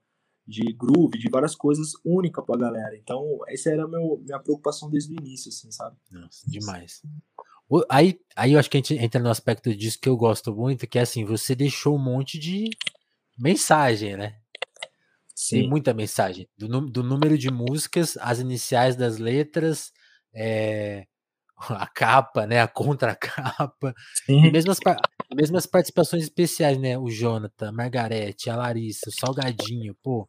de 0.47 0.73
groove, 0.73 1.19
de 1.19 1.29
várias 1.29 1.55
coisas 1.55 1.91
única 2.03 2.41
pra 2.41 2.57
galera. 2.57 2.97
Então, 2.97 3.39
essa 3.47 3.69
era 3.69 3.83
a 3.83 3.87
meu, 3.87 4.19
minha 4.25 4.39
preocupação 4.39 4.89
desde 4.89 5.13
o 5.13 5.19
início, 5.21 5.49
assim, 5.49 5.71
sabe? 5.71 5.95
Nossa, 6.09 6.49
demais. 6.49 7.03
Aí, 7.89 8.19
aí 8.35 8.53
eu 8.53 8.59
acho 8.59 8.69
que 8.69 8.77
a 8.77 8.79
gente 8.79 8.95
entra 8.95 9.21
no 9.21 9.29
aspecto 9.29 9.75
disso 9.75 9.99
que 9.99 10.07
eu 10.07 10.15
gosto 10.15 10.55
muito, 10.55 10.87
que 10.87 10.97
é 10.97 11.01
assim, 11.01 11.25
você 11.25 11.53
deixou 11.53 11.95
um 11.95 12.03
monte 12.03 12.39
de 12.39 12.69
mensagem, 13.37 14.15
né? 14.15 14.37
Sim. 15.35 15.61
Tem 15.61 15.69
muita 15.69 15.93
mensagem. 15.93 16.47
Do, 16.57 16.81
do 16.81 17.03
número 17.03 17.37
de 17.37 17.51
músicas, 17.51 18.17
as 18.21 18.39
iniciais 18.39 18.95
das 18.95 19.17
letras, 19.17 19.91
é, 20.33 21.05
a 21.57 21.87
capa, 21.87 22.47
né? 22.47 22.61
A 22.61 22.67
contracapa. 22.67 23.93
E 24.27 24.51
mesmo 24.51 24.71
as, 24.71 24.79
mesmo 25.35 25.57
as 25.57 25.65
participações 25.65 26.23
especiais, 26.23 26.77
né? 26.77 26.97
O 26.97 27.09
Jonathan, 27.09 27.69
a 27.69 27.71
Margarete, 27.71 28.49
a 28.49 28.55
Larissa, 28.55 29.09
o 29.09 29.13
Salgadinho, 29.13 29.95
pô 30.01 30.27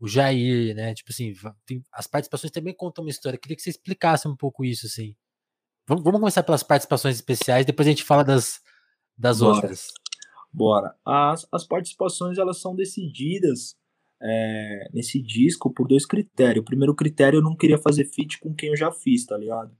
o 0.00 0.08
Jair, 0.08 0.74
né? 0.74 0.94
Tipo 0.94 1.12
assim, 1.12 1.34
tem, 1.66 1.82
as 1.92 2.06
participações 2.06 2.50
também 2.50 2.74
contam 2.74 3.04
uma 3.04 3.10
história. 3.10 3.38
Queria 3.38 3.54
que 3.54 3.62
você 3.62 3.70
explicasse 3.70 4.26
um 4.26 4.34
pouco 4.34 4.64
isso, 4.64 4.86
assim. 4.86 5.14
Vamos, 5.86 6.04
vamos 6.04 6.20
começar 6.20 6.42
pelas 6.42 6.62
participações 6.62 7.16
especiais, 7.16 7.66
depois 7.66 7.86
a 7.86 7.90
gente 7.90 8.04
fala 8.04 8.22
das, 8.22 8.60
das 9.16 9.40
Bora. 9.40 9.54
outras. 9.54 9.88
Bora. 10.52 10.94
As, 11.04 11.46
as 11.52 11.66
participações 11.66 12.38
elas 12.38 12.60
são 12.60 12.74
decididas 12.74 13.76
é, 14.22 14.88
nesse 14.92 15.20
disco 15.20 15.72
por 15.72 15.86
dois 15.86 16.04
critérios. 16.04 16.62
O 16.62 16.64
primeiro 16.64 16.94
critério 16.94 17.38
eu 17.38 17.42
não 17.42 17.56
queria 17.56 17.78
fazer 17.78 18.04
feat 18.04 18.38
com 18.40 18.54
quem 18.54 18.70
eu 18.70 18.76
já 18.76 18.90
fiz, 18.92 19.24
tá 19.24 19.36
ligado? 19.36 19.76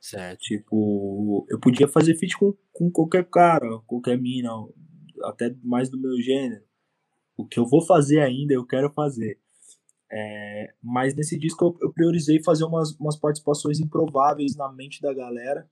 Certo. 0.00 0.40
Tipo, 0.40 1.46
eu 1.48 1.58
podia 1.58 1.88
fazer 1.88 2.14
feat 2.16 2.36
com, 2.36 2.54
com 2.72 2.90
qualquer 2.90 3.24
cara, 3.28 3.78
qualquer 3.86 4.18
mina, 4.18 4.50
até 5.24 5.54
mais 5.62 5.88
do 5.88 5.98
meu 5.98 6.20
gênero. 6.20 6.64
O 7.36 7.46
que 7.46 7.58
eu 7.58 7.66
vou 7.66 7.84
fazer 7.84 8.20
ainda, 8.20 8.54
eu 8.54 8.64
quero 8.64 8.90
fazer. 8.92 9.38
É, 10.10 10.72
mas 10.82 11.14
nesse 11.14 11.38
disco 11.38 11.64
eu, 11.64 11.88
eu, 11.88 11.92
priorizei 11.92 12.42
fazer 12.42 12.64
umas, 12.64 12.92
umas 12.92 13.16
participações 13.16 13.80
improváveis 13.80 14.54
na 14.56 14.70
mente 14.72 15.02
da 15.02 15.12
galera. 15.12 15.68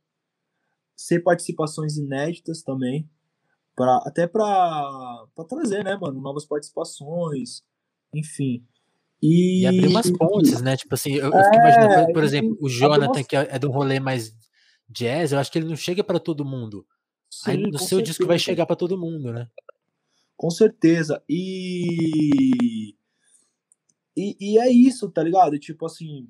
Ser 0.97 1.21
participações 1.21 1.97
inéditas 1.97 2.63
também. 2.63 3.09
Pra, 3.77 3.97
até 4.05 4.27
pra, 4.27 5.27
pra 5.35 5.45
trazer, 5.45 5.85
né, 5.85 5.97
mano, 5.97 6.21
novas 6.21 6.45
participações. 6.45 7.63
Enfim. 8.13 8.65
E, 9.23 9.63
e 9.63 9.67
abrir 9.67 9.89
umas 9.89 10.11
pontes, 10.11 10.61
né? 10.61 10.77
Tipo 10.77 10.95
assim, 10.95 11.15
eu, 11.15 11.27
eu 11.27 11.45
fico 11.45 11.57
é, 11.57 11.59
imaginando, 11.59 12.13
por 12.13 12.23
exemplo, 12.23 12.59
o 12.61 12.69
Jonathan, 12.69 13.25
que 13.25 13.37
é, 13.37 13.49
é 13.51 13.67
um 13.67 13.71
rolê 13.71 13.99
mais 13.99 14.35
jazz, 14.89 15.33
eu 15.33 15.39
acho 15.39 15.51
que 15.51 15.59
ele 15.59 15.69
não 15.69 15.77
chega 15.77 16.05
para 16.05 16.21
todo 16.21 16.45
mundo. 16.45 16.87
Sim, 17.31 17.51
Aí 17.51 17.57
no 17.63 17.79
seu 17.79 17.99
certeza. 17.99 18.03
disco 18.03 18.27
vai 18.27 18.39
chegar 18.39 18.67
para 18.67 18.77
todo 18.77 18.99
mundo, 18.99 19.33
né? 19.33 19.49
Com 20.37 20.51
certeza. 20.51 21.23
E... 21.29 22.95
e. 24.17 24.37
E 24.41 24.59
é 24.59 24.71
isso, 24.71 25.11
tá 25.11 25.23
ligado? 25.23 25.59
Tipo 25.59 25.87
assim, 25.87 26.29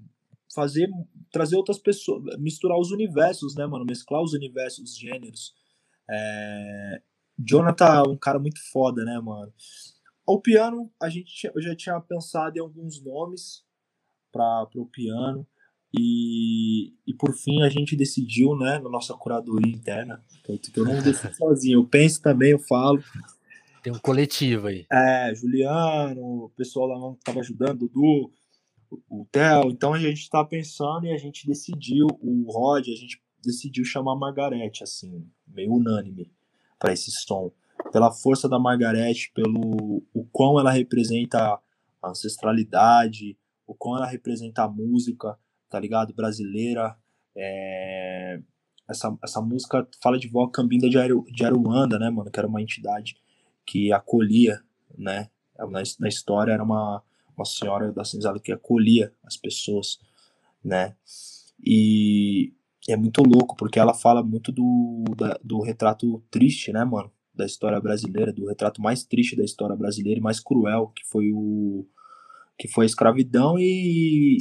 fazer. 0.54 0.88
Trazer 1.30 1.56
outras 1.56 1.78
pessoas. 1.78 2.36
Misturar 2.38 2.78
os 2.78 2.90
universos, 2.90 3.54
né, 3.54 3.66
mano? 3.66 3.84
Mesclar 3.84 4.22
os 4.22 4.32
universos, 4.32 4.90
os 4.90 4.98
gêneros. 4.98 5.54
É... 6.08 7.02
Jonathan 7.38 7.86
é 7.86 8.08
um 8.08 8.16
cara 8.16 8.38
muito 8.38 8.60
foda, 8.70 9.04
né, 9.04 9.18
mano? 9.18 9.52
Ao 10.26 10.40
piano, 10.40 10.90
a 11.00 11.08
gente 11.08 11.50
eu 11.54 11.60
já 11.60 11.74
tinha 11.74 12.00
pensado 12.00 12.56
em 12.56 12.60
alguns 12.60 13.02
nomes 13.02 13.64
para 14.32 14.66
o 14.76 14.86
piano. 14.86 15.46
E, 15.96 16.92
e 17.06 17.14
por 17.14 17.32
fim 17.34 17.62
a 17.62 17.68
gente 17.68 17.94
decidiu, 17.94 18.56
né, 18.56 18.80
na 18.80 18.90
nossa 18.90 19.14
curadoria 19.14 19.72
interna, 19.72 20.20
que 20.42 20.80
eu 20.80 20.84
não 20.84 21.00
decido 21.00 21.32
sozinho, 21.36 21.78
eu 21.78 21.86
penso 21.86 22.20
também, 22.20 22.50
eu 22.50 22.58
falo. 22.58 23.00
Tem 23.84 23.92
um 23.92 23.98
coletivo 23.98 24.68
aí. 24.68 24.86
É, 24.90 25.34
Juliano, 25.34 26.44
o 26.44 26.52
pessoal 26.56 26.86
lá 26.86 27.12
estava 27.18 27.40
ajudando, 27.40 27.80
Dudu, 27.80 28.32
o 29.10 29.26
Theo. 29.30 29.70
Então 29.70 29.92
a 29.92 29.98
gente 29.98 30.20
está 30.20 30.42
pensando 30.42 31.04
e 31.06 31.12
a 31.12 31.18
gente 31.18 31.46
decidiu, 31.46 32.06
o 32.18 32.50
Rod, 32.50 32.88
a 32.88 32.96
gente 32.96 33.22
decidiu 33.44 33.84
chamar 33.84 34.16
Margarete, 34.16 34.82
assim, 34.82 35.28
meio 35.46 35.74
unânime 35.74 36.32
para 36.78 36.94
esse 36.94 37.10
som 37.10 37.52
pela 37.92 38.10
força 38.10 38.48
da 38.48 38.58
Margarete, 38.58 39.30
pelo 39.34 40.02
o 40.14 40.24
quão 40.32 40.58
ela 40.58 40.70
representa 40.70 41.60
a 42.02 42.08
ancestralidade, 42.08 43.36
o 43.66 43.74
quão 43.74 43.98
ela 43.98 44.06
representa 44.06 44.62
a 44.62 44.68
música, 44.68 45.38
tá 45.68 45.78
ligado? 45.78 46.14
Brasileira. 46.14 46.96
É... 47.36 48.40
Essa, 48.88 49.14
essa 49.22 49.40
música 49.42 49.86
fala 50.02 50.18
de 50.18 50.28
vó 50.28 50.46
Cambinda 50.46 50.88
de 50.88 51.44
Aruanda, 51.44 51.98
né, 51.98 52.08
mano? 52.08 52.30
Que 52.30 52.38
era 52.38 52.48
uma 52.48 52.62
entidade 52.62 53.16
que 53.66 53.92
acolhia, 53.92 54.62
né? 54.96 55.28
Na, 55.58 55.82
na 56.00 56.08
história 56.08 56.52
era 56.52 56.62
uma, 56.62 57.02
uma 57.36 57.44
senhora 57.44 57.92
da 57.92 58.04
senzala 58.04 58.40
que 58.40 58.52
acolhia 58.52 59.12
as 59.24 59.36
pessoas, 59.36 59.98
né? 60.62 60.96
E 61.62 62.52
é 62.88 62.96
muito 62.96 63.22
louco, 63.22 63.56
porque 63.56 63.78
ela 63.78 63.94
fala 63.94 64.22
muito 64.22 64.52
do, 64.52 65.04
da, 65.16 65.38
do 65.42 65.62
retrato 65.62 66.22
triste, 66.30 66.72
né, 66.72 66.84
mano? 66.84 67.10
da 67.34 67.44
história 67.44 67.80
brasileira, 67.80 68.32
do 68.32 68.46
retrato 68.46 68.80
mais 68.80 69.04
triste 69.04 69.34
da 69.34 69.44
história 69.44 69.74
brasileira 69.74 70.20
e 70.20 70.22
mais 70.22 70.38
cruel, 70.38 70.92
que 70.94 71.04
foi 71.04 71.32
o 71.32 71.84
que 72.56 72.68
foi 72.68 72.84
a 72.84 72.86
escravidão 72.86 73.58
e, 73.58 74.38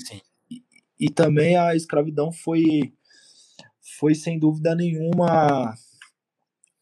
e, 0.49 0.63
e 0.99 1.09
também 1.09 1.57
a 1.57 1.75
escravidão 1.75 2.31
foi 2.31 2.93
foi 3.99 4.13
sem 4.13 4.37
dúvida 4.37 4.75
nenhuma 4.75 5.73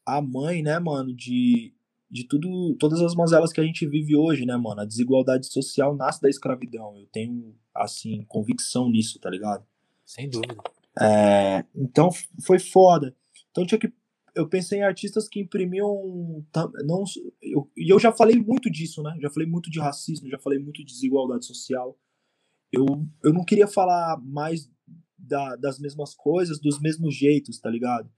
a 0.06 0.21
mãe, 0.21 0.62
né, 0.62 0.77
mano, 0.80 1.15
de, 1.15 1.73
de 2.12 2.28
tudo, 2.28 2.76
todas 2.78 3.02
as 3.02 3.15
mazelas 3.15 3.54
que 3.54 3.62
a 3.62 3.63
gente 3.63 3.88
vive 3.88 4.15
hoje, 4.15 4.45
né, 4.45 4.58
mano? 4.58 4.82
A 4.82 4.86
desigualdade 4.86 5.47
social 5.47 5.95
nasce 5.95 6.21
da 6.21 6.30
escravidão. 6.30 6.97
Eu 6.97 7.08
tenho, 7.08 7.56
assim, 7.74 8.26
convicção 8.28 8.89
nisso, 8.89 9.17
tá 9.19 9.30
ligado? 9.30 9.65
Sem 10.06 10.30
dúvida. 10.30 10.58
É, 11.00 11.63
então 11.74 12.10
foi 12.45 12.60
foda. 12.60 13.15
Então 13.50 13.65
tinha 13.65 13.80
que 13.80 13.91
eu 14.36 14.47
pensei 14.47 14.80
em 14.80 14.84
artistas 14.84 15.28
que 15.28 15.39
imprimiam. 15.39 16.45
Não, 16.86 17.04
eu, 17.41 17.69
e 17.76 17.91
eu 17.93 18.00
já 18.00 18.12
falei 18.12 18.38
muito 18.38 18.69
disso, 18.69 19.02
né? 19.04 19.17
Já 19.21 19.30
falei 19.30 19.47
muito 19.47 19.69
de 19.69 19.80
racismo, 19.80 20.30
já 20.30 20.39
falei 20.39 20.60
muito 20.60 20.78
de 20.78 20.86
desigualdade 20.86 21.45
social. 21.45 21.97
Eu, 22.71 22.86
eu 23.24 23.34
não 23.34 23.43
queria 23.43 23.67
falar 23.67 24.17
mais 24.21 24.69
da, 25.17 25.56
das 25.58 25.80
mesmas 25.80 26.13
coisas, 26.13 26.60
dos 26.60 26.80
mesmos 26.80 27.15
jeitos, 27.15 27.60
tá 27.60 27.69
ligado? 27.69 28.10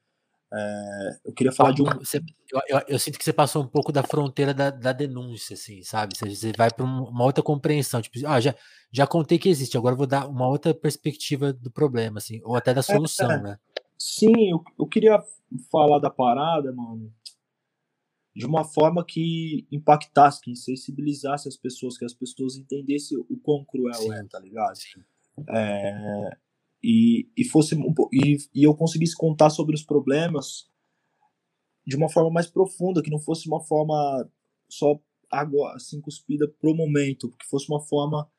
É, 0.55 1.19
eu 1.25 1.33
queria 1.33 1.51
falar 1.51 1.71
de 1.71 1.81
um. 1.81 1.85
Você, 1.85 2.17
eu, 2.51 2.61
eu, 2.67 2.81
eu, 2.87 2.99
sinto 2.99 3.17
que 3.17 3.23
você 3.23 3.33
passou 3.33 3.63
um 3.63 3.67
pouco 3.67 3.91
da 3.91 4.03
fronteira 4.03 4.53
da, 4.53 4.69
da 4.69 4.93
denúncia, 4.93 5.55
assim, 5.55 5.81
sabe? 5.81 6.15
Você, 6.15 6.29
você 6.29 6.51
vai 6.55 6.69
para 6.69 6.85
uma 6.85 7.23
outra 7.23 7.43
compreensão. 7.43 7.99
Tipo, 8.01 8.19
ah, 8.27 8.39
já, 8.39 8.53
já 8.91 9.07
contei 9.07 9.39
que 9.39 9.49
existe, 9.49 9.75
agora 9.75 9.95
vou 9.95 10.05
dar 10.05 10.27
uma 10.27 10.47
outra 10.47 10.71
perspectiva 10.71 11.51
do 11.51 11.71
problema, 11.71 12.19
assim, 12.19 12.39
ou 12.43 12.55
até 12.55 12.71
da 12.71 12.81
é, 12.81 12.83
solução, 12.83 13.31
é, 13.31 13.41
né? 13.41 13.59
Sim, 13.97 14.51
eu, 14.51 14.63
eu 14.77 14.85
queria 14.85 15.19
falar 15.71 15.97
da 15.97 16.11
parada, 16.11 16.71
mano, 16.71 17.11
de 18.35 18.45
uma 18.45 18.63
forma 18.63 19.03
que 19.03 19.65
impactasse, 19.71 20.39
que 20.39 20.55
sensibilizasse 20.55 21.47
as 21.47 21.57
pessoas, 21.57 21.97
que 21.97 22.05
as 22.05 22.13
pessoas 22.13 22.57
entendessem 22.57 23.17
o 23.17 23.37
quão 23.37 23.65
cruel 23.65 23.93
Sim. 23.95 24.13
é, 24.13 24.23
tá 24.25 24.39
ligado? 24.39 24.77
É, 25.49 26.37
e, 26.83 27.29
e 27.37 27.45
fosse 27.45 27.75
e, 28.11 28.37
e 28.53 28.63
eu 28.63 28.75
conseguisse 28.75 29.15
contar 29.15 29.49
sobre 29.49 29.73
os 29.73 29.83
problemas 29.83 30.69
de 31.85 31.95
uma 31.95 32.09
forma 32.09 32.29
mais 32.29 32.47
profunda, 32.47 33.01
que 33.01 33.09
não 33.09 33.19
fosse 33.19 33.47
uma 33.47 33.61
forma 33.61 34.29
só 34.69 34.99
água 35.31 35.73
assim 35.75 36.01
cuspida 36.01 36.47
pro 36.59 36.75
momento, 36.75 37.29
que 37.29 37.45
fosse 37.45 37.69
uma 37.69 37.79
forma 37.79 38.29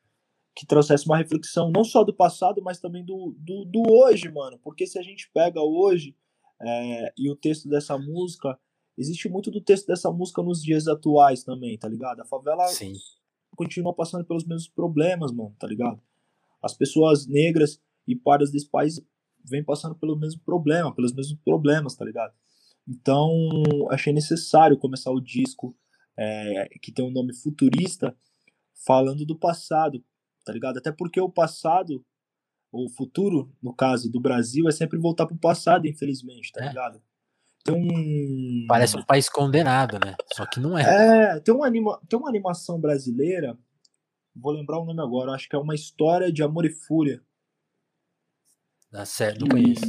que 0.55 0.65
trouxesse 0.65 1.05
uma 1.05 1.17
reflexão 1.17 1.69
não 1.69 1.83
só 1.83 2.03
do 2.03 2.13
passado, 2.13 2.61
mas 2.63 2.79
também 2.79 3.03
do, 3.03 3.35
do, 3.37 3.65
do 3.65 3.83
hoje, 3.91 4.29
mano. 4.31 4.57
Porque 4.63 4.87
se 4.87 4.97
a 4.97 5.01
gente 5.01 5.29
pega 5.33 5.61
hoje, 5.61 6.15
é, 6.61 7.13
e 7.17 7.29
o 7.29 7.35
texto 7.35 7.67
dessa 7.67 7.97
música, 7.97 8.57
existe 8.97 9.27
muito 9.27 9.51
do 9.51 9.59
texto 9.59 9.87
dessa 9.87 10.09
música 10.11 10.41
nos 10.41 10.63
dias 10.63 10.87
atuais 10.87 11.43
também, 11.43 11.77
tá 11.77 11.89
ligado? 11.89 12.21
A 12.21 12.25
favela 12.25 12.65
Sim. 12.67 12.93
continua 13.55 13.93
passando 13.93 14.23
pelos 14.23 14.45
mesmos 14.45 14.69
problemas, 14.69 15.33
mano, 15.33 15.53
tá 15.59 15.67
ligado? 15.67 16.01
As 16.61 16.73
pessoas 16.73 17.27
negras 17.27 17.81
e 18.07 18.15
pardas 18.15 18.51
desse 18.51 18.69
país 18.69 19.01
vêm 19.43 19.63
passando 19.63 19.95
pelo 19.95 20.17
mesmo 20.17 20.41
problema, 20.43 20.93
pelos 20.93 21.13
mesmos 21.13 21.39
problemas, 21.43 21.95
tá 21.95 22.05
ligado? 22.05 22.33
Então, 22.87 23.31
achei 23.89 24.13
necessário 24.13 24.77
começar 24.77 25.11
o 25.11 25.21
disco 25.21 25.75
é, 26.17 26.69
que 26.81 26.91
tem 26.91 27.05
um 27.05 27.11
nome 27.11 27.33
futurista, 27.33 28.15
falando 28.85 29.25
do 29.25 29.37
passado, 29.37 30.03
tá 30.45 30.53
ligado? 30.53 30.77
Até 30.77 30.91
porque 30.91 31.19
o 31.19 31.29
passado 31.29 32.03
o 32.75 32.89
futuro, 32.89 33.51
no 33.61 33.73
caso 33.73 34.11
do 34.11 34.19
Brasil, 34.19 34.67
é 34.67 34.71
sempre 34.71 34.99
voltar 34.99 35.25
pro 35.25 35.37
passado, 35.37 35.87
infelizmente, 35.87 36.51
tá 36.51 36.65
é. 36.65 36.67
ligado? 36.67 37.01
Tem 37.63 37.73
um... 37.73 38.65
Parece 38.67 38.97
um 38.97 39.03
país 39.03 39.29
condenado, 39.29 39.97
né? 40.03 40.15
Só 40.33 40.45
que 40.45 40.59
não 40.59 40.77
é. 40.77 41.35
É, 41.35 41.39
tem 41.39 41.53
uma, 41.53 41.65
anima... 41.65 41.99
tem 42.07 42.19
uma 42.19 42.29
animação 42.29 42.79
brasileira, 42.79 43.57
vou 44.35 44.51
lembrar 44.51 44.79
o 44.79 44.85
nome 44.85 45.01
agora, 45.01 45.31
acho 45.31 45.47
que 45.49 45.55
é 45.55 45.59
uma 45.59 45.73
história 45.73 46.31
de 46.31 46.43
amor 46.43 46.65
e 46.65 46.69
fúria. 46.69 47.23
Dá 48.95 49.03
certo, 49.03 49.41
não 49.41 49.49
conheço. 49.49 49.83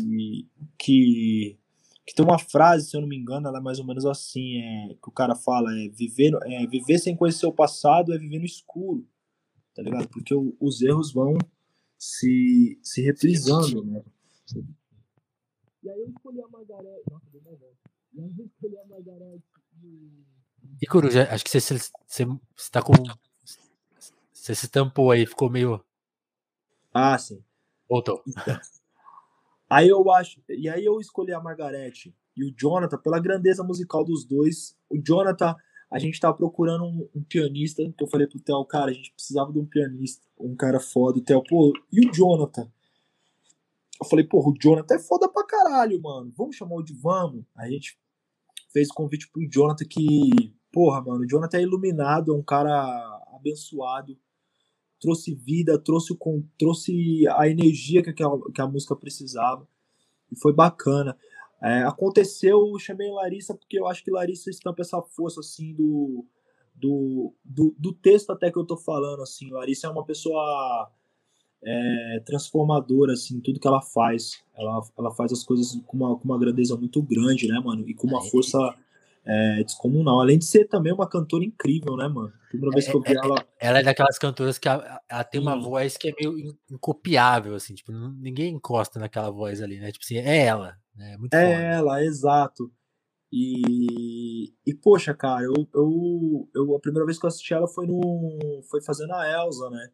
Que, 0.77 1.57
que 2.05 2.13
tem 2.13 2.25
uma 2.25 2.41
frase, 2.41 2.91
se 2.91 2.97
eu 2.97 3.01
não 3.01 3.07
me 3.07 3.17
engano, 3.17 3.47
ela 3.47 3.59
é 3.59 3.61
mais 3.61 3.79
ou 3.79 3.87
menos 3.87 4.05
assim, 4.05 4.57
é, 4.57 4.95
que 5.01 5.09
o 5.09 5.13
cara 5.13 5.37
fala, 5.37 5.73
é 5.79 5.89
viver, 5.91 6.33
é 6.43 6.67
viver 6.67 6.99
sem 6.99 7.15
conhecer 7.15 7.47
o 7.47 7.53
passado 7.53 8.13
é 8.13 8.19
viver 8.19 8.41
no 8.41 8.45
escuro, 8.45 9.07
tá 9.77 9.83
ligado? 9.83 10.09
Porque 10.09 10.35
o, 10.35 10.57
os 10.59 10.83
erros 10.83 11.13
vão 11.13 11.39
se, 11.97 12.81
se 12.83 13.01
reprisando, 13.01 13.85
né? 13.85 14.03
E 15.85 15.89
aí 15.89 16.01
eu 16.01 16.09
escolhi 16.09 16.43
a 16.43 16.49
Margarete. 16.49 17.03
Nossa, 17.09 17.27
deu 17.31 17.43
volta. 17.43 17.65
E 18.13 18.21
aí 18.21 18.35
eu 18.37 18.45
escolhi 18.45 18.77
a 18.77 18.87
Margarete. 18.87 19.45
E 20.83 20.87
Coruja, 20.89 21.29
acho 21.31 21.45
que 21.45 21.51
você, 21.51 21.61
você, 21.61 22.25
você 22.57 22.71
tá 22.73 22.83
com. 22.83 22.93
Você 24.33 24.53
se 24.53 24.67
tampou 24.67 25.13
aí, 25.13 25.25
ficou 25.25 25.49
meio. 25.49 25.81
Ah, 26.93 27.17
sim. 27.17 27.41
Voltou. 27.89 28.21
Então, 28.27 28.59
aí 29.69 29.89
eu 29.89 30.11
acho. 30.11 30.41
E 30.49 30.69
aí 30.69 30.85
eu 30.85 31.01
escolhi 31.01 31.33
a 31.33 31.41
Margarete 31.41 32.15
e 32.37 32.45
o 32.45 32.55
Jonathan, 32.57 32.99
pela 32.99 33.19
grandeza 33.19 33.63
musical 33.63 34.05
dos 34.05 34.25
dois. 34.25 34.77
O 34.91 34.99
Jonathan 34.99 35.57
a 35.91 35.99
gente 35.99 36.19
tava 36.19 36.37
procurando 36.37 36.85
um, 36.85 37.09
um, 37.15 37.23
pianista, 37.23 37.83
que 37.97 38.03
eu 38.03 38.09
falei 38.09 38.27
pro 38.27 38.41
Theo, 38.41 38.65
cara, 38.65 38.91
a 38.91 38.95
gente 38.95 39.13
precisava 39.13 39.53
de 39.53 39.59
um 39.59 39.65
pianista, 39.65 40.27
um 40.39 40.57
cara 40.57 40.81
foda. 40.81 41.19
O 41.19 41.23
Theo, 41.23 41.43
pô, 41.45 41.73
e 41.93 42.09
o 42.09 42.13
Jonathan? 42.13 42.71
Eu 44.01 44.07
falei, 44.07 44.25
porra, 44.27 44.51
o 44.51 44.55
Jonathan 44.61 44.95
é 44.97 44.99
foda 44.99 45.29
pra 45.29 45.47
caralho, 45.47 46.01
mano. 46.03 46.33
Vamos 46.37 46.57
chamar 46.57 46.75
o 46.75 46.83
de 46.83 46.93
Vamos? 46.93 47.45
A 47.57 47.69
gente 47.69 47.99
fez 48.73 48.89
convite 48.89 49.31
pro 49.31 49.49
Jonathan 49.49 49.85
que, 49.89 50.53
porra, 50.73 51.01
mano, 51.03 51.21
o 51.21 51.27
Jonathan 51.27 51.59
é 51.59 51.63
iluminado, 51.63 52.35
é 52.35 52.37
um 52.37 52.43
cara 52.43 53.23
abençoado, 53.35 54.19
trouxe 55.01 55.35
vida, 55.35 55.79
trouxe, 55.79 56.13
o, 56.13 56.45
trouxe 56.59 57.27
a 57.29 57.49
energia 57.49 58.03
que 58.03 58.23
a, 58.23 58.29
que 58.55 58.61
a 58.61 58.67
música 58.67 58.97
precisava. 58.97 59.67
e 60.31 60.39
foi 60.39 60.53
bacana. 60.53 61.17
É, 61.63 61.83
aconteceu, 61.85 62.67
eu 62.67 62.79
chamei 62.79 63.11
Larissa 63.11 63.55
porque 63.55 63.79
eu 63.79 63.87
acho 63.87 64.05
que 64.05 64.11
Larissa 64.11 64.51
estampa 64.51 64.83
essa 64.83 65.01
força 65.01 65.41
assim 65.41 65.75
do, 65.75 66.25
do, 66.75 67.35
do, 67.45 67.75
do 67.79 67.93
texto 67.95 68.31
até 68.31 68.51
que 68.51 68.59
eu 68.59 68.67
tô 68.67 68.77
falando 68.77 69.23
assim. 69.23 69.51
Larissa 69.51 69.87
é 69.87 69.91
uma 69.91 70.05
pessoa 70.05 70.91
é, 71.65 72.23
transformadora 72.27 73.15
assim, 73.15 73.41
tudo 73.41 73.61
que 73.61 73.67
ela 73.67 73.81
faz. 73.81 74.43
Ela, 74.57 74.81
ela 74.99 75.11
faz 75.15 75.33
as 75.33 75.43
coisas 75.43 75.81
com 75.87 75.97
uma, 75.97 76.19
com 76.19 76.25
uma 76.25 76.39
grandeza 76.39 76.77
muito 76.77 77.03
grande, 77.03 77.49
né, 77.49 77.59
mano? 77.65 77.89
E 77.89 77.95
com 77.95 78.07
uma 78.07 78.23
força 78.23 78.59
é, 79.27 79.65
descomunal. 79.65 80.21
Além 80.21 80.39
de 80.39 80.45
ser 80.45 80.67
também 80.67 80.93
uma 80.93 81.09
cantora 81.09 81.45
incrível, 81.45 81.97
né, 81.97 82.07
mano? 82.07 82.33
Primeira 82.49 82.73
vez 82.73 82.87
que 82.87 82.97
eu 82.97 83.03
vi 83.03 83.09
é, 83.09 83.13
é, 83.13 83.17
ela. 83.17 83.47
Ela 83.61 83.79
é 83.81 83.83
daquelas 83.83 84.19
cantoras 84.19 84.59
que 84.59 84.69
ela, 84.69 85.01
ela 85.09 85.25
tem 85.25 85.41
uma 85.41 85.59
voz 85.61 85.97
que 85.97 86.09
é 86.09 86.15
meio 86.19 86.57
incopiável, 86.71 87.55
assim, 87.55 87.75
tipo, 87.75 87.93
ninguém 87.93 88.55
encosta 88.55 89.01
naquela 89.01 89.31
voz 89.31 89.61
ali, 89.61 89.81
né? 89.81 89.91
Tipo 89.91 90.05
assim, 90.05 90.17
é 90.17 90.47
ela, 90.47 90.77
né? 90.95 91.15
É, 91.15 91.19
muito 91.19 91.35
é 91.35 91.43
foda. 91.43 91.63
ela, 91.63 92.05
exato. 92.05 92.71
E, 93.33 94.53
e 94.65 94.73
poxa, 94.75 95.13
cara, 95.13 95.43
eu, 95.43 95.69
eu, 95.75 96.49
eu, 96.55 96.77
a 96.77 96.81
primeira 96.81 97.05
vez 97.05 97.19
que 97.19 97.27
eu 97.27 97.29
assisti 97.29 97.53
ela 97.53 97.67
foi 97.67 97.87
no 97.87 98.63
foi 98.71 98.81
fazendo 98.81 99.13
a 99.13 99.29
Elsa, 99.29 99.69
né? 99.69 99.91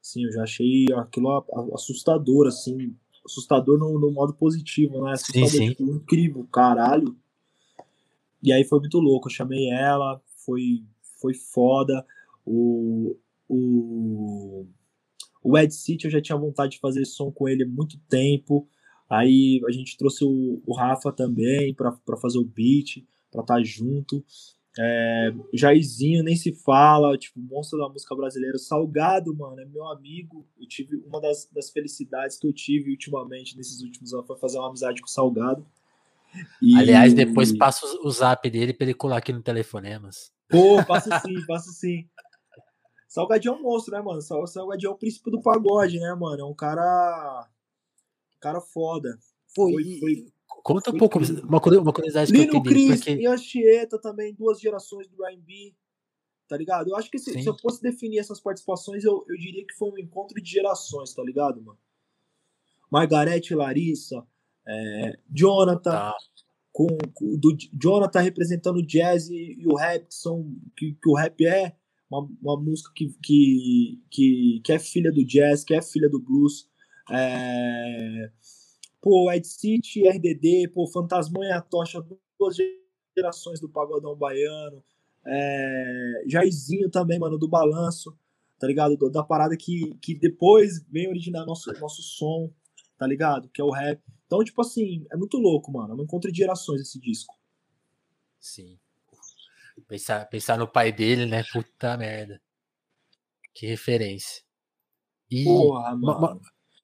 Sim, 0.00 0.24
eu 0.24 0.32
já 0.32 0.44
achei 0.44 0.86
aquilo 0.96 1.44
assustador, 1.74 2.46
assim, 2.46 2.96
assustador 3.26 3.76
no, 3.76 3.98
no 3.98 4.12
modo 4.12 4.32
positivo, 4.32 5.04
né? 5.04 5.12
Assustador, 5.12 5.48
sim, 5.48 5.58
sim. 5.58 5.68
Tipo, 5.70 5.94
incrível, 5.94 6.46
caralho. 6.50 7.16
E 8.42 8.52
aí 8.52 8.64
foi 8.64 8.80
muito 8.80 8.98
louco, 8.98 9.28
eu 9.28 9.32
chamei 9.32 9.68
ela, 9.70 10.20
foi, 10.44 10.84
foi 11.20 11.34
foda. 11.34 12.04
O, 12.44 13.16
o, 13.48 14.66
o 15.42 15.58
Ed 15.58 15.72
City 15.74 16.06
eu 16.06 16.10
já 16.10 16.20
tinha 16.20 16.38
vontade 16.38 16.72
de 16.72 16.80
fazer 16.80 17.04
som 17.04 17.30
com 17.30 17.48
ele 17.48 17.64
há 17.64 17.68
muito 17.68 17.98
tempo. 18.08 18.68
Aí 19.08 19.60
a 19.68 19.72
gente 19.72 19.96
trouxe 19.96 20.24
o, 20.24 20.62
o 20.64 20.74
Rafa 20.74 21.12
também 21.12 21.74
para 21.74 22.16
fazer 22.20 22.38
o 22.38 22.44
beat, 22.44 23.04
para 23.30 23.42
estar 23.42 23.54
tá 23.56 23.62
junto. 23.62 24.24
É, 24.78 25.32
Jairzinho 25.52 26.22
nem 26.22 26.36
se 26.36 26.52
fala, 26.52 27.18
tipo, 27.18 27.40
monstro 27.40 27.78
da 27.78 27.88
música 27.88 28.14
brasileira. 28.14 28.56
Salgado, 28.56 29.34
mano, 29.34 29.60
é 29.60 29.64
meu 29.66 29.86
amigo. 29.88 30.46
Eu 30.58 30.68
tive 30.68 30.96
uma 31.04 31.20
das, 31.20 31.48
das 31.52 31.70
felicidades 31.70 32.38
que 32.38 32.46
eu 32.46 32.52
tive 32.52 32.90
ultimamente, 32.90 33.56
nesses 33.56 33.82
últimos 33.82 34.14
anos, 34.14 34.26
foi 34.26 34.38
fazer 34.38 34.58
uma 34.58 34.68
amizade 34.68 35.00
com 35.00 35.08
o 35.08 35.10
Salgado. 35.10 35.66
E... 36.62 36.76
Aliás, 36.76 37.14
depois 37.14 37.56
passo 37.56 37.86
o 38.04 38.10
zap 38.10 38.48
dele 38.48 38.72
pra 38.72 38.84
ele 38.84 38.94
colar 38.94 39.18
aqui 39.18 39.32
no 39.32 39.42
Telefonemas. 39.42 40.32
Pô, 40.48 40.84
passo 40.84 41.08
sim, 41.22 41.46
passo 41.46 41.70
sim. 41.72 42.08
Salgadinho 43.08 43.54
é 43.54 43.56
um 43.56 43.62
monstro, 43.62 43.94
né, 43.94 44.00
mano? 44.00 44.20
Salgadinho 44.20 44.90
é 44.90 44.92
o 44.92 44.98
príncipe 44.98 45.30
do 45.30 45.40
pagode, 45.40 45.98
né, 45.98 46.14
mano? 46.14 46.42
É 46.42 46.44
um 46.44 46.54
cara. 46.54 47.48
Cara 48.40 48.60
foda. 48.60 49.18
Foi, 49.54 49.72
foi, 49.72 49.98
foi 49.98 50.32
Conta 50.62 50.90
um 50.90 50.98
pouco, 50.98 51.18
uma, 51.18 51.58
uma 51.80 51.92
curiosidade 51.92 52.32
Lino 52.32 52.50
que 52.50 52.56
eu 52.56 52.62
tenho. 52.62 52.74
Chris 52.74 53.04
porque... 53.04 53.22
e 53.22 53.26
Anchieta 53.26 53.98
também, 53.98 54.34
duas 54.34 54.60
gerações 54.60 55.08
do 55.08 55.24
R&B, 55.24 55.74
tá 56.48 56.56
ligado? 56.56 56.90
Eu 56.90 56.96
acho 56.96 57.10
que 57.10 57.18
se, 57.18 57.32
se, 57.32 57.46
eu 57.46 57.56
fosse 57.56 57.82
definir 57.82 58.18
essas 58.18 58.40
participações, 58.40 59.04
eu, 59.04 59.24
eu 59.28 59.36
diria 59.36 59.64
que 59.66 59.74
foi 59.74 59.90
um 59.90 59.98
encontro 59.98 60.40
de 60.40 60.50
gerações, 60.50 61.14
tá 61.14 61.22
ligado, 61.22 61.62
mano? 61.62 61.78
Margarete 62.90 63.54
Larissa, 63.54 64.26
é, 64.66 65.18
Jonathan, 65.30 65.90
tá. 65.90 66.16
com, 66.72 66.86
com, 67.14 67.36
do, 67.36 67.56
Jonathan 67.72 68.20
representando 68.20 68.76
o 68.76 68.86
jazz 68.86 69.28
e, 69.28 69.56
e 69.58 69.66
o 69.66 69.74
rap, 69.74 70.06
que, 70.06 70.14
são, 70.14 70.54
que, 70.76 70.92
que, 70.94 71.08
o 71.08 71.14
rap 71.14 71.44
é 71.44 71.74
uma, 72.10 72.28
uma 72.42 72.60
música 72.60 72.90
que, 72.94 73.14
que, 73.22 74.02
que, 74.10 74.60
que, 74.64 74.72
é 74.72 74.78
filha 74.78 75.12
do 75.12 75.24
jazz, 75.24 75.64
que 75.64 75.74
é 75.74 75.82
filha 75.82 76.08
do 76.08 76.20
blues. 76.20 76.68
É, 77.10 78.30
pô, 79.00 79.30
Ed 79.32 79.46
City, 79.46 80.08
RDD, 80.08 80.68
pô, 80.72 80.86
Fantasmão 80.86 81.42
e 81.42 81.50
a 81.50 81.60
Tocha, 81.60 82.04
duas 82.38 82.56
gerações 83.16 83.60
do 83.60 83.68
pagodão 83.68 84.14
baiano. 84.14 84.82
É, 85.26 86.24
Jairzinho 86.26 86.90
também, 86.90 87.18
mano, 87.18 87.38
do 87.38 87.48
balanço, 87.48 88.16
tá 88.58 88.66
ligado? 88.66 88.96
Da 89.10 89.22
parada 89.22 89.56
que, 89.56 89.94
que 90.00 90.14
depois 90.14 90.84
vem 90.90 91.08
originar 91.08 91.44
nosso, 91.44 91.72
nosso 91.80 92.02
som, 92.02 92.50
tá 92.98 93.06
ligado? 93.06 93.48
Que 93.48 93.60
é 93.60 93.64
o 93.64 93.70
rap. 93.70 94.00
Então, 94.30 94.44
tipo 94.44 94.60
assim, 94.60 95.04
é 95.10 95.16
muito 95.16 95.38
louco, 95.38 95.72
mano. 95.72 95.92
É 95.92 95.96
um 95.96 96.04
encontro 96.04 96.30
de 96.30 96.38
gerações 96.38 96.80
esse 96.82 97.00
disco. 97.00 97.36
Sim. 98.38 98.78
Pensar, 99.88 100.24
pensar 100.26 100.56
no 100.56 100.68
pai 100.68 100.92
dele, 100.92 101.26
né? 101.26 101.42
Puta 101.52 101.96
merda. 101.96 102.40
Que 103.52 103.66
referência. 103.66 104.44
E... 105.28 105.42
Porra, 105.42 105.96
mano. 105.96 106.40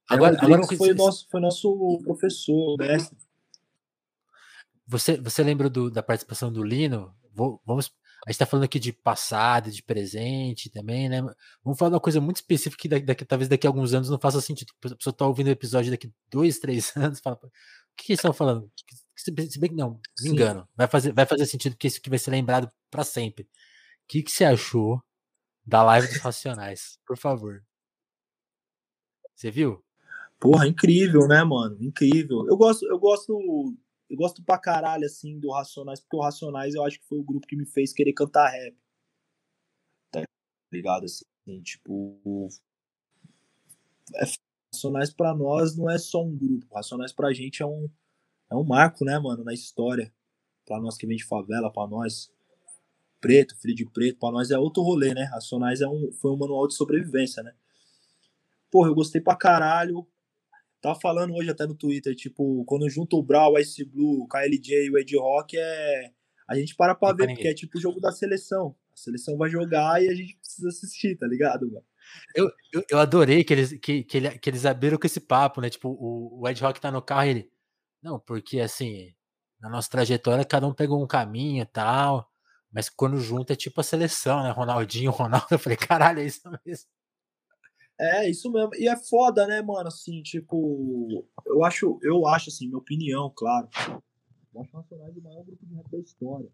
Agora, 0.09 0.37
agora 0.40 0.66
foi, 0.66 0.92
nosso, 0.92 1.28
foi 1.30 1.40
nosso 1.40 2.00
professor, 2.02 2.76
mestre. 2.78 3.16
Você, 4.85 5.16
você 5.16 5.44
lembra 5.44 5.70
do, 5.70 5.88
da 5.88 6.02
participação 6.02 6.52
do 6.52 6.64
Lino? 6.64 7.14
Vou, 7.32 7.61
vamos, 7.64 7.94
a 8.27 8.31
gente 8.31 8.35
está 8.35 8.47
falando 8.47 8.65
aqui 8.65 8.81
de 8.81 8.93
passado, 8.93 9.71
de 9.71 9.81
presente 9.85 10.69
também, 10.69 11.09
né? 11.09 11.23
Vamos 11.62 11.79
falar 11.79 11.91
de 11.91 11.95
uma 11.95 12.01
coisa 12.01 12.21
muito 12.21 12.37
específica 12.37 12.83
que 12.83 12.89
daqui, 12.89 13.25
talvez 13.25 13.49
daqui 13.49 13.69
a 13.69 13.71
alguns 13.71 13.95
anos 13.95 14.11
não 14.11 14.19
faça 14.19 14.41
sentido. 14.41 14.73
A 14.85 14.97
pessoa 14.97 15.12
está 15.12 15.25
ouvindo 15.25 15.47
o 15.47 15.51
episódio 15.51 15.93
daqui 15.93 16.12
dois, 16.29 16.59
três 16.59 16.93
anos 16.97 17.21
fala: 17.21 17.37
o 17.37 17.49
que, 17.97 18.11
eles 18.11 18.19
estão 18.19 18.33
falando? 18.33 18.69
Se 19.15 19.31
bem 19.31 19.71
que 19.71 19.77
não, 19.77 19.93
me 19.93 20.01
Sim. 20.19 20.31
engano. 20.31 20.69
Vai 20.77 20.89
fazer, 20.89 21.12
vai 21.12 21.25
fazer 21.25 21.47
sentido 21.47 21.75
porque 21.75 21.87
isso 21.87 21.99
aqui 21.99 22.11
vai 22.11 22.19
ser 22.19 22.33
lembrado 22.33 22.69
para 22.91 23.05
sempre. 23.05 23.45
O 23.45 23.49
que, 24.09 24.25
que 24.25 24.33
você 24.33 24.45
achou 24.45 25.01
da 25.65 25.85
live 25.85 26.09
dos 26.09 26.19
Racionais? 26.19 26.99
Por 27.07 27.17
favor. 27.17 27.62
Você 29.37 29.53
viu? 29.53 29.85
Porra, 30.41 30.67
incrível, 30.67 31.29
né, 31.29 31.45
mano? 31.45 31.77
Incrível. 31.81 32.45
Eu 32.49 32.57
gosto, 32.57 32.85
eu 32.87 32.99
gosto, 32.99 33.73
eu 34.09 34.16
gosto 34.16 34.42
pra 34.42 34.59
caralho, 34.59 35.05
assim, 35.05 35.38
do 35.38 35.51
Racionais, 35.51 36.01
porque 36.01 36.16
o 36.16 36.21
Racionais 36.21 36.75
eu 36.75 36.85
acho 36.85 37.01
que 37.01 37.07
foi 37.07 37.19
o 37.19 37.25
grupo 37.25 37.47
que 37.47 37.57
me 37.57 37.66
fez 37.66 37.92
querer 37.92 38.12
cantar 38.12 38.49
rap. 38.49 38.77
Tá 40.12 40.23
ligado? 40.73 41.05
Assim, 41.05 41.62
tipo. 41.62 42.49
É, 44.14 44.25
Racionais 44.73 45.12
pra 45.12 45.35
nós 45.35 45.77
não 45.77 45.90
é 45.90 45.99
só 45.99 46.23
um 46.23 46.37
grupo. 46.37 46.73
Racionais 46.75 47.12
pra 47.12 47.33
gente 47.33 47.62
é 47.62 47.66
um, 47.66 47.88
é 48.51 48.55
um 48.55 48.64
marco, 48.64 49.05
né, 49.05 49.19
mano, 49.19 49.42
na 49.42 49.53
história. 49.53 50.12
Pra 50.64 50.81
nós 50.81 50.97
que 50.97 51.07
vem 51.07 51.16
de 51.16 51.25
favela, 51.25 51.73
pra 51.73 51.87
nós 51.87 52.31
preto, 53.21 53.57
filho 53.57 53.75
de 53.75 53.87
preto, 53.87 54.19
pra 54.19 54.31
nós 54.31 54.51
é 54.51 54.59
outro 54.59 54.83
rolê, 54.83 55.14
né? 55.14 55.25
Racionais 55.25 55.81
é 55.81 55.88
um, 55.88 56.12
foi 56.12 56.31
um 56.31 56.37
manual 56.37 56.69
de 56.69 56.75
sobrevivência, 56.75 57.42
né? 57.42 57.53
Porra, 58.71 58.88
eu 58.88 58.95
gostei 58.95 59.21
pra 59.21 59.35
caralho. 59.35 60.07
Tava 60.87 61.01
falando 61.01 61.35
hoje 61.35 61.51
até 61.51 61.66
no 61.66 61.75
Twitter, 61.75 62.14
tipo, 62.14 62.64
quando 62.64 62.88
junta 62.88 63.16
o 63.16 63.22
Brawl, 63.22 63.55
o 63.55 63.59
Ice 63.59 63.85
Blue, 63.85 64.22
o 64.22 64.29
KLJ 64.29 64.87
e 64.87 64.90
o 64.92 64.96
Ed 64.96 65.16
Rock, 65.16 65.59
é... 65.59 66.12
a 66.49 66.55
gente 66.55 66.77
para 66.77 66.94
pra 66.94 67.12
ver, 67.12 67.27
porque 67.27 67.49
é 67.49 67.55
tipo 67.55 67.77
o 67.77 67.81
jogo 67.81 68.01
da 68.01 68.12
seleção. 68.12 68.72
A 68.94 68.96
seleção 68.96 69.37
vai 69.37 69.51
jogar 69.51 70.01
e 70.01 70.09
a 70.09 70.14
gente 70.14 70.37
precisa 70.37 70.68
assistir, 70.68 71.16
tá 71.16 71.27
ligado, 71.27 71.66
mano? 71.66 71.85
Eu, 72.37 72.53
eu, 72.72 72.85
eu, 72.88 72.99
adorei 73.01 73.42
que 73.42 73.53
eles, 73.53 73.72
que, 73.83 74.05
que, 74.05 74.16
ele, 74.16 74.38
que 74.38 74.49
eles 74.49 74.64
abriram 74.64 74.96
com 74.96 75.09
esse 75.09 75.18
papo, 75.18 75.61
né? 75.61 75.68
Tipo, 75.68 75.88
o, 75.88 76.40
o 76.40 76.49
Ed 76.49 76.62
Rock 76.62 76.81
tá 76.81 76.92
no 76.92 77.03
carro 77.03 77.25
e 77.25 77.31
ele. 77.31 77.51
Não, 78.01 78.20
porque 78.20 78.61
assim, 78.61 79.12
na 79.61 79.68
nossa 79.68 79.90
trajetória, 79.90 80.44
cada 80.44 80.68
um 80.68 80.72
pegou 80.72 81.03
um 81.03 81.07
caminho 81.09 81.62
e 81.64 81.66
tal. 81.66 82.31
Mas 82.70 82.88
quando 82.88 83.18
junta 83.18 83.55
é 83.55 83.57
tipo 83.57 83.81
a 83.81 83.85
seleção, 83.85 84.44
né? 84.44 84.53
Ronaldinho, 84.53 85.11
Ronaldo. 85.11 85.49
Eu 85.51 85.59
falei, 85.59 85.77
caralho, 85.77 86.20
é 86.20 86.27
isso 86.27 86.49
mesmo. 86.64 86.87
É, 87.98 88.28
isso 88.28 88.50
mesmo. 88.50 88.74
E 88.74 88.88
é 88.88 88.96
foda, 88.96 89.46
né, 89.46 89.62
mano? 89.62 89.88
Assim, 89.88 90.22
tipo, 90.22 91.24
eu 91.46 91.64
acho, 91.64 91.98
eu 92.02 92.26
acho 92.26 92.50
assim, 92.50 92.66
minha 92.66 92.78
opinião, 92.78 93.32
claro. 93.35 93.68
Eu 94.54 94.61
acho 94.61 94.70
o 94.72 94.76
Racionais 94.76 95.16
o 95.16 95.22
maior 95.22 95.44
grupo 95.44 95.64
de 95.66 95.74
rap 95.74 95.90
da 95.90 95.98
história. 95.98 96.48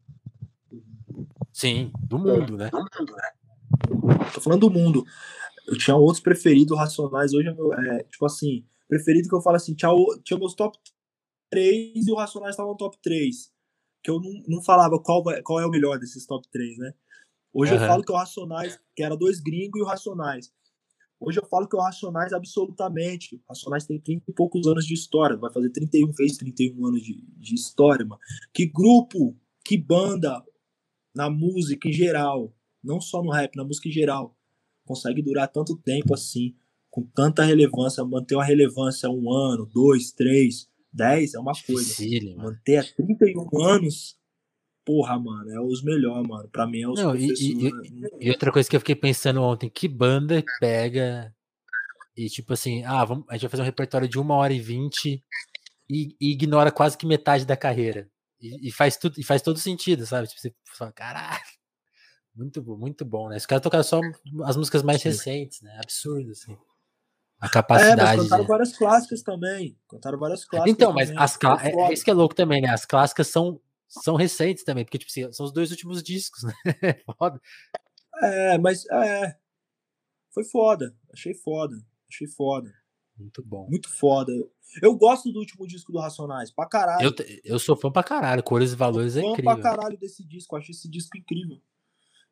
Sim, 1.53 1.93
do 2.05 2.19
mundo, 2.19 2.57
né? 2.57 2.71
Do 2.71 2.79
mundo, 2.79 3.17
né? 3.17 3.33
Tô 4.33 4.41
falando 4.41 4.61
do 4.61 4.71
mundo. 4.71 5.05
Eu 5.67 5.77
tinha 5.77 5.97
outros 5.97 6.21
preferidos 6.21 6.77
Racionais, 6.77 7.33
hoje 7.33 7.49
é, 7.49 7.55
meu, 7.55 7.73
é 7.73 8.03
tipo 8.05 8.25
assim, 8.25 8.65
preferido 8.89 9.29
que 9.29 9.35
eu 9.35 9.41
falo 9.41 9.57
assim, 9.57 9.75
tinha, 9.75 9.91
tinha 10.25 10.39
meus 10.39 10.55
top 10.55 10.79
3 11.51 12.07
e 12.07 12.13
o 12.13 12.17
Racionais 12.17 12.57
tava 12.57 12.69
no 12.69 12.77
top 12.77 12.97
3. 13.03 13.53
Que 14.03 14.11
eu 14.11 14.21
não, 14.21 14.33
não 14.49 14.63
falava 14.63 14.99
qual, 14.99 15.23
qual 15.45 15.61
é 15.61 15.67
o 15.67 15.71
melhor 15.71 15.99
desses 15.99 16.27
top 16.27 16.49
3, 16.51 16.79
né? 16.79 16.95
Hoje 17.53 17.75
uhum. 17.75 17.81
eu 17.81 17.87
falo 17.87 18.03
que 18.03 18.13
o 18.13 18.17
Racionais, 18.17 18.81
que 18.97 19.03
era 19.03 19.17
dois 19.17 19.41
gringos 19.41 19.79
e 19.79 19.83
o 19.83 19.87
Racionais. 19.87 20.53
Hoje 21.25 21.39
eu 21.39 21.47
falo 21.47 21.69
que 21.69 21.77
o 21.77 21.81
Racionais 21.81 22.33
absolutamente. 22.33 23.37
O 23.37 23.41
Racionais 23.49 23.87
tem 23.87 23.99
30 23.99 24.25
e 24.29 24.35
poucos 24.35 24.67
anos 24.67 24.85
de 24.85 24.95
história. 24.95 25.37
Vai 25.37 25.53
fazer 25.53 25.71
31, 25.71 26.13
fez 26.13 26.37
31 26.37 26.87
anos 26.87 27.03
de, 27.03 27.25
de 27.39 27.55
história, 27.55 28.05
mano. 28.05 28.21
Que 28.53 28.67
grupo, 28.67 29.37
que 29.65 29.79
banda 29.79 30.43
na 31.15 31.31
música 31.31 31.89
em 31.89 31.93
geral, 31.93 32.53
não 32.83 33.01
só 33.01 33.23
no 33.23 33.31
rap, 33.31 33.55
na 33.55 33.65
música 33.65 33.89
em 33.89 33.93
geral, 33.93 34.37
consegue 34.85 35.23
durar 35.23 35.47
tanto 35.49 35.77
tempo 35.77 36.13
assim, 36.15 36.57
com 36.91 37.03
tanta 37.03 37.45
relevância, 37.45 38.05
manter 38.05 38.35
uma 38.35 38.45
relevância 38.45 39.09
um 39.09 39.33
ano, 39.33 39.67
dois, 39.67 40.11
três, 40.11 40.69
dez, 40.93 41.35
é 41.35 41.39
uma 41.39 41.53
coisa. 41.67 41.89
Difícil, 41.89 42.37
manter 42.37 42.79
a 42.79 42.85
31 42.85 43.63
anos 43.63 44.19
porra, 44.85 45.19
mano, 45.19 45.51
é 45.51 45.61
os 45.61 45.83
melhores, 45.83 46.27
mano. 46.29 46.49
Pra 46.49 46.67
mim 46.67 46.83
é 46.83 46.89
os 46.89 47.01
Não, 47.01 47.17
e, 47.17 47.29
e, 47.29 47.71
e, 48.21 48.31
outra 48.31 48.53
coisa 48.53 48.69
que 48.69 48.77
eu 48.77 48.81
fiquei 48.81 48.97
pensando 48.97 49.43
ontem, 49.43 49.71
que 49.71 49.89
banda 49.89 50.43
pega 50.61 51.35
e 52.17 52.29
tipo 52.29 52.53
assim, 52.53 52.85
ah, 52.85 53.05
vamos, 53.05 53.25
a 53.29 53.35
gente 53.35 53.43
vai 53.43 53.51
fazer 53.51 53.63
um 53.63 53.67
repertório 53.67 54.09
de 54.09 54.19
uma 54.19 54.35
hora 54.35 54.53
e 54.53 54.61
vinte 54.61 55.23
e, 55.89 56.17
e 56.21 56.33
ignora 56.33 56.71
quase 56.71 56.97
que 56.97 57.07
metade 57.07 57.45
da 57.45 57.57
carreira. 57.57 58.09
E, 58.41 58.69
e, 58.69 58.73
faz 58.73 58.97
tudo, 58.97 59.19
e 59.19 59.25
faz 59.25 59.41
todo 59.41 59.59
sentido, 59.59 60.05
sabe? 60.05 60.27
Tipo, 60.27 60.41
você 60.41 60.55
fala, 60.77 60.93
caralho, 60.93 61.41
muito 62.35 62.61
bom, 62.61 62.77
muito 62.77 63.05
bom, 63.05 63.29
né? 63.29 63.37
Esse 63.37 63.47
cara 63.47 63.61
toca 63.61 63.83
só 63.83 64.01
as 64.45 64.57
músicas 64.57 64.83
mais 64.83 65.01
Sim. 65.01 65.11
recentes, 65.11 65.61
né? 65.63 65.79
Absurdo, 65.83 66.31
assim. 66.31 66.57
A 67.41 67.49
capacidade. 67.49 68.01
É, 68.01 68.05
mas 68.05 68.23
cantaram 68.23 68.47
várias 68.47 68.77
clássicas 68.77 69.23
também. 69.23 69.77
Cantaram 69.89 70.19
várias 70.19 70.45
clássicas. 70.45 70.73
Então, 70.73 70.93
mas 70.93 71.09
também. 71.09 71.23
as 71.23 71.37
clássicas. 71.37 71.73
É, 71.73 71.81
é, 71.81 71.93
isso 71.93 72.05
que 72.05 72.11
é 72.11 72.15
louco 72.15 72.35
também, 72.35 72.63
né? 72.63 72.71
As 72.71 72.85
clássicas 72.85 73.27
são, 73.29 73.61
são 74.01 74.17
recentes 74.17 74.65
também, 74.65 74.85
porque, 74.85 74.99
tipo 74.99 75.11
assim, 75.11 75.33
são 75.33 75.45
os 75.45 75.53
dois 75.53 75.71
últimos 75.71 76.03
discos, 76.03 76.43
né? 76.65 76.95
Foda. 77.19 77.41
É, 78.23 78.59
mas 78.59 78.87
é. 78.87 79.37
Foi 80.33 80.45
foda. 80.45 80.97
Achei 81.13 81.35
foda. 81.35 81.77
Achei 82.11 82.27
foda. 82.27 82.73
Muito 83.19 83.45
bom. 83.45 83.69
Muito 83.69 83.91
foda. 83.91 84.33
Eu 84.81 84.97
gosto 84.97 85.31
do 85.31 85.39
último 85.39 85.67
disco 85.67 85.93
do 85.93 85.99
Racionais, 85.99 86.51
pra 86.51 86.67
caralho. 86.67 87.05
Eu, 87.05 87.27
eu 87.45 87.59
sou 87.59 87.77
fã 87.77 87.93
pra 87.93 88.03
caralho, 88.03 88.43
Cores 88.43 88.73
e 88.73 88.77
Valores 88.77 89.17
é 89.17 89.21
incrível. 89.21 89.53
fã 89.53 89.61
pra 89.61 89.63
caralho 89.63 89.99
desse 89.99 90.27
disco, 90.27 90.55
eu 90.55 90.61
acho 90.61 90.71
esse 90.71 90.89
disco 90.89 91.19
incrível. 91.19 91.61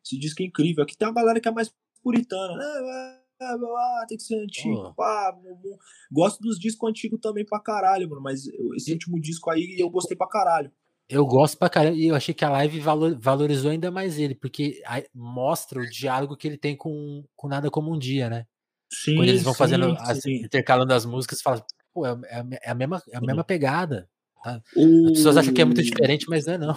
Esse 0.03 0.17
disco 0.17 0.41
é 0.41 0.45
incrível. 0.45 0.83
Aqui 0.83 0.97
tem 0.97 1.07
uma 1.07 1.13
galera 1.13 1.39
que 1.39 1.47
é 1.47 1.51
mais 1.51 1.71
puritana, 2.01 2.55
né? 2.55 3.21
Ah, 3.39 4.05
tem 4.07 4.17
que 4.17 4.23
ser 4.23 4.35
antigo, 4.35 4.93
oh. 4.95 5.79
Gosto 6.11 6.41
dos 6.41 6.59
discos 6.59 6.89
antigos 6.89 7.19
também 7.19 7.43
pra 7.45 7.59
caralho, 7.59 8.07
mano. 8.09 8.21
Mas 8.21 8.45
esse 8.75 8.91
último 8.91 9.19
disco 9.19 9.49
aí 9.49 9.77
eu 9.79 9.89
gostei 9.89 10.15
pra 10.15 10.27
caralho. 10.27 10.71
Eu 11.11 11.25
gosto 11.25 11.57
pra 11.57 11.69
caralho 11.69 11.95
e 11.95 12.07
eu 12.07 12.15
achei 12.15 12.33
que 12.33 12.45
a 12.45 12.49
live 12.49 12.79
valor, 12.79 13.17
valorizou 13.19 13.69
ainda 13.69 13.91
mais 13.91 14.17
ele, 14.17 14.33
porque 14.33 14.81
mostra 15.13 15.81
o 15.81 15.89
diálogo 15.89 16.37
que 16.37 16.47
ele 16.47 16.57
tem 16.57 16.75
com, 16.75 17.25
com 17.35 17.49
Nada 17.49 17.69
Como 17.69 17.93
Um 17.93 17.99
Dia, 17.99 18.29
né? 18.29 18.47
Sim, 18.89 19.15
Quando 19.15 19.27
eles 19.27 19.43
vão 19.43 19.53
sim, 19.53 19.59
fazendo. 19.59 19.95
As, 19.99 20.25
intercalando 20.25 20.93
as 20.93 21.05
músicas, 21.05 21.41
fala, 21.41 21.65
pô, 21.93 22.05
é, 22.05 22.11
é, 22.29 22.59
é, 22.63 22.71
a, 22.71 22.73
mesma, 22.73 23.01
é 23.09 23.17
a 23.17 23.21
mesma 23.21 23.43
pegada. 23.43 24.09
Tá? 24.41 24.61
O... 24.75 25.07
As 25.07 25.11
pessoas 25.11 25.37
acham 25.37 25.53
que 25.53 25.61
é 25.61 25.65
muito 25.65 25.83
diferente, 25.83 26.25
mas 26.29 26.45
não 26.45 26.53
é 26.53 26.57
não. 26.57 26.75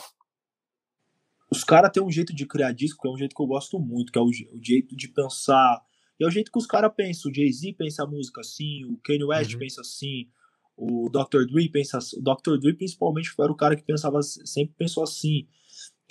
Os 1.50 1.62
caras 1.62 1.92
têm 1.92 2.02
um 2.02 2.10
jeito 2.10 2.34
de 2.34 2.46
criar 2.46 2.72
disco 2.72 3.00
que 3.00 3.08
é 3.08 3.10
um 3.10 3.16
jeito 3.16 3.34
que 3.34 3.42
eu 3.42 3.46
gosto 3.46 3.78
muito, 3.78 4.12
que 4.12 4.18
é 4.18 4.22
o, 4.22 4.26
o 4.26 4.62
jeito 4.62 4.96
de 4.96 5.08
pensar. 5.08 5.80
E 6.18 6.24
é 6.24 6.26
o 6.26 6.30
jeito 6.30 6.50
que 6.50 6.58
os 6.58 6.66
caras 6.66 6.92
pensam. 6.96 7.30
O 7.30 7.34
Jay-Z 7.34 7.74
pensa 7.78 8.02
a 8.02 8.06
música 8.06 8.40
assim, 8.40 8.84
o 8.84 8.98
Kanye 9.04 9.24
West 9.24 9.52
uhum. 9.52 9.60
pensa 9.60 9.80
assim, 9.80 10.28
o 10.76 11.08
Dr. 11.08 11.46
Dre 11.46 11.68
pensa. 11.68 11.98
O 12.16 12.22
Dr. 12.22 12.58
Dre, 12.60 12.74
principalmente, 12.74 13.32
era 13.38 13.52
o 13.52 13.56
cara 13.56 13.76
que 13.76 13.82
pensava, 13.82 14.22
sempre 14.22 14.74
pensou 14.76 15.02
assim. 15.02 15.46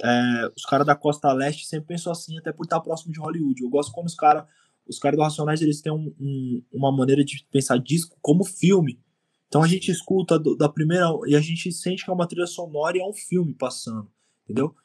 É, 0.03 0.51
os 0.57 0.65
caras 0.65 0.87
da 0.87 0.95
Costa 0.95 1.31
Leste 1.31 1.67
sempre 1.67 1.87
pensou 1.87 2.11
assim, 2.11 2.37
até 2.37 2.51
por 2.51 2.63
estar 2.63 2.79
próximo 2.81 3.13
de 3.13 3.19
Hollywood. 3.19 3.61
Eu 3.61 3.69
gosto 3.69 3.91
como 3.91 4.07
os 4.07 4.15
caras 4.15 4.45
os 4.87 4.99
caras 4.99 5.17
do 5.17 5.23
Racionais 5.23 5.61
eles 5.61 5.81
têm 5.81 5.91
um, 5.91 6.13
um, 6.19 6.63
uma 6.71 6.91
maneira 6.91 7.23
de 7.23 7.45
pensar 7.51 7.77
disco 7.77 8.17
como 8.21 8.43
filme. 8.43 8.99
Então 9.47 9.63
a 9.63 9.67
gente 9.67 9.91
escuta 9.91 10.37
do, 10.37 10.55
da 10.55 10.67
primeira 10.67 11.05
e 11.27 11.35
a 11.35 11.39
gente 11.39 11.71
sente 11.71 12.03
que 12.03 12.09
é 12.09 12.13
uma 12.13 12.27
trilha 12.27 12.47
sonora 12.47 12.97
e 12.97 13.01
é 13.01 13.05
um 13.05 13.13
filme 13.13 13.53
passando, 13.53 14.09
entendeu? 14.43 14.75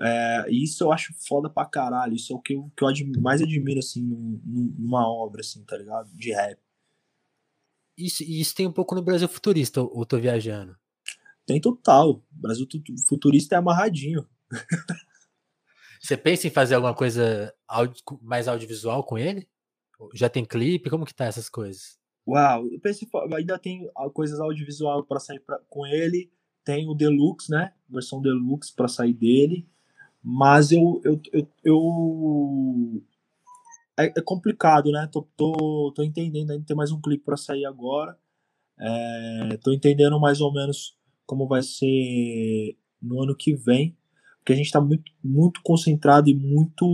É, 0.00 0.46
isso 0.50 0.84
eu 0.84 0.92
acho 0.92 1.12
foda 1.26 1.50
pra 1.50 1.66
caralho. 1.66 2.14
Isso 2.14 2.32
é 2.32 2.36
o 2.36 2.40
que 2.40 2.54
eu, 2.54 2.70
que 2.76 2.84
eu 2.84 3.20
mais 3.20 3.42
admiro, 3.42 3.78
assim, 3.78 4.02
numa 4.44 5.06
obra, 5.06 5.40
assim, 5.40 5.62
tá 5.64 5.76
ligado? 5.76 6.08
De 6.14 6.32
rap. 6.32 6.58
Isso, 8.04 8.22
isso 8.24 8.54
tem 8.54 8.66
um 8.66 8.72
pouco 8.72 8.94
no 8.94 9.02
Brasil 9.02 9.28
futurista, 9.28 9.80
ou 9.80 10.04
tô 10.04 10.18
viajando? 10.18 10.76
Tem 11.46 11.60
total. 11.60 12.10
O 12.10 12.22
Brasil 12.30 12.66
futurista 13.08 13.54
é 13.54 13.58
amarradinho. 13.58 14.26
Você 16.00 16.16
pensa 16.16 16.48
em 16.48 16.50
fazer 16.50 16.74
alguma 16.74 16.94
coisa 16.94 17.54
mais 18.20 18.48
audiovisual 18.48 19.04
com 19.04 19.16
ele? 19.16 19.48
Já 20.14 20.28
tem 20.28 20.44
clipe? 20.44 20.90
Como 20.90 21.06
que 21.06 21.14
tá 21.14 21.26
essas 21.26 21.48
coisas? 21.48 21.96
Uau, 22.26 22.66
eu 22.66 22.80
penso, 22.80 23.06
ainda 23.36 23.56
tem 23.56 23.88
coisas 24.12 24.40
audiovisual 24.40 25.04
para 25.04 25.20
sair 25.20 25.38
pra, 25.38 25.60
com 25.68 25.86
ele. 25.86 26.28
Tem 26.64 26.88
o 26.88 26.94
Deluxe, 26.94 27.50
né? 27.50 27.72
Versão 27.88 28.20
Deluxe 28.20 28.72
para 28.74 28.88
sair 28.88 29.12
dele. 29.12 29.64
Mas 30.20 30.72
eu, 30.72 31.00
eu, 31.04 31.20
eu, 31.32 31.48
eu 31.64 33.02
é, 33.98 34.06
é, 34.06 34.22
complicado, 34.22 34.90
né? 34.90 35.08
Tô, 35.10 35.22
tô, 35.36 35.92
tô 35.94 36.02
entendendo, 36.02 36.50
ainda 36.50 36.64
tem 36.64 36.76
mais 36.76 36.92
um 36.92 37.00
clipe 37.00 37.24
para 37.24 37.36
sair 37.36 37.64
agora. 37.64 38.18
É, 38.80 39.58
tô 39.62 39.72
entendendo 39.72 40.18
mais 40.18 40.40
ou 40.40 40.52
menos 40.52 40.96
como 41.26 41.46
vai 41.46 41.62
ser 41.62 42.76
no 43.00 43.22
ano 43.22 43.36
que 43.36 43.54
vem 43.54 43.96
porque 44.42 44.52
a 44.52 44.56
gente 44.56 44.66
está 44.66 44.80
muito, 44.80 45.10
muito 45.22 45.60
concentrado 45.62 46.28
e 46.28 46.34
muito 46.34 46.84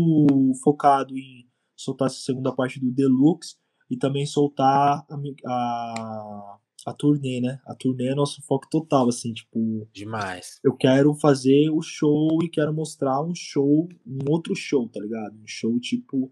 focado 0.63 1.17
em 1.17 1.49
soltar 1.75 2.07
essa 2.07 2.21
segunda 2.21 2.55
parte 2.55 2.79
do 2.79 2.91
Deluxe 2.91 3.57
e 3.91 3.97
também 3.97 4.27
soltar 4.27 5.07
a, 5.09 5.17
a, 5.47 6.59
a 6.87 6.93
turnê, 6.93 7.41
né? 7.41 7.59
A 7.67 7.75
turnê 7.75 8.09
é 8.09 8.15
nosso 8.15 8.43
foco 8.43 8.69
total, 8.71 9.09
assim, 9.09 9.33
tipo. 9.33 9.89
Demais. 9.95 10.61
Eu 10.63 10.77
quero 10.77 11.15
fazer 11.15 11.71
o 11.71 11.81
show 11.81 12.39
e 12.43 12.51
quero 12.51 12.75
mostrar 12.75 13.23
um 13.23 13.35
show, 13.35 13.89
um 14.07 14.19
outro 14.31 14.55
show, 14.55 14.87
tá 14.87 15.01
ligado? 15.01 15.35
Um 15.35 15.47
show, 15.47 15.81
tipo, 15.81 16.31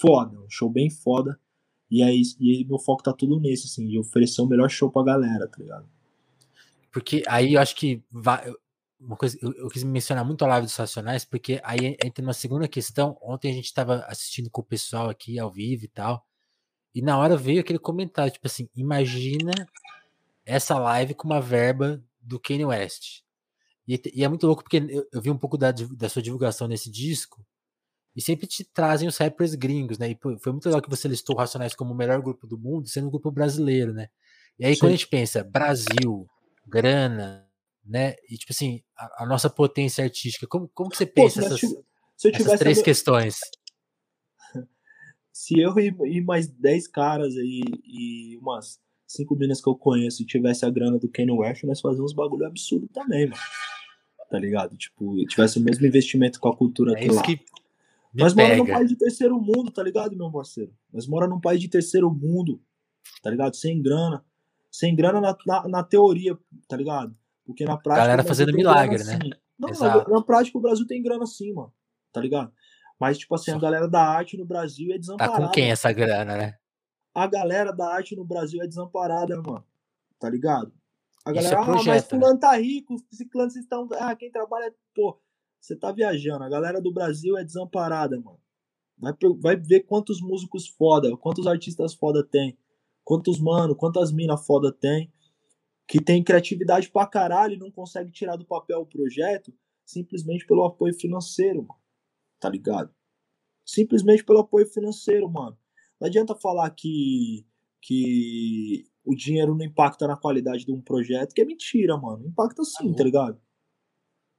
foda, 0.00 0.38
um 0.40 0.50
show 0.50 0.70
bem 0.70 0.90
foda. 0.90 1.38
E 1.90 2.02
aí, 2.02 2.22
e 2.40 2.56
aí 2.56 2.64
meu 2.64 2.78
foco 2.78 3.02
tá 3.02 3.12
tudo 3.12 3.38
nesse, 3.38 3.66
assim, 3.66 3.86
de 3.86 3.98
oferecer 3.98 4.42
o 4.42 4.46
melhor 4.46 4.68
show 4.68 4.90
pra 4.90 5.04
galera, 5.04 5.46
tá 5.46 5.58
ligado? 5.58 5.88
Porque 6.92 7.22
aí 7.28 7.54
eu 7.54 7.60
acho 7.60 7.76
que 7.76 8.02
vai, 8.10 8.52
uma 8.98 9.16
coisa, 9.16 9.38
eu, 9.40 9.52
eu, 9.52 9.68
quis 9.68 9.84
mencionar 9.84 10.24
muito 10.24 10.44
a 10.44 10.48
live 10.48 10.66
dos 10.66 10.76
Racionais, 10.76 11.24
porque 11.24 11.60
aí 11.62 11.96
entra 12.02 12.22
uma 12.24 12.32
segunda 12.32 12.66
questão. 12.66 13.16
Ontem 13.22 13.50
a 13.50 13.54
gente 13.54 13.66
estava 13.66 14.04
assistindo 14.08 14.50
com 14.50 14.60
o 14.60 14.64
pessoal 14.64 15.08
aqui 15.08 15.38
ao 15.38 15.50
vivo 15.50 15.84
e 15.84 15.88
tal, 15.88 16.26
e 16.94 17.02
na 17.02 17.18
hora 17.18 17.36
veio 17.36 17.60
aquele 17.60 17.78
comentário, 17.78 18.32
tipo 18.32 18.46
assim, 18.46 18.70
imagina 18.74 19.52
essa 20.46 20.78
live 20.78 21.12
com 21.12 21.28
uma 21.28 21.40
verba 21.42 22.02
do 22.20 22.40
Kanye 22.40 22.64
West. 22.64 23.20
E, 23.86 24.00
e 24.14 24.24
é 24.24 24.28
muito 24.28 24.46
louco 24.46 24.62
porque 24.62 24.78
eu, 24.78 25.06
eu, 25.12 25.20
vi 25.20 25.30
um 25.30 25.36
pouco 25.36 25.58
da, 25.58 25.70
da 25.72 26.08
sua 26.08 26.22
divulgação 26.22 26.66
nesse 26.66 26.90
disco, 26.90 27.44
e 28.16 28.22
sempre 28.22 28.46
te 28.46 28.64
trazem 28.64 29.06
os 29.06 29.18
rappers 29.18 29.54
gringos, 29.54 29.98
né? 29.98 30.10
E 30.10 30.18
foi 30.40 30.52
muito 30.52 30.64
legal 30.64 30.80
que 30.80 30.88
você 30.88 31.06
listou 31.06 31.36
o 31.36 31.38
Racionais 31.38 31.74
como 31.74 31.92
o 31.92 31.96
melhor 31.96 32.22
grupo 32.22 32.46
do 32.46 32.56
mundo, 32.56 32.88
sendo 32.88 33.08
um 33.08 33.10
grupo 33.10 33.30
brasileiro, 33.30 33.92
né? 33.92 34.08
E 34.58 34.64
aí 34.64 34.74
Sim. 34.74 34.80
quando 34.80 34.92
a 34.92 34.96
gente 34.96 35.08
pensa 35.08 35.44
Brasil, 35.44 36.26
grana, 36.66 37.46
né? 37.84 38.14
E 38.30 38.38
tipo 38.38 38.52
assim, 38.52 38.82
a, 38.96 39.24
a 39.24 39.26
nossa 39.26 39.50
potência 39.50 40.02
artística, 40.02 40.46
como, 40.46 40.66
como 40.72 40.88
que 40.88 40.96
você 40.96 41.04
pensa 41.04 41.40
Pô, 41.40 41.46
essas, 41.46 41.60
se 41.60 42.28
eu 42.28 42.32
tivesse 42.32 42.48
essas 42.48 42.58
três 42.58 42.78
a... 42.78 42.82
questões? 42.82 43.38
Se 45.30 45.60
eu 45.60 45.78
e, 45.78 45.94
e 46.06 46.22
mais 46.22 46.48
10 46.48 46.88
caras 46.88 47.36
aí 47.36 47.60
e 47.84 48.38
umas 48.38 48.80
cinco 49.06 49.36
minas 49.36 49.60
que 49.60 49.68
eu 49.68 49.76
conheço 49.76 50.22
e 50.22 50.26
tivesse 50.26 50.64
a 50.64 50.70
grana 50.70 50.98
do 50.98 51.10
Kanye 51.10 51.30
West, 51.30 51.64
nós 51.64 51.82
fazíamos 51.82 52.12
uns 52.12 52.16
bagulho 52.16 52.46
absurdo 52.46 52.88
também, 52.88 53.26
mano. 53.26 53.42
Tá 54.30 54.38
ligado? 54.38 54.74
Tipo, 54.76 55.14
tivesse 55.26 55.58
o 55.58 55.62
mesmo 55.62 55.86
investimento 55.86 56.40
com 56.40 56.48
a 56.48 56.56
cultura 56.56 56.98
é 56.98 57.12
lá. 57.12 57.22
Que 57.22 57.38
nós 58.16 58.34
moramos 58.34 58.58
num 58.58 58.72
país 58.72 58.88
de 58.88 58.96
terceiro 58.96 59.40
mundo, 59.40 59.70
tá 59.70 59.82
ligado, 59.82 60.16
meu 60.16 60.30
parceiro? 60.30 60.72
Nós 60.92 61.06
moramos 61.06 61.36
num 61.36 61.40
país 61.40 61.60
de 61.60 61.68
terceiro 61.68 62.10
mundo, 62.10 62.60
tá 63.22 63.30
ligado? 63.30 63.56
Sem 63.56 63.82
grana. 63.82 64.24
Sem 64.70 64.94
grana 64.94 65.20
na, 65.20 65.36
na, 65.46 65.68
na 65.68 65.82
teoria, 65.82 66.36
tá 66.68 66.76
ligado? 66.76 67.16
Porque 67.44 67.64
na 67.64 67.76
prática. 67.76 68.06
Galera 68.06 68.24
fazendo 68.24 68.52
milagre, 68.52 69.02
né? 69.04 69.18
Não, 69.58 69.70
na, 69.70 70.08
na, 70.08 70.22
prática 70.22 70.58
o 70.58 70.60
Brasil 70.60 70.86
tem 70.86 71.02
grana 71.02 71.24
sim, 71.24 71.52
mano. 71.52 71.72
Tá 72.12 72.20
ligado? 72.20 72.52
Mas, 72.98 73.18
tipo 73.18 73.34
assim, 73.34 73.52
a 73.52 73.58
galera 73.58 73.88
da 73.88 74.02
arte 74.02 74.36
no 74.36 74.44
Brasil 74.44 74.92
é 74.92 74.98
desamparada. 74.98 75.38
Tá 75.38 75.46
com 75.46 75.52
quem 75.52 75.70
essa 75.70 75.92
grana, 75.92 76.36
né? 76.36 76.54
A 77.14 77.26
galera 77.26 77.72
da 77.72 77.88
arte 77.88 78.14
no 78.14 78.24
Brasil 78.24 78.62
é 78.62 78.66
desamparada, 78.66 79.40
mano. 79.40 79.64
Tá 80.18 80.28
ligado? 80.28 80.72
A 81.24 81.32
galera, 81.32 81.60
é 81.60 81.64
projeto, 81.64 81.88
ah, 81.88 81.94
mas 81.94 82.04
fulano 82.04 82.34
né? 82.34 82.40
tá 82.40 82.56
rico, 82.56 82.96
ciclano, 83.10 83.50
vocês 83.50 83.64
estão. 83.64 83.88
Ah, 83.94 84.14
quem 84.14 84.30
trabalha. 84.30 84.72
Pô, 84.94 85.18
você 85.66 85.76
tá 85.76 85.90
viajando. 85.90 86.44
A 86.44 86.48
galera 86.48 86.80
do 86.80 86.92
Brasil 86.92 87.36
é 87.36 87.44
desamparada, 87.44 88.20
mano. 88.20 88.40
Vai, 88.98 89.12
vai 89.40 89.56
ver 89.56 89.80
quantos 89.80 90.20
músicos 90.20 90.68
foda, 90.68 91.16
quantos 91.16 91.46
artistas 91.46 91.94
foda 91.94 92.24
tem. 92.24 92.56
Quantos 93.04 93.38
mano, 93.38 93.74
quantas 93.74 94.12
minas 94.12 94.46
foda 94.46 94.72
tem 94.72 95.12
que 95.86 96.02
tem 96.02 96.22
criatividade 96.22 96.90
pra 96.90 97.06
caralho 97.06 97.54
e 97.54 97.58
não 97.58 97.70
consegue 97.70 98.10
tirar 98.10 98.36
do 98.36 98.44
papel 98.44 98.80
o 98.80 98.86
projeto 98.86 99.54
simplesmente 99.84 100.44
pelo 100.44 100.64
apoio 100.64 100.92
financeiro, 100.92 101.62
mano. 101.62 101.80
Tá 102.40 102.48
ligado? 102.48 102.92
Simplesmente 103.64 104.24
pelo 104.24 104.40
apoio 104.40 104.66
financeiro, 104.66 105.30
mano. 105.30 105.56
Não 106.00 106.08
adianta 106.08 106.34
falar 106.34 106.68
que, 106.70 107.46
que 107.80 108.84
o 109.04 109.14
dinheiro 109.14 109.54
não 109.54 109.64
impacta 109.64 110.08
na 110.08 110.16
qualidade 110.16 110.64
de 110.64 110.72
um 110.72 110.80
projeto, 110.80 111.32
que 111.32 111.40
é 111.40 111.44
mentira, 111.44 111.96
mano. 111.96 112.26
Impacta 112.26 112.64
sim, 112.64 112.92
tá 112.92 113.04
ligado? 113.04 113.40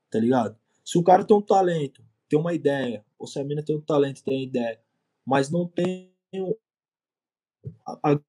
Tá 0.09 0.19
ligado? 0.19 0.59
Se 0.88 0.98
o 0.98 1.04
cara 1.04 1.26
tem 1.26 1.36
um 1.36 1.42
talento, 1.42 2.02
tem 2.30 2.40
uma 2.40 2.54
ideia, 2.54 3.06
ou 3.20 3.28
se 3.28 3.38
a 3.38 3.44
mina 3.44 3.62
tem 3.62 3.76
um 3.76 3.82
talento, 3.82 4.24
tem 4.24 4.38
uma 4.38 4.44
ideia, 4.44 4.82
mas 5.26 5.50
não 5.52 5.68
tem 5.68 6.16
a, 7.86 8.14
a 8.14 8.20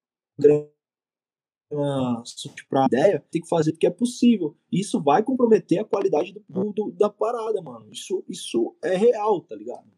para 2.69 2.85
ideia, 2.87 3.25
tem 3.31 3.41
que 3.41 3.47
fazer 3.47 3.71
porque 3.71 3.87
é 3.87 3.89
possível. 3.89 4.57
Isso 4.69 5.01
vai 5.01 5.23
comprometer 5.23 5.79
a 5.79 5.85
qualidade 5.85 6.33
do, 6.49 6.73
do, 6.73 6.91
da 6.91 7.09
parada, 7.09 7.61
mano. 7.61 7.89
Isso, 7.93 8.25
isso 8.27 8.75
é 8.83 8.97
real, 8.97 9.39
tá 9.39 9.55
ligado? 9.55 9.89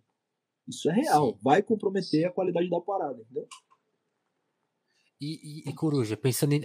Isso 0.67 0.87
é 0.87 0.93
real. 0.93 1.31
Sim. 1.31 1.39
Vai 1.41 1.63
comprometer 1.63 2.25
a 2.25 2.31
qualidade 2.31 2.69
da 2.69 2.79
parada, 2.79 3.23
entendeu? 3.23 3.47
E, 5.19 5.63
e, 5.65 5.69
e, 5.69 5.73
Coruja, 5.73 6.15
pensando 6.15 6.53
em, 6.53 6.61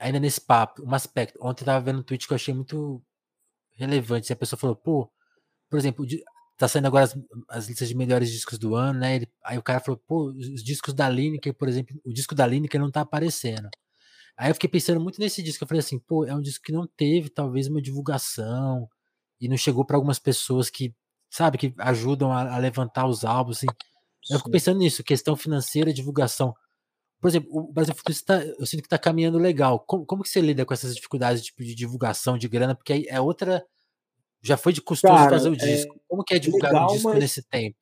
ainda 0.00 0.20
nesse 0.20 0.42
papo, 0.42 0.82
um 0.82 0.94
aspecto. 0.94 1.38
Ontem 1.40 1.62
eu 1.62 1.66
tava 1.66 1.82
vendo 1.82 2.00
um 2.00 2.02
tweet 2.02 2.26
que 2.26 2.32
eu 2.34 2.36
achei 2.36 2.52
muito 2.52 3.02
relevante. 3.70 4.30
E 4.30 4.34
a 4.34 4.36
pessoa 4.36 4.58
falou, 4.58 4.76
pô, 4.76 5.10
por 5.70 5.78
exemplo, 5.78 6.04
tá 6.58 6.68
saindo 6.68 6.86
agora 6.86 7.04
as, 7.04 7.16
as, 7.48 7.68
listas 7.68 7.88
de 7.88 7.94
melhores 7.94 8.30
discos 8.30 8.58
do 8.58 8.74
ano, 8.74 8.98
né? 9.00 9.16
Ele, 9.16 9.28
aí 9.42 9.56
o 9.56 9.62
cara 9.62 9.80
falou, 9.80 9.98
pô, 10.06 10.26
os 10.26 10.62
discos 10.62 10.92
da 10.92 11.08
Lineker, 11.08 11.54
por 11.54 11.68
exemplo, 11.68 11.98
o 12.04 12.12
disco 12.12 12.34
da 12.34 12.46
Lineker 12.46 12.80
não 12.80 12.90
tá 12.90 13.00
aparecendo. 13.00 13.70
Aí 14.36 14.50
eu 14.50 14.54
fiquei 14.54 14.68
pensando 14.70 15.00
muito 15.00 15.20
nesse 15.20 15.42
disco. 15.42 15.64
Eu 15.64 15.68
falei 15.68 15.80
assim, 15.80 15.98
pô, 15.98 16.24
é 16.26 16.34
um 16.34 16.40
disco 16.40 16.64
que 16.64 16.72
não 16.72 16.86
teve 16.86 17.30
talvez 17.30 17.68
uma 17.68 17.80
divulgação 17.80 18.88
e 19.40 19.48
não 19.48 19.56
chegou 19.56 19.84
para 19.84 19.96
algumas 19.96 20.18
pessoas 20.18 20.68
que, 20.68 20.94
sabe, 21.30 21.56
que 21.56 21.74
ajudam 21.78 22.32
a, 22.32 22.54
a 22.54 22.58
levantar 22.58 23.06
os 23.06 23.24
álbuns, 23.24 23.58
assim. 23.58 23.66
Eu 24.30 24.38
fico 24.38 24.50
pensando 24.50 24.78
nisso, 24.78 25.02
questão 25.02 25.36
financeira, 25.36 25.92
divulgação. 25.92 26.54
Por 27.20 27.28
exemplo, 27.28 27.50
o 27.52 27.72
Brasil 27.72 27.94
Futurista, 27.94 28.42
eu 28.58 28.66
sinto 28.66 28.80
que 28.80 28.86
está 28.86 28.98
caminhando 28.98 29.38
legal. 29.38 29.80
Como, 29.80 30.06
como 30.06 30.22
que 30.22 30.28
você 30.28 30.40
lida 30.40 30.64
com 30.64 30.72
essas 30.72 30.94
dificuldades 30.94 31.42
tipo, 31.42 31.62
de 31.62 31.74
divulgação 31.74 32.38
de 32.38 32.48
grana? 32.48 32.74
Porque 32.74 32.92
aí 32.92 33.06
é 33.08 33.20
outra. 33.20 33.64
Já 34.42 34.56
foi 34.56 34.72
de 34.72 34.80
custoso 34.80 35.14
Cara, 35.14 35.30
fazer 35.30 35.50
o 35.50 35.54
é 35.54 35.56
disco. 35.56 35.94
É 35.94 36.00
como 36.08 36.24
que 36.24 36.34
é 36.34 36.38
divulgar 36.38 36.72
legal, 36.72 36.90
um 36.90 36.92
disco 36.94 37.14
nesse 37.14 37.42
tempo? 37.42 37.76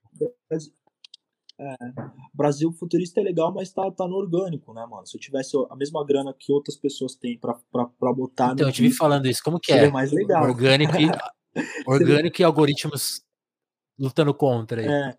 É, 1.60 1.74
Brasil 2.32 2.70
Futurista 2.72 3.20
é 3.20 3.24
legal, 3.24 3.52
mas 3.52 3.72
tá, 3.72 3.90
tá 3.90 4.06
no 4.06 4.14
orgânico, 4.14 4.72
né, 4.72 4.86
mano? 4.86 5.04
Se 5.06 5.16
eu 5.16 5.20
tivesse 5.20 5.56
a 5.68 5.74
mesma 5.74 6.04
grana 6.04 6.32
que 6.32 6.52
outras 6.52 6.76
pessoas 6.76 7.16
têm 7.16 7.36
pra, 7.36 7.54
pra, 7.72 7.86
pra 7.86 8.12
botar. 8.12 8.52
Então, 8.52 8.68
eu 8.68 8.72
te 8.72 8.80
vi 8.80 8.92
falando 8.92 9.26
isso. 9.26 9.42
Como 9.42 9.58
que 9.58 9.72
é? 9.72 9.90
mais 9.90 10.12
legal. 10.12 10.44
Orgânico 10.44 10.94
e, 10.96 11.08
orgânico 11.86 12.40
e 12.40 12.44
algoritmos 12.44 13.22
lutando 13.98 14.32
contra 14.32 14.80
aí. 14.80 14.86
É, 14.86 15.16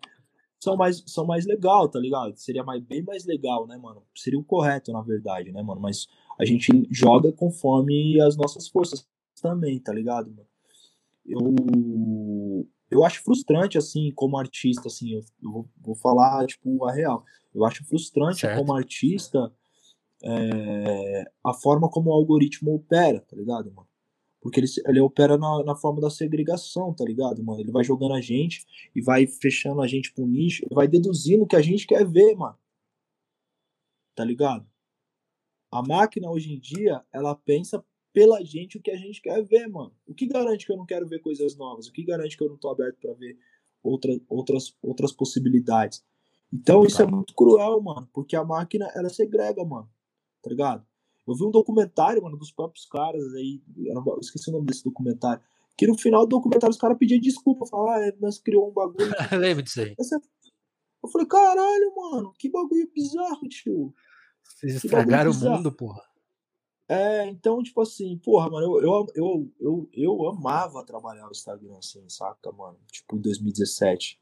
são 0.58 0.76
mais, 0.76 1.02
são 1.06 1.26
mais 1.26 1.46
legal, 1.46 1.88
tá 1.88 1.98
ligado? 1.98 2.34
Seria 2.36 2.64
mais, 2.64 2.82
bem 2.82 3.02
mais 3.02 3.26
legal, 3.26 3.66
né, 3.66 3.76
mano? 3.76 4.02
Seria 4.14 4.38
o 4.38 4.44
correto, 4.44 4.92
na 4.92 5.02
verdade, 5.02 5.52
né, 5.52 5.62
mano? 5.62 5.80
Mas 5.80 6.06
a 6.38 6.44
gente 6.46 6.86
joga 6.90 7.30
conforme 7.32 8.18
as 8.20 8.36
nossas 8.36 8.66
forças 8.66 9.06
também, 9.42 9.78
tá 9.78 9.92
ligado, 9.92 10.30
mano? 10.30 10.49
Eu, 11.30 12.66
eu 12.90 13.04
acho 13.04 13.22
frustrante, 13.22 13.78
assim, 13.78 14.12
como 14.14 14.36
artista, 14.36 14.88
assim, 14.88 15.12
eu, 15.12 15.20
eu 15.42 15.68
vou, 15.80 15.94
falar, 15.94 16.46
tipo, 16.46 16.84
a 16.84 16.92
real. 16.92 17.24
Eu 17.54 17.64
acho 17.64 17.84
frustrante 17.84 18.40
certo. 18.40 18.58
como 18.58 18.74
artista 18.74 19.52
é, 20.22 21.24
a 21.44 21.54
forma 21.54 21.88
como 21.88 22.10
o 22.10 22.12
algoritmo 22.12 22.74
opera, 22.74 23.20
tá 23.20 23.36
ligado, 23.36 23.72
mano? 23.72 23.88
Porque 24.40 24.58
ele, 24.58 24.66
ele 24.86 25.00
opera 25.00 25.36
na, 25.36 25.62
na 25.64 25.76
forma 25.76 26.00
da 26.00 26.10
segregação, 26.10 26.94
tá 26.94 27.04
ligado, 27.04 27.42
mano? 27.44 27.60
Ele 27.60 27.70
vai 27.70 27.84
jogando 27.84 28.14
a 28.14 28.20
gente 28.20 28.66
e 28.94 29.02
vai 29.02 29.26
fechando 29.26 29.82
a 29.82 29.86
gente 29.86 30.12
pro 30.12 30.26
nicho, 30.26 30.66
vai 30.72 30.88
deduzindo 30.88 31.44
o 31.44 31.46
que 31.46 31.56
a 31.56 31.62
gente 31.62 31.86
quer 31.86 32.06
ver, 32.06 32.34
mano. 32.34 32.56
Tá 34.14 34.24
ligado? 34.24 34.66
A 35.70 35.82
máquina 35.82 36.30
hoje 36.30 36.52
em 36.52 36.58
dia, 36.58 37.04
ela 37.12 37.34
pensa 37.34 37.84
pela 38.12 38.42
gente 38.44 38.78
o 38.78 38.82
que 38.82 38.90
a 38.90 38.96
gente 38.96 39.20
quer 39.20 39.42
ver, 39.44 39.66
mano. 39.68 39.92
O 40.06 40.14
que 40.14 40.26
garante 40.26 40.66
que 40.66 40.72
eu 40.72 40.76
não 40.76 40.86
quero 40.86 41.06
ver 41.06 41.20
coisas 41.20 41.56
novas? 41.56 41.86
O 41.86 41.92
que 41.92 42.04
garante 42.04 42.36
que 42.36 42.42
eu 42.42 42.48
não 42.48 42.56
tô 42.56 42.68
aberto 42.68 42.98
para 43.00 43.12
ver 43.14 43.38
outra, 43.82 44.12
outras, 44.28 44.76
outras 44.82 45.12
possibilidades? 45.12 46.04
Então 46.52 46.84
isso 46.84 47.00
é 47.00 47.06
muito 47.06 47.34
cruel, 47.34 47.80
mano, 47.80 48.08
porque 48.12 48.34
a 48.34 48.44
máquina 48.44 48.90
ela 48.94 49.08
segrega, 49.08 49.64
mano. 49.64 49.88
Tá 50.42 50.50
ligado? 50.50 50.84
Eu 51.26 51.34
vi 51.34 51.44
um 51.44 51.50
documentário, 51.50 52.22
mano, 52.22 52.36
dos 52.36 52.50
próprios 52.50 52.86
caras 52.86 53.22
aí, 53.34 53.62
eu 53.76 54.18
esqueci 54.20 54.50
o 54.50 54.52
nome 54.52 54.66
desse 54.66 54.82
documentário, 54.82 55.42
que 55.78 55.86
no 55.86 55.96
final 55.96 56.26
do 56.26 56.30
documentário 56.30 56.72
os 56.72 56.80
caras 56.80 56.98
pediam 56.98 57.20
desculpa, 57.20 57.66
falaram, 57.66 58.08
ah, 58.08 58.12
nós 58.20 58.38
criou 58.38 58.68
um 58.68 58.72
bagulho. 58.72 58.98
Lembro 59.38 59.62
disso 59.62 59.80
aí. 59.80 59.94
Eu 61.02 61.08
falei, 61.08 61.26
caralho, 61.28 61.94
mano, 61.94 62.32
que 62.36 62.50
bagulho 62.50 62.90
bizarro, 62.92 63.48
tio. 63.48 63.94
Vocês 64.42 64.74
estragaram 64.74 65.30
o 65.30 65.34
mundo, 65.34 65.70
porra. 65.72 66.02
É, 66.92 67.26
então, 67.26 67.62
tipo 67.62 67.80
assim, 67.80 68.18
porra, 68.18 68.50
mano, 68.50 68.66
eu, 68.66 68.82
eu, 68.82 69.06
eu, 69.14 69.50
eu, 69.60 69.88
eu 69.92 70.28
amava 70.28 70.84
trabalhar 70.84 71.24
no 71.24 71.30
Instagram, 71.30 71.76
assim, 71.78 72.02
saca, 72.08 72.50
mano? 72.50 72.76
Tipo, 72.90 73.16
em 73.16 73.20
2017. 73.20 74.20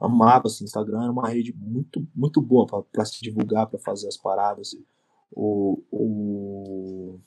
Amava, 0.00 0.46
assim, 0.46 0.64
Instagram 0.64 1.02
era 1.02 1.12
uma 1.12 1.28
rede 1.28 1.52
muito, 1.54 2.06
muito 2.14 2.40
boa 2.40 2.66
pra, 2.66 2.82
pra 2.82 3.04
se 3.04 3.20
divulgar, 3.20 3.66
pra 3.66 3.78
fazer 3.78 4.08
as 4.08 4.16
paradas. 4.16 4.68
Assim 4.68 4.84
o, 5.34 5.82
o, 5.90 7.20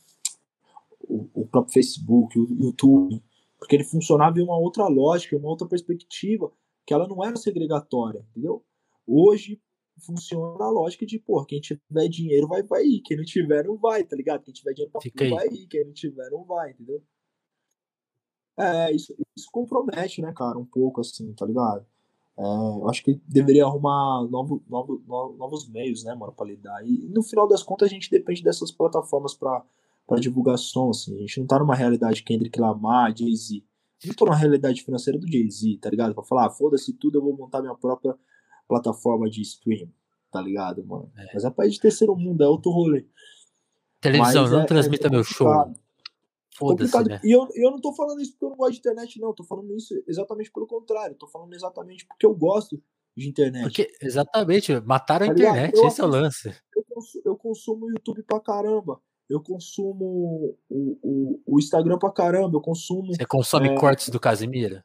o 1.34 1.48
próprio 1.48 1.74
Facebook, 1.74 2.40
o 2.40 2.48
YouTube, 2.48 3.22
porque 3.58 3.76
ele 3.76 3.84
funcionava 3.84 4.40
em 4.40 4.44
uma 4.44 4.58
outra 4.58 4.88
lógica, 4.88 5.38
uma 5.38 5.50
outra 5.50 5.68
perspectiva, 5.68 6.52
que 6.86 6.94
ela 6.94 7.08
não 7.08 7.24
era 7.24 7.36
segregatória, 7.36 8.24
entendeu? 8.32 8.64
Hoje 9.08 9.60
funciona 10.00 10.66
a 10.66 10.70
lógica 10.70 11.06
de, 11.06 11.20
pô, 11.20 11.44
quem 11.46 11.60
tiver 11.60 12.08
dinheiro 12.10 12.48
vai, 12.48 12.64
vai 12.64 12.84
ir, 12.84 13.02
quem 13.02 13.18
não 13.18 13.24
tiver 13.24 13.66
não 13.66 13.78
vai, 13.78 14.04
tá 14.04 14.16
ligado? 14.16 14.44
Quem 14.44 14.54
tiver 14.54 14.74
dinheiro 14.74 14.92
pra 14.92 15.30
vai 15.30 15.48
ir, 15.48 15.68
quem 15.68 15.86
não 15.86 15.94
tiver 15.94 16.30
não 16.30 16.44
vai, 16.44 16.72
entendeu? 16.72 17.02
É, 18.58 18.92
isso, 18.92 19.14
isso 19.36 19.50
compromete, 19.52 20.22
né, 20.22 20.32
cara, 20.34 20.58
um 20.58 20.66
pouco 20.66 21.02
assim, 21.02 21.34
tá 21.34 21.46
ligado? 21.46 21.86
É, 22.38 22.44
eu 22.44 22.90
acho 22.90 23.04
que 23.04 23.20
deveria 23.28 23.66
arrumar 23.66 24.28
novo, 24.30 24.64
novo, 24.68 25.02
novos 25.38 25.70
meios, 25.70 26.04
né, 26.04 26.14
mano, 26.14 26.34
pra 26.34 26.46
lidar. 26.46 26.86
E 26.86 27.08
no 27.10 27.24
final 27.24 27.48
das 27.48 27.64
contas 27.64 27.88
a 27.88 27.92
gente 27.92 28.10
depende 28.10 28.44
dessas 28.44 28.72
plataformas 28.72 29.34
pra, 29.34 29.64
pra 30.06 30.20
divulgação, 30.20 30.90
assim. 30.90 31.16
A 31.16 31.20
gente 31.22 31.40
não 31.40 31.48
tá 31.48 31.60
numa 31.60 31.76
realidade 31.76 32.24
Kendrick 32.24 32.60
Lamar, 32.60 33.16
Jay-Z. 33.18 33.64
Não 34.06 34.14
tô 34.14 34.26
numa 34.26 34.36
realidade 34.36 34.84
financeira 34.84 35.18
do 35.18 35.30
Jay-Z, 35.30 35.80
tá 35.82 35.90
ligado? 35.90 36.14
Pra 36.14 36.24
falar, 36.24 36.48
ah, 36.48 36.50
foda-se 36.50 36.94
tudo, 36.94 37.18
eu 37.18 37.24
vou 37.24 37.36
montar 37.36 37.62
minha 37.62 37.76
própria 37.76 38.18
plataforma 38.68 39.30
de 39.30 39.42
stream, 39.42 39.90
tá 40.32 40.42
ligado, 40.42 40.86
mano? 40.86 41.12
É. 41.18 41.34
Mas 41.34 41.46
é 41.46 41.50
país 41.52 41.74
de 41.74 41.82
terceiro 41.82 42.16
mundo, 42.16 42.44
é 42.44 42.48
outro 42.48 42.72
rolê. 42.72 43.06
Televisão, 44.02 44.44
Mas 44.44 44.52
não 44.52 44.62
é, 44.62 44.66
transmita 44.66 45.08
é 45.08 45.10
meu 45.10 45.24
show. 45.24 45.48
Foda-se, 46.56 47.04
né? 47.04 47.20
E 47.24 47.32
eu, 47.32 47.48
eu 47.54 47.72
não 47.72 47.82
tô 47.82 47.94
falando 47.94 48.22
isso 48.22 48.32
porque 48.32 48.46
eu 48.46 48.50
não 48.50 48.58
gosto 48.58 48.74
de 48.74 48.80
internet, 48.80 49.20
não. 49.20 49.30
Eu 49.30 49.34
tô 49.34 49.44
falando 49.44 49.76
isso 49.76 49.94
exatamente 50.08 50.52
pelo 50.52 50.66
contrário. 50.66 51.14
Eu 51.14 51.18
tô 51.18 51.28
falando 51.28 51.54
exatamente 51.54 52.06
porque 52.06 52.26
eu 52.26 52.34
gosto 52.34 52.82
de 53.16 53.28
internet. 53.28 53.64
Porque, 53.64 53.92
exatamente, 54.02 54.80
mataram 54.82 55.26
a 55.26 55.30
tá 55.30 55.34
internet, 55.34 55.76
eu, 55.76 55.88
esse 55.88 56.00
é 56.00 56.04
o 56.04 56.08
lance. 56.08 56.56
Eu 56.74 56.84
consumo, 56.88 57.24
eu 57.26 57.36
consumo 57.36 57.86
o 57.86 57.92
YouTube 57.92 58.24
pra 58.24 58.40
caramba. 58.40 59.02
Eu 59.30 59.42
consumo 59.42 60.56
o, 60.70 61.00
o, 61.02 61.42
o 61.46 61.60
Instagram 61.60 61.98
pra 61.98 62.12
caramba. 62.12 62.56
Eu 62.56 62.62
consumo. 62.62 63.14
Você 63.14 63.26
consome 63.26 63.70
é... 63.70 63.80
cortes 63.80 64.10
do 64.10 64.20
Casimiro? 64.20 64.84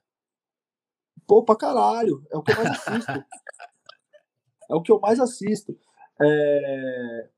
Pô, 1.27 1.45
pra 1.45 1.55
caralho. 1.55 2.25
É 2.31 2.37
o 2.37 2.43
que 2.43 2.53
eu 2.53 2.57
mais 2.57 2.71
assisto. 2.71 3.13
é 4.71 4.75
o 4.75 4.83
que 4.83 4.93
eu 4.93 5.01
mais 5.01 5.19
assisto. 5.19 5.77
É... 6.21 7.29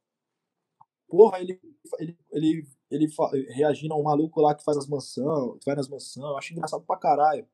Porra, 1.08 1.40
ele, 1.40 1.60
ele, 1.98 2.18
ele 2.30 2.66
ele 2.92 3.08
reagindo 3.48 3.94
a 3.94 3.96
um 3.96 4.02
maluco 4.02 4.40
lá 4.40 4.54
que 4.54 4.62
faz 4.62 4.76
as 4.76 4.86
mansões, 4.86 5.58
que 5.58 5.66
vai 5.66 5.74
nas 5.74 5.88
mansões, 5.88 6.24
eu 6.24 6.36
acho 6.36 6.52
engraçado 6.52 6.84
pra 6.84 6.96
caralho. 6.96 7.46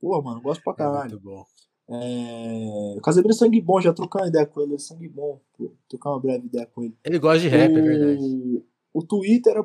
Pô, 0.00 0.20
mano, 0.20 0.40
gosto 0.40 0.62
pra 0.62 0.74
caralho. 0.74 1.06
É 1.06 1.10
muito 1.10 1.20
bom. 1.20 1.44
É... 1.88 2.98
O 2.98 3.00
Casemiro 3.00 3.32
é 3.32 3.36
sangue 3.36 3.60
bom, 3.60 3.80
já 3.80 3.92
trocar 3.92 4.22
uma 4.22 4.28
ideia 4.28 4.46
com 4.46 4.60
ele, 4.60 4.74
é 4.74 4.78
sangue 4.78 5.08
bom. 5.08 5.40
trocar 5.88 6.10
uma 6.10 6.20
breve 6.20 6.46
ideia 6.46 6.66
com 6.66 6.82
ele. 6.82 6.96
Ele 7.04 7.18
gosta 7.18 7.40
de 7.40 7.48
rap, 7.48 7.72
o... 7.72 7.78
é 7.78 7.82
verdade. 7.82 8.64
O 8.92 9.02
Twitter 9.04 9.56
é... 9.56 9.64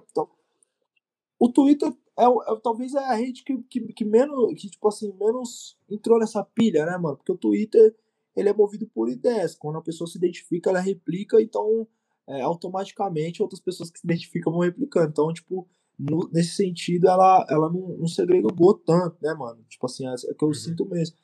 O 1.39 1.49
Twitter 1.49 1.91
é, 2.17 2.26
é, 2.26 2.59
talvez 2.63 2.93
é 2.93 2.99
a 2.99 3.15
rede 3.15 3.43
que, 3.43 3.57
que, 3.63 3.82
que, 3.93 4.05
menos, 4.05 4.53
que, 4.59 4.69
tipo 4.69 4.88
assim, 4.88 5.11
menos 5.19 5.78
entrou 5.89 6.17
nessa 6.19 6.43
pilha, 6.43 6.86
né, 6.86 6.97
mano? 6.97 7.17
Porque 7.17 7.32
o 7.32 7.38
Twitter, 7.38 7.95
ele 8.36 8.50
é 8.50 8.54
movido 8.54 8.88
por 8.88 9.10
ideias. 9.10 9.56
Quando 9.56 9.78
a 9.78 9.82
pessoa 9.82 10.08
se 10.08 10.18
identifica, 10.18 10.70
ela 10.70 10.80
replica, 10.80 11.42
então 11.42 11.88
é, 12.28 12.42
automaticamente 12.42 13.42
outras 13.42 13.62
pessoas 13.62 13.90
que 13.90 14.00
se 14.00 14.06
identificam 14.06 14.52
vão 14.52 14.62
replicando. 14.62 15.10
Então, 15.10 15.32
tipo, 15.34 15.68
no, 15.98 16.30
nesse 16.32 16.56
sentido, 16.56 17.08
ela, 17.08 17.46
ela 17.50 17.70
não, 17.72 17.98
não 17.98 18.08
segregou 18.08 18.74
tanto, 18.74 19.18
né, 19.22 19.34
mano? 19.34 19.64
Tipo 19.70 19.86
assim, 19.86 20.08
é, 20.08 20.14
é 20.14 20.34
que 20.34 20.44
eu 20.44 20.50
uhum. 20.50 20.54
sinto 20.54 20.86
mesmo. 20.86 21.16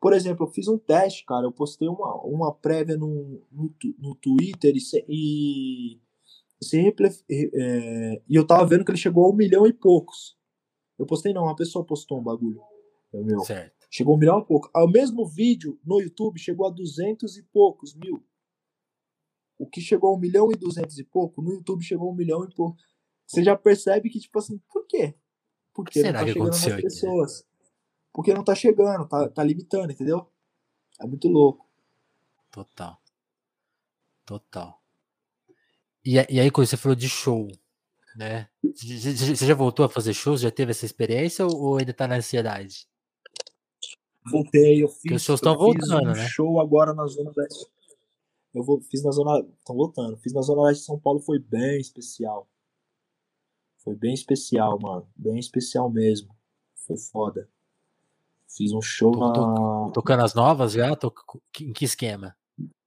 Por 0.00 0.12
exemplo, 0.12 0.46
eu 0.46 0.50
fiz 0.50 0.66
um 0.66 0.78
teste, 0.78 1.24
cara. 1.26 1.46
Eu 1.46 1.52
postei 1.52 1.88
uma, 1.88 2.14
uma 2.24 2.54
prévia 2.54 2.96
no, 2.96 3.42
no, 3.52 3.74
no 3.98 4.14
Twitter 4.14 4.74
e, 4.74 4.80
e, 5.08 6.00
sempre, 6.62 7.08
é, 7.30 8.22
e 8.28 8.34
eu 8.34 8.46
tava 8.46 8.66
vendo 8.66 8.84
que 8.84 8.90
ele 8.90 8.98
chegou 8.98 9.26
a 9.26 9.30
um 9.30 9.36
milhão 9.36 9.66
e 9.66 9.72
poucos. 9.72 10.38
Eu 10.98 11.06
postei, 11.06 11.32
não, 11.32 11.44
uma 11.44 11.56
pessoa 11.56 11.84
postou 11.84 12.18
um 12.18 12.22
bagulho. 12.22 12.60
É 13.12 13.22
meu. 13.22 13.40
Certo. 13.40 13.79
Chegou 13.90 14.14
a 14.14 14.16
um 14.16 14.20
milhão 14.20 14.38
e 14.38 14.44
pouco. 14.44 14.70
O 14.72 14.86
mesmo 14.86 15.26
vídeo 15.26 15.78
no 15.84 16.00
YouTube 16.00 16.38
chegou 16.38 16.66
a 16.66 16.70
duzentos 16.70 17.36
e 17.36 17.42
poucos 17.42 17.94
mil. 17.94 18.24
O 19.58 19.66
que 19.66 19.80
chegou 19.80 20.10
a 20.10 20.16
um 20.16 20.18
milhão 20.18 20.50
e 20.52 20.54
duzentos 20.54 20.98
e 20.98 21.04
pouco, 21.04 21.42
no 21.42 21.52
YouTube 21.52 21.82
chegou 21.82 22.08
a 22.08 22.12
um 22.12 22.14
milhão 22.14 22.44
e 22.44 22.54
pouco. 22.54 22.78
Você 23.26 23.42
já 23.42 23.56
percebe 23.56 24.08
que, 24.08 24.20
tipo 24.20 24.38
assim, 24.38 24.58
por 24.72 24.86
quê? 24.86 25.14
Porque 25.74 26.00
Será 26.00 26.20
não 26.20 26.26
tá 26.26 26.32
chegando 26.32 26.46
nas 26.46 26.66
aqui, 26.66 26.82
pessoas. 26.82 27.40
Né? 27.40 27.48
Porque 28.12 28.34
não 28.34 28.44
tá 28.44 28.54
chegando, 28.54 29.08
tá, 29.08 29.28
tá 29.28 29.42
limitando, 29.42 29.92
entendeu? 29.92 30.30
É 31.00 31.06
muito 31.06 31.28
louco. 31.28 31.68
Total. 32.50 33.00
Total. 34.24 34.80
E, 36.04 36.14
e 36.14 36.40
aí, 36.40 36.50
quando 36.50 36.66
você 36.66 36.76
falou 36.76 36.96
de 36.96 37.08
show, 37.08 37.48
né? 38.16 38.48
Você 38.62 39.46
já 39.46 39.54
voltou 39.54 39.84
a 39.84 39.88
fazer 39.88 40.14
shows? 40.14 40.40
Já 40.40 40.50
teve 40.50 40.70
essa 40.70 40.86
experiência 40.86 41.46
ou 41.46 41.76
ainda 41.76 41.92
tá 41.92 42.08
na 42.08 42.16
ansiedade? 42.16 42.89
Voltei, 44.30 44.82
eu 44.82 44.88
fiz. 44.88 45.12
Os 45.12 45.22
shows 45.22 45.40
estão 45.40 45.56
voltando, 45.56 46.10
um 46.10 46.12
né? 46.12 46.28
show 46.28 46.60
agora 46.60 46.94
na 46.94 47.06
Zona 47.06 47.32
Oeste. 47.36 47.66
Eu 48.54 48.64
vou, 48.64 48.80
fiz 48.80 49.02
na 49.02 49.10
zona. 49.10 49.46
Estão 49.58 49.76
voltando. 49.76 50.16
Fiz 50.16 50.32
na 50.32 50.42
zona 50.42 50.62
leste 50.62 50.80
de 50.80 50.86
São 50.86 50.98
Paulo, 50.98 51.20
foi 51.20 51.38
bem 51.38 51.80
especial. 51.80 52.48
Foi 53.78 53.94
bem 53.94 54.12
especial, 54.12 54.78
mano. 54.80 55.08
Bem 55.16 55.38
especial 55.38 55.90
mesmo. 55.90 56.34
Foi 56.86 56.96
foda. 56.96 57.48
Fiz 58.48 58.72
um 58.72 58.82
show 58.82 59.12
tô, 59.12 59.20
na. 59.20 59.32
Tô, 59.32 59.92
tocando 59.92 60.24
as 60.24 60.34
novas 60.34 60.72
já? 60.72 60.94
Tô, 60.96 61.12
em 61.60 61.72
que 61.72 61.84
esquema? 61.84 62.36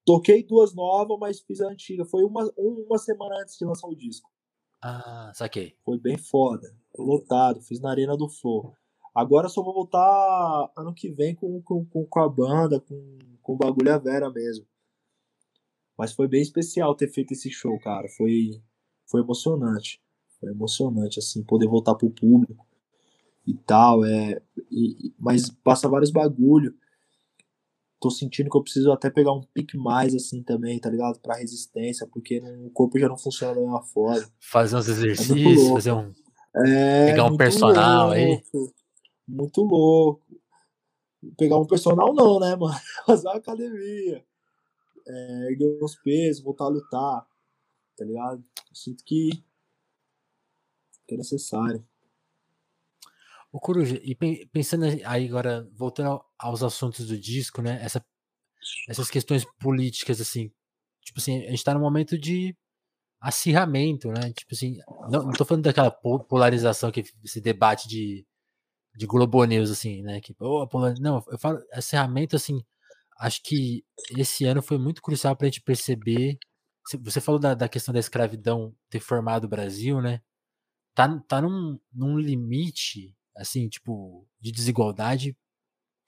Toquei 0.05 0.43
duas 0.43 0.75
novas, 0.75 1.17
mas 1.17 1.39
fiz 1.39 1.61
a 1.61 1.69
antiga. 1.69 2.05
Foi 2.05 2.23
uma, 2.23 2.51
uma 2.57 2.97
semana 2.97 3.41
antes 3.41 3.57
de 3.57 3.65
lançar 3.65 3.87
o 3.87 3.95
disco. 3.95 4.29
Ah, 4.81 5.31
saquei. 5.33 5.77
Foi 5.85 5.97
bem 5.97 6.17
foda. 6.17 6.75
Lotado. 6.97 7.61
Fiz 7.61 7.79
na 7.79 7.89
Arena 7.89 8.17
do 8.17 8.27
Flow. 8.27 8.75
Agora 9.13 9.47
só 9.47 9.61
vou 9.61 9.73
voltar 9.73 10.71
ano 10.75 10.93
que 10.93 11.11
vem 11.11 11.35
com, 11.35 11.61
com, 11.61 11.85
com 11.85 12.19
a 12.19 12.27
banda, 12.27 12.79
com, 12.79 13.19
com 13.41 13.53
o 13.53 13.57
bagulho 13.57 13.93
a 13.93 13.97
Vera 13.97 14.29
mesmo. 14.31 14.65
Mas 15.97 16.11
foi 16.11 16.27
bem 16.27 16.41
especial 16.41 16.95
ter 16.95 17.07
feito 17.07 17.33
esse 17.33 17.51
show, 17.51 17.77
cara. 17.79 18.07
Foi, 18.09 18.59
foi 19.05 19.21
emocionante. 19.21 20.01
Foi 20.39 20.49
emocionante, 20.49 21.19
assim, 21.19 21.43
poder 21.43 21.67
voltar 21.67 21.93
pro 21.95 22.09
público 22.09 22.65
e 23.45 23.53
tal. 23.53 24.03
É, 24.03 24.41
e, 24.71 25.13
mas 25.19 25.49
passa 25.49 25.87
vários 25.87 26.11
bagulho. 26.11 26.73
Tô 28.01 28.09
sentindo 28.09 28.49
que 28.49 28.57
eu 28.57 28.63
preciso 28.63 28.91
até 28.91 29.09
pegar 29.09 29.31
um 29.31 29.43
pique 29.53 29.77
mais, 29.77 30.13
assim, 30.13 30.43
também, 30.43 30.77
tá 30.79 30.89
ligado? 30.89 31.19
Pra 31.19 31.37
resistência, 31.37 32.05
porque 32.11 32.41
o 32.65 32.69
corpo 32.71 32.99
já 32.99 33.07
não 33.07 33.17
funciona 33.17 33.53
da 33.53 33.61
mesma 33.61 33.81
forma. 33.83 34.27
Fazer 34.41 34.75
uns 34.75 34.89
é 34.89 34.91
exercícios, 34.91 35.69
é 35.69 35.73
fazer 35.73 35.91
um. 35.93 36.11
É, 36.65 37.05
pegar 37.11 37.25
um 37.25 37.37
personal 37.37 38.07
louco, 38.07 38.19
aí. 38.19 38.43
Muito 39.27 39.61
louco. 39.61 40.21
Pegar 41.37 41.57
um 41.57 41.65
personal 41.65 42.13
não, 42.13 42.39
né, 42.39 42.55
mano? 42.55 42.73
Fazer 43.05 43.27
uma 43.27 43.37
academia 43.37 44.25
é, 45.07 45.51
erguer 45.51 45.77
os 45.81 45.95
pesos, 45.95 46.43
voltar 46.43 46.65
a 46.65 46.69
lutar, 46.69 47.27
tá 47.95 48.05
ligado? 48.05 48.43
Eu 48.69 48.75
sinto 48.75 49.03
que, 49.03 49.29
que 51.07 51.15
é 51.15 51.17
necessário. 51.17 51.85
O 53.51 53.59
Coruja, 53.59 54.01
e 54.03 54.15
pensando 54.47 54.85
aí 55.05 55.27
agora, 55.27 55.69
voltando 55.73 56.23
aos 56.39 56.63
assuntos 56.63 57.07
do 57.07 57.17
disco, 57.17 57.61
né? 57.61 57.79
Essa, 57.83 58.03
essas 58.89 59.11
questões 59.11 59.45
políticas, 59.59 60.19
assim, 60.19 60.51
tipo 61.01 61.19
assim, 61.19 61.45
a 61.45 61.51
gente 61.51 61.63
tá 61.63 61.73
num 61.73 61.79
momento 61.79 62.17
de 62.17 62.55
acirramento, 63.21 64.09
né? 64.09 64.33
Tipo 64.33 64.55
assim, 64.55 64.77
não, 65.09 65.23
não 65.23 65.31
tô 65.33 65.45
falando 65.45 65.63
daquela 65.65 65.91
polarização 65.91 66.91
que 66.91 67.03
esse 67.23 67.39
debate 67.39 67.87
de, 67.87 68.25
de 68.95 69.05
Globo 69.05 69.43
News, 69.43 69.71
assim, 69.71 70.01
né? 70.01 70.21
Que, 70.21 70.35
oh, 70.39 70.67
não, 70.99 71.23
eu 71.27 71.39
falo 71.39 71.59
acirramento, 71.71 72.35
assim, 72.35 72.63
acho 73.19 73.41
que 73.43 73.83
esse 74.17 74.45
ano 74.45 74.61
foi 74.61 74.77
muito 74.77 75.01
crucial 75.01 75.35
para 75.35 75.47
a 75.47 75.49
gente 75.49 75.61
perceber. 75.61 76.37
Você 77.01 77.21
falou 77.21 77.39
da, 77.39 77.53
da, 77.53 77.69
questão 77.69 77.93
da 77.93 77.99
escravidão 77.99 78.75
ter 78.89 78.99
formado 78.99 79.45
o 79.45 79.49
Brasil, 79.49 80.01
né? 80.01 80.21
Tá, 80.93 81.07
tá 81.27 81.41
num, 81.41 81.79
num 81.91 82.17
limite, 82.19 83.15
assim, 83.35 83.67
tipo, 83.67 84.27
de 84.39 84.51
desigualdade, 84.51 85.35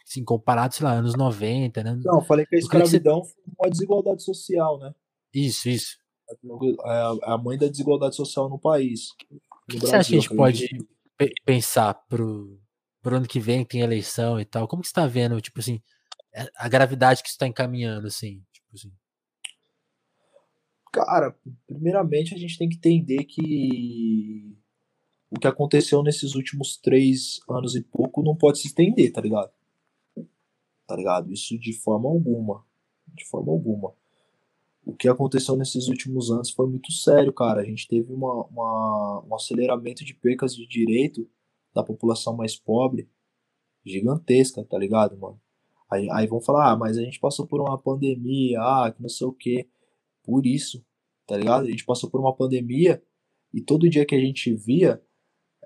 assim, 0.07 0.23
comparado, 0.23 0.75
sei 0.75 0.85
lá, 0.85 0.93
anos 0.93 1.15
90, 1.15 1.83
né? 1.83 1.99
Não, 2.03 2.21
falei 2.21 2.45
que 2.45 2.55
a 2.55 2.59
escravidão 2.59 3.21
que 3.21 3.27
você... 3.27 3.33
foi 3.33 3.53
uma 3.59 3.69
desigualdade 3.69 4.23
social, 4.23 4.77
né? 4.77 4.93
Isso, 5.33 5.69
isso. 5.69 5.97
É 6.85 7.01
a 7.23 7.37
mãe 7.37 7.57
da 7.57 7.67
desigualdade 7.67 8.15
social 8.15 8.49
no 8.49 8.59
país. 8.59 9.09
O 9.11 9.15
que, 9.69 9.79
que 9.79 9.79
você 9.79 9.95
acha 9.95 10.09
que 10.09 10.17
a 10.17 10.19
gente 10.19 10.35
pode 10.35 10.67
pensar 11.45 11.93
pro, 12.07 12.59
pro 13.05 13.17
ano 13.17 13.27
que 13.27 13.39
vem, 13.39 13.63
tem 13.63 13.81
eleição 13.81 14.39
e 14.39 14.45
tal? 14.45 14.67
Como 14.67 14.81
que 14.81 14.87
você 14.87 14.93
tá 14.95 15.05
vendo, 15.05 15.39
tipo 15.39 15.59
assim, 15.59 15.79
é, 16.33 16.49
a 16.57 16.67
gravidade 16.67 17.21
que 17.21 17.29
está 17.29 17.45
encaminhando, 17.45 18.07
assim, 18.07 18.43
tipo 18.51 18.67
assim? 18.73 18.91
Cara, 20.91 21.37
primeiramente 21.67 22.33
a 22.33 22.37
gente 22.37 22.57
tem 22.57 22.67
que 22.67 22.77
entender 22.77 23.25
que 23.25 24.57
o 25.29 25.39
que 25.39 25.45
aconteceu 25.45 26.01
nesses 26.01 26.33
últimos 26.33 26.77
três 26.77 27.39
anos 27.47 27.75
e 27.75 27.83
pouco 27.83 28.23
não 28.23 28.35
pode 28.35 28.57
se 28.57 28.69
estender, 28.69 29.11
tá 29.11 29.21
ligado? 29.21 29.51
Tá 30.87 30.95
ligado? 30.95 31.31
Isso 31.31 31.59
de 31.59 31.73
forma 31.73 32.09
alguma. 32.09 32.65
De 33.13 33.23
forma 33.25 33.51
alguma. 33.51 33.93
O 34.83 34.95
que 34.95 35.07
aconteceu 35.07 35.55
nesses 35.55 35.89
últimos 35.89 36.31
anos 36.31 36.49
foi 36.49 36.67
muito 36.67 36.91
sério, 36.91 37.31
cara. 37.31 37.61
A 37.61 37.65
gente 37.65 37.87
teve 37.87 38.11
uma, 38.11 38.45
uma 38.45 39.23
um 39.29 39.35
aceleramento 39.35 40.03
de 40.03 40.15
percas 40.15 40.55
de 40.55 40.65
direito 40.65 41.29
da 41.75 41.83
população 41.83 42.35
mais 42.35 42.55
pobre 42.55 43.09
gigantesca, 43.85 44.63
tá 44.63 44.77
ligado, 44.77 45.17
mano? 45.17 45.39
Aí, 45.91 46.09
aí 46.09 46.25
vão 46.25 46.41
falar, 46.41 46.71
ah, 46.71 46.75
mas 46.75 46.97
a 46.97 47.01
gente 47.01 47.19
passou 47.19 47.45
por 47.45 47.61
uma 47.61 47.77
pandemia, 47.77 48.59
ah, 48.59 48.91
que 48.91 49.01
não 49.01 49.09
sei 49.09 49.27
o 49.27 49.33
que. 49.33 49.69
Por 50.23 50.47
isso, 50.47 50.83
tá 51.27 51.37
ligado? 51.37 51.67
A 51.67 51.69
gente 51.69 51.85
passou 51.85 52.09
por 52.09 52.19
uma 52.19 52.35
pandemia 52.35 53.03
e 53.53 53.61
todo 53.61 53.89
dia 53.89 54.05
que 54.05 54.15
a 54.15 54.19
gente 54.19 54.53
via 54.55 55.01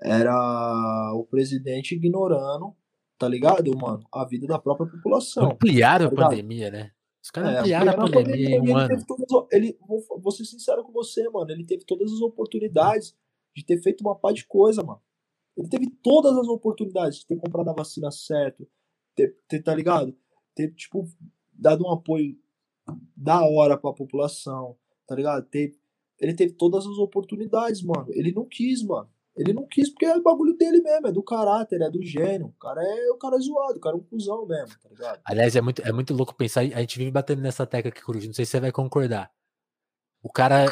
era 0.02 1.12
o 1.14 1.24
presidente 1.24 1.94
ignorando, 1.94 2.74
tá 3.18 3.26
ligado, 3.28 3.74
mano? 3.76 4.04
A 4.12 4.24
vida 4.24 4.46
da 4.46 4.58
própria 4.58 4.90
população. 4.90 5.52
Ampliaram 5.52 6.10
tá 6.10 6.26
a 6.26 6.28
pandemia, 6.28 6.70
né? 6.70 6.90
Os 7.22 7.30
caras 7.30 7.54
é, 7.54 7.58
ampliaram, 7.60 7.92
a 7.92 7.96
pandemia, 7.96 8.24
pandemia 8.24 8.56
em 8.56 8.60
um 8.60 8.76
ano. 8.76 9.04
Todas, 9.06 9.46
ele, 9.52 9.78
vou, 9.86 10.04
vou 10.20 10.32
ser 10.32 10.44
sincero 10.44 10.82
com 10.84 10.92
você, 10.92 11.28
mano. 11.30 11.50
Ele 11.50 11.64
teve 11.64 11.84
todas 11.84 12.12
as 12.12 12.20
oportunidades 12.20 13.14
de 13.54 13.64
ter 13.64 13.80
feito 13.82 14.02
uma 14.02 14.14
pá 14.14 14.32
de 14.32 14.46
coisa, 14.46 14.82
mano. 14.82 15.00
Ele 15.60 15.68
teve 15.68 15.90
todas 16.02 16.36
as 16.36 16.48
oportunidades 16.48 17.18
de 17.18 17.26
ter 17.26 17.36
comprado 17.36 17.68
a 17.68 17.74
vacina 17.74 18.10
certo, 18.10 18.66
ter, 19.14 19.36
ter, 19.46 19.62
tá 19.62 19.74
ligado? 19.74 20.16
Ter, 20.54 20.72
tipo, 20.74 21.06
dado 21.52 21.84
um 21.84 21.92
apoio 21.92 22.36
da 23.14 23.44
hora 23.44 23.76
pra 23.76 23.92
população, 23.92 24.76
tá 25.06 25.14
ligado? 25.14 25.46
Ter, 25.48 25.72
ele 26.18 26.34
teve 26.34 26.54
todas 26.54 26.86
as 26.86 26.96
oportunidades, 26.96 27.82
mano. 27.82 28.06
Ele 28.10 28.32
não 28.32 28.46
quis, 28.46 28.82
mano. 28.82 29.08
Ele 29.36 29.52
não 29.52 29.66
quis 29.66 29.88
porque 29.90 30.06
é 30.06 30.16
o 30.16 30.22
bagulho 30.22 30.56
dele 30.56 30.80
mesmo, 30.82 31.06
é 31.06 31.12
do 31.12 31.22
caráter, 31.22 31.80
é 31.80 31.90
do 31.90 32.02
gênio. 32.02 32.48
O 32.48 32.52
cara 32.52 32.82
é 32.82 33.10
o 33.10 33.16
cara 33.16 33.36
é 33.36 33.40
zoado, 33.40 33.78
o 33.78 33.80
cara 33.80 33.96
é 33.96 33.98
um 33.98 34.02
cuzão 34.02 34.46
mesmo, 34.46 34.76
tá 34.82 34.88
ligado? 34.88 35.20
Aliás, 35.24 35.54
é 35.54 35.60
muito, 35.60 35.82
é 35.82 35.92
muito 35.92 36.12
louco 36.12 36.34
pensar, 36.34 36.60
a 36.60 36.80
gente 36.80 36.98
vive 36.98 37.10
batendo 37.10 37.40
nessa 37.40 37.66
tecla 37.66 37.90
aqui, 37.90 38.02
Coruja, 38.02 38.26
não 38.26 38.34
sei 38.34 38.44
se 38.44 38.50
você 38.50 38.60
vai 38.60 38.72
concordar. 38.72 39.30
O 40.22 40.30
cara 40.30 40.66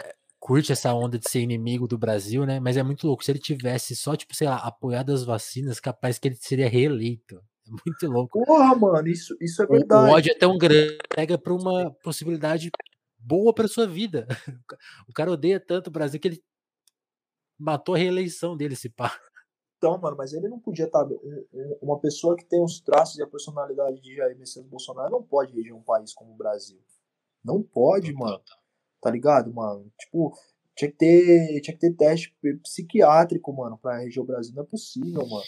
curte 0.48 0.72
essa 0.72 0.94
onda 0.94 1.18
de 1.18 1.28
ser 1.28 1.40
inimigo 1.40 1.86
do 1.86 1.98
Brasil, 1.98 2.46
né? 2.46 2.58
Mas 2.58 2.78
é 2.78 2.82
muito 2.82 3.06
louco. 3.06 3.22
Se 3.22 3.30
ele 3.30 3.38
tivesse 3.38 3.94
só, 3.94 4.16
tipo, 4.16 4.34
sei 4.34 4.48
lá, 4.48 4.56
apoiado 4.56 5.12
as 5.12 5.22
vacinas, 5.22 5.78
capaz 5.78 6.18
que 6.18 6.26
ele 6.26 6.36
seria 6.36 6.68
reeleito. 6.68 7.38
É 7.68 7.70
muito 7.70 8.06
louco. 8.06 8.42
Porra, 8.46 8.74
mano, 8.74 9.08
isso, 9.08 9.36
isso 9.42 9.62
é 9.62 9.66
verdade. 9.66 10.10
O, 10.10 10.14
ódio 10.14 10.32
é 10.32 10.38
tão 10.38 10.56
grande, 10.56 10.96
pega 11.14 11.36
pra 11.36 11.52
uma 11.52 11.94
possibilidade 12.02 12.70
boa 13.18 13.52
pra 13.52 13.68
sua 13.68 13.86
vida. 13.86 14.26
O 15.06 15.12
cara 15.12 15.30
odeia 15.30 15.60
tanto 15.60 15.88
o 15.88 15.90
Brasil 15.90 16.18
que 16.18 16.28
ele 16.28 16.42
matou 17.58 17.94
a 17.94 17.98
reeleição 17.98 18.56
dele, 18.56 18.74
se 18.74 18.88
pá. 18.88 19.20
Então, 19.76 19.98
mano, 19.98 20.16
mas 20.16 20.32
ele 20.32 20.48
não 20.48 20.58
podia 20.58 20.86
estar. 20.86 21.04
Tá, 21.04 21.14
uma 21.82 22.00
pessoa 22.00 22.34
que 22.34 22.44
tem 22.46 22.64
os 22.64 22.80
traços 22.80 23.18
e 23.18 23.22
a 23.22 23.26
personalidade 23.26 24.00
de 24.00 24.16
Jair 24.16 24.38
Messias 24.38 24.64
Bolsonaro 24.64 25.10
não 25.10 25.22
pode 25.22 25.54
reger 25.54 25.74
um 25.74 25.82
país 25.82 26.14
como 26.14 26.32
o 26.32 26.36
Brasil. 26.38 26.80
Não 27.44 27.62
pode, 27.62 28.14
mano. 28.14 28.38
Tá 28.38 28.57
ligado, 29.06 29.52
mano? 29.52 29.90
Tipo, 29.98 30.32
tinha 30.76 30.90
que 30.90 30.96
ter, 30.96 31.60
tinha 31.60 31.74
que 31.74 31.80
ter 31.80 31.94
teste 31.94 32.34
psiquiátrico, 32.62 33.52
mano, 33.52 33.78
pra 33.78 33.98
reger 33.98 34.22
o 34.22 34.26
Brasil. 34.26 34.54
Não 34.54 34.62
é 34.62 34.66
possível, 34.66 35.26
mano 35.26 35.44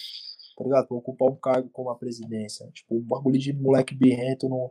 tá 0.61 0.65
ligado? 0.65 0.89
Pra 0.89 0.97
ocupar 0.97 1.29
um 1.29 1.37
cargo 1.37 1.71
como 1.73 1.89
a 1.89 1.97
presidência. 1.97 2.69
Tipo, 2.73 2.97
um 2.97 3.01
bagulho 3.01 3.39
de 3.39 3.53
moleque 3.53 3.95
birrento 3.95 4.49
no, 4.49 4.71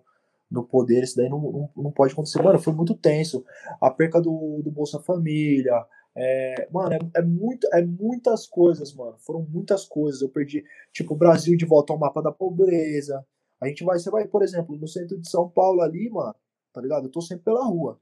no 0.49 0.63
poder, 0.63 1.03
isso 1.03 1.17
daí 1.17 1.27
não, 1.27 1.39
não, 1.39 1.69
não 1.75 1.91
pode 1.91 2.13
acontecer. 2.13 2.41
Mano, 2.43 2.59
foi 2.59 2.73
muito 2.73 2.93
tenso. 2.93 3.43
A 3.82 3.89
perca 3.89 4.21
do, 4.21 4.61
do 4.63 4.71
Bolsa 4.71 4.99
Família. 4.99 5.73
É, 6.15 6.67
mano, 6.71 6.93
é, 6.93 7.19
é, 7.19 7.21
muito, 7.23 7.67
é 7.73 7.84
muitas 7.84 8.45
coisas, 8.45 8.93
mano. 8.93 9.17
Foram 9.19 9.41
muitas 9.41 9.86
coisas. 9.86 10.21
Eu 10.21 10.30
perdi, 10.30 10.63
tipo, 10.93 11.15
o 11.15 11.17
Brasil 11.17 11.57
de 11.57 11.65
volta 11.65 11.91
ao 11.91 11.99
mapa 11.99 12.21
da 12.21 12.32
pobreza. 12.32 13.25
A 13.59 13.67
gente 13.67 13.84
vai, 13.84 13.97
você 13.97 14.11
vai, 14.11 14.27
por 14.27 14.43
exemplo, 14.43 14.77
no 14.77 14.88
centro 14.88 15.19
de 15.19 15.27
São 15.27 15.49
Paulo 15.49 15.82
ali, 15.82 16.09
mano, 16.09 16.36
tá 16.71 16.80
ligado? 16.82 17.05
Eu 17.05 17.11
tô 17.11 17.19
sempre 17.19 17.45
pela 17.45 17.65
rua. 17.65 17.99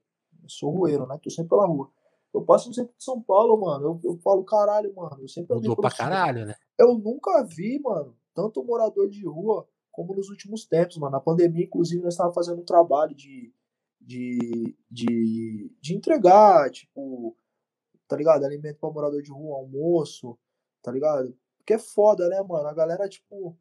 Eu 0.47 0.49
sou 0.49 0.71
rueiro, 0.71 1.05
né? 1.05 1.19
Tô 1.21 1.29
sempre 1.29 1.49
pela 1.49 1.67
rua. 1.67 1.91
Eu 2.33 2.43
passo 2.43 2.69
no 2.69 2.73
centro 2.73 2.93
de 2.97 3.03
São 3.03 3.21
Paulo, 3.21 3.59
mano. 3.59 3.99
Eu, 4.03 4.11
eu 4.11 4.17
falo, 4.19 4.43
caralho, 4.43 4.93
mano. 4.95 5.17
Eu 5.19 5.27
sempre 5.27 5.55
Mudou 5.55 5.75
pra 5.75 5.91
caralho, 5.91 6.45
né? 6.45 6.55
Eu 6.77 6.97
nunca 6.97 7.43
vi, 7.43 7.79
mano, 7.79 8.15
tanto 8.33 8.63
morador 8.63 9.09
de 9.09 9.25
rua 9.25 9.67
como 9.91 10.15
nos 10.15 10.29
últimos 10.29 10.65
tempos, 10.65 10.97
mano. 10.97 11.13
Na 11.13 11.19
pandemia, 11.19 11.65
inclusive, 11.65 12.01
nós 12.01 12.13
estávamos 12.13 12.35
fazendo 12.35 12.61
um 12.61 12.65
trabalho 12.65 13.15
de, 13.15 13.53
de, 13.99 14.75
de, 14.89 15.71
de 15.81 15.95
entregar, 15.95 16.69
tipo, 16.69 17.35
tá 18.07 18.15
ligado? 18.15 18.43
Alimento 18.43 18.79
pra 18.79 18.91
morador 18.91 19.21
de 19.21 19.31
rua, 19.31 19.57
almoço, 19.57 20.37
tá 20.81 20.91
ligado? 20.91 21.35
Porque 21.57 21.73
é 21.73 21.79
foda, 21.79 22.29
né, 22.29 22.41
mano? 22.41 22.67
A 22.67 22.73
galera, 22.73 23.09
tipo. 23.09 23.57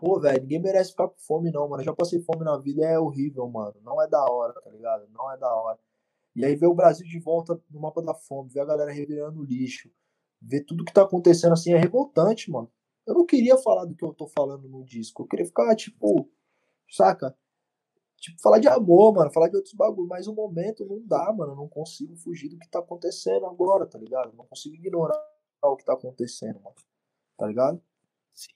Pô, 0.00 0.20
velho, 0.20 0.40
ninguém 0.42 0.60
merece 0.60 0.90
ficar 0.90 1.08
com 1.08 1.18
fome, 1.18 1.50
não, 1.50 1.68
mano. 1.68 1.82
Eu 1.82 1.86
já 1.86 1.94
passei 1.94 2.20
fome 2.20 2.44
na 2.44 2.56
vida, 2.58 2.84
é 2.84 2.98
horrível, 2.98 3.48
mano. 3.48 3.74
Não 3.82 4.00
é 4.02 4.08
da 4.08 4.22
hora, 4.24 4.52
tá 4.60 4.70
ligado? 4.70 5.08
Não 5.10 5.32
é 5.32 5.36
da 5.38 5.54
hora. 5.54 5.78
E 6.34 6.44
aí 6.44 6.54
ver 6.54 6.66
o 6.66 6.74
Brasil 6.74 7.06
de 7.06 7.18
volta 7.18 7.58
no 7.70 7.80
mapa 7.80 8.02
da 8.02 8.14
fome, 8.14 8.50
ver 8.50 8.60
a 8.60 8.64
galera 8.66 8.92
revirando 8.92 9.42
lixo, 9.42 9.90
ver 10.40 10.64
tudo 10.64 10.84
que 10.84 10.92
tá 10.92 11.02
acontecendo 11.02 11.54
assim 11.54 11.72
é 11.72 11.78
revoltante, 11.78 12.50
mano. 12.50 12.70
Eu 13.06 13.14
não 13.14 13.24
queria 13.24 13.56
falar 13.56 13.84
do 13.86 13.94
que 13.94 14.04
eu 14.04 14.12
tô 14.12 14.26
falando 14.26 14.68
no 14.68 14.84
disco. 14.84 15.22
Eu 15.22 15.26
queria 15.26 15.46
ficar, 15.46 15.74
tipo, 15.76 16.28
saca? 16.90 17.34
Tipo, 18.18 18.40
falar 18.40 18.58
de 18.58 18.68
amor, 18.68 19.14
mano, 19.14 19.32
falar 19.32 19.48
de 19.48 19.56
outros 19.56 19.74
bagulho, 19.74 20.08
mas 20.08 20.26
o 20.26 20.34
momento 20.34 20.84
não 20.84 21.00
dá, 21.06 21.32
mano. 21.32 21.52
Eu 21.52 21.56
não 21.56 21.68
consigo 21.68 22.16
fugir 22.16 22.48
do 22.48 22.58
que 22.58 22.68
tá 22.68 22.80
acontecendo 22.80 23.46
agora, 23.46 23.86
tá 23.86 23.98
ligado? 23.98 24.30
Eu 24.30 24.36
não 24.36 24.46
consigo 24.46 24.74
ignorar 24.74 25.18
o 25.62 25.76
que 25.76 25.84
tá 25.84 25.94
acontecendo, 25.94 26.60
mano. 26.60 26.76
Tá 27.36 27.46
ligado? 27.46 27.80
Sim. 28.34 28.50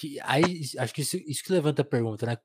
Que, 0.00 0.18
aí, 0.22 0.62
acho 0.78 0.94
que 0.94 1.02
isso, 1.02 1.18
isso 1.26 1.44
que 1.44 1.52
levanta 1.52 1.82
a 1.82 1.84
pergunta, 1.84 2.24
né? 2.24 2.38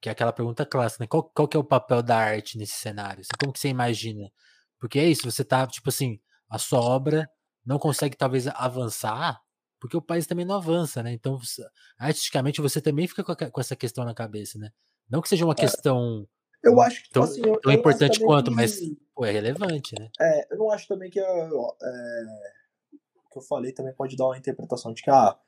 Que 0.00 0.08
é 0.08 0.12
aquela 0.12 0.32
pergunta 0.32 0.64
clássica, 0.64 1.04
né? 1.04 1.06
Qual, 1.06 1.24
qual 1.24 1.46
que 1.46 1.54
é 1.54 1.60
o 1.60 1.64
papel 1.64 2.02
da 2.02 2.16
arte 2.16 2.56
nesse 2.56 2.72
cenário? 2.72 3.22
Como 3.38 3.52
que 3.52 3.60
você 3.60 3.68
imagina? 3.68 4.30
Porque 4.80 4.98
é 4.98 5.06
isso, 5.06 5.30
você 5.30 5.44
tá, 5.44 5.66
tipo 5.66 5.90
assim, 5.90 6.18
a 6.48 6.58
sua 6.58 6.80
obra 6.80 7.28
não 7.64 7.78
consegue 7.78 8.16
talvez 8.16 8.46
avançar 8.46 9.38
porque 9.78 9.94
o 9.94 10.02
país 10.02 10.26
também 10.26 10.46
não 10.46 10.54
avança, 10.54 11.02
né? 11.02 11.12
Então, 11.12 11.38
artisticamente, 11.98 12.62
você 12.62 12.80
também 12.80 13.06
fica 13.06 13.22
com, 13.22 13.60
essa 13.60 13.76
questão 13.76 14.04
na 14.04 14.14
cabeça, 14.14 14.58
né? 14.58 14.70
Não 15.08 15.20
que 15.20 15.28
seja 15.28 15.44
uma 15.44 15.52
é. 15.52 15.56
questão 15.56 16.26
eu 16.64 16.80
acho 16.80 17.02
que, 17.04 17.10
tão, 17.10 17.22
assim, 17.22 17.40
eu, 17.44 17.60
tão 17.60 17.72
eu 17.72 17.78
importante 17.78 18.18
quanto, 18.18 18.50
que, 18.50 18.56
mas 18.56 18.80
pô, 19.14 19.24
é 19.26 19.30
relevante, 19.30 19.94
né? 20.00 20.08
É, 20.18 20.52
eu 20.54 20.58
não 20.58 20.70
acho 20.70 20.88
também 20.88 21.10
que 21.10 21.20
é, 21.20 21.48
que 23.30 23.38
eu 23.38 23.42
falei 23.42 23.72
também 23.72 23.94
pode 23.94 24.16
dar 24.16 24.24
uma 24.24 24.38
interpretação 24.38 24.94
de 24.94 25.02
que 25.02 25.10
ah, 25.10 25.38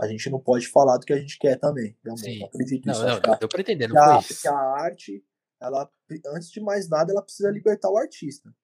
a 0.00 0.06
gente 0.06 0.30
não 0.30 0.40
pode 0.40 0.68
falar 0.68 0.96
do 0.98 1.06
que 1.06 1.12
a 1.12 1.18
gente 1.18 1.38
quer 1.38 1.58
também. 1.58 1.96
Meu 2.04 2.16
Sim. 2.16 2.38
Não 2.38 2.46
acredito 2.46 2.86
nisso. 2.86 3.02
Não, 3.02 3.20
não, 3.20 3.38
deu 3.38 3.48
pra 3.48 3.60
entender, 3.60 3.88
não 3.88 4.00
a, 4.00 4.22
que 4.22 4.48
a 4.48 4.54
arte, 4.54 5.24
ela, 5.60 5.90
antes 6.34 6.50
de 6.50 6.60
mais 6.60 6.88
nada, 6.88 7.12
ela 7.12 7.22
precisa 7.22 7.50
libertar 7.50 7.90
o 7.90 7.96
artista. 7.96 8.54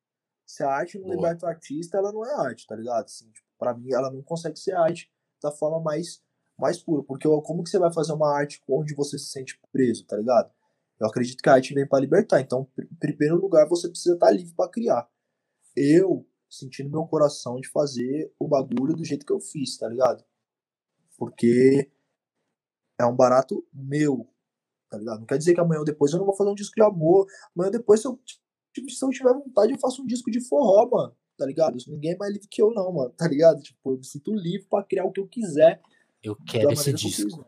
Se 0.46 0.62
a 0.62 0.70
arte 0.70 0.98
não 0.98 1.04
Boa. 1.04 1.16
liberta 1.16 1.46
o 1.46 1.48
artista, 1.48 1.98
ela 1.98 2.12
não 2.12 2.24
é 2.24 2.34
arte, 2.46 2.66
tá 2.66 2.76
ligado? 2.76 3.04
Assim, 3.04 3.30
tipo, 3.30 3.46
pra 3.58 3.74
mim, 3.74 3.92
ela 3.92 4.10
não 4.10 4.22
consegue 4.22 4.58
ser 4.58 4.74
arte 4.74 5.10
da 5.42 5.50
forma 5.50 5.80
mais, 5.80 6.22
mais 6.58 6.78
pura. 6.78 7.02
Porque 7.02 7.26
como 7.42 7.62
que 7.64 7.70
você 7.70 7.78
vai 7.78 7.92
fazer 7.92 8.12
uma 8.12 8.36
arte 8.36 8.62
onde 8.68 8.94
você 8.94 9.18
se 9.18 9.30
sente 9.30 9.58
preso, 9.72 10.04
tá 10.06 10.16
ligado? 10.16 10.52
Eu 11.00 11.06
acredito 11.06 11.42
que 11.42 11.48
a 11.48 11.54
arte 11.54 11.74
vem 11.74 11.86
para 11.86 12.00
libertar. 12.00 12.40
Então, 12.40 12.68
em 12.78 12.94
primeiro 12.96 13.36
lugar, 13.36 13.66
você 13.68 13.88
precisa 13.88 14.14
estar 14.14 14.26
tá 14.26 14.32
livre 14.32 14.54
para 14.54 14.70
criar. 14.70 15.08
Eu 15.74 16.26
senti 16.48 16.84
no 16.84 16.90
meu 16.90 17.06
coração 17.06 17.58
de 17.58 17.68
fazer 17.68 18.32
o 18.38 18.46
bagulho 18.46 18.94
do 18.94 19.04
jeito 19.04 19.24
que 19.24 19.32
eu 19.32 19.40
fiz, 19.40 19.78
tá 19.78 19.88
ligado? 19.88 20.22
Porque 21.22 21.90
é 23.00 23.06
um 23.06 23.14
barato 23.14 23.64
meu, 23.72 24.28
tá 24.90 24.98
ligado? 24.98 25.20
Não 25.20 25.26
quer 25.26 25.38
dizer 25.38 25.54
que 25.54 25.60
amanhã 25.60 25.80
ou 25.80 25.84
depois 25.84 26.12
eu 26.12 26.18
não 26.18 26.26
vou 26.26 26.34
fazer 26.34 26.50
um 26.50 26.54
disco 26.54 26.74
de 26.74 26.82
amor. 26.82 27.26
Amanhã 27.54 27.68
ou 27.68 27.72
depois, 27.72 28.00
se 28.00 28.08
eu, 28.08 28.18
se 28.26 29.04
eu 29.04 29.10
tiver 29.10 29.32
vontade, 29.32 29.72
eu 29.72 29.78
faço 29.78 30.02
um 30.02 30.06
disco 30.06 30.30
de 30.30 30.40
forró, 30.40 30.88
mano 30.90 31.16
tá 31.36 31.46
ligado? 31.46 31.76
Ninguém 31.88 32.12
é 32.12 32.16
mais 32.16 32.32
livre 32.32 32.48
que 32.48 32.62
eu, 32.62 32.70
não, 32.70 32.92
mano, 32.92 33.10
tá 33.10 33.26
ligado? 33.26 33.60
Tipo, 33.62 33.92
eu 33.92 33.98
me 33.98 34.04
sinto 34.04 34.32
livre 34.32 34.66
pra 34.68 34.84
criar 34.84 35.04
o 35.04 35.12
que 35.12 35.20
eu 35.20 35.26
quiser. 35.26 35.80
Eu 36.22 36.36
quero 36.36 36.70
esse 36.72 36.92
disco. 36.92 37.44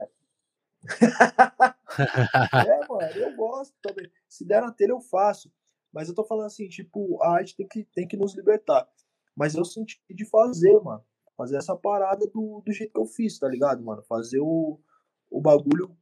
é, 2.67 2.89
mano, 2.89 3.13
eu 3.15 3.37
gosto 3.37 3.75
também. 3.81 4.11
Se 4.29 4.45
der 4.45 4.61
na 4.63 4.73
telha, 4.73 4.91
eu 4.91 5.01
faço. 5.01 5.49
Mas 5.93 6.09
eu 6.09 6.15
tô 6.15 6.25
falando 6.25 6.47
assim, 6.47 6.69
tipo, 6.69 7.23
a 7.23 7.37
arte 7.37 7.55
tem 7.57 7.69
que, 7.69 7.85
tem 7.85 8.09
que 8.09 8.17
nos 8.17 8.35
libertar. 8.35 8.89
Mas 9.37 9.55
eu 9.55 9.65
senti 9.65 10.03
de 10.11 10.25
fazer, 10.25 10.77
mano. 10.81 11.05
Fazer 11.37 11.57
essa 11.57 11.77
parada 11.77 12.27
do, 12.27 12.63
do 12.65 12.73
jeito 12.73 12.93
que 12.93 13.01
eu 13.01 13.07
fiz, 13.07 13.39
tá 13.39 13.49
ligado, 13.49 13.83
mano? 13.83 14.03
Fazer 14.03 14.41
o, 14.41 14.79
o 15.31 15.41
bagulho 15.41 15.97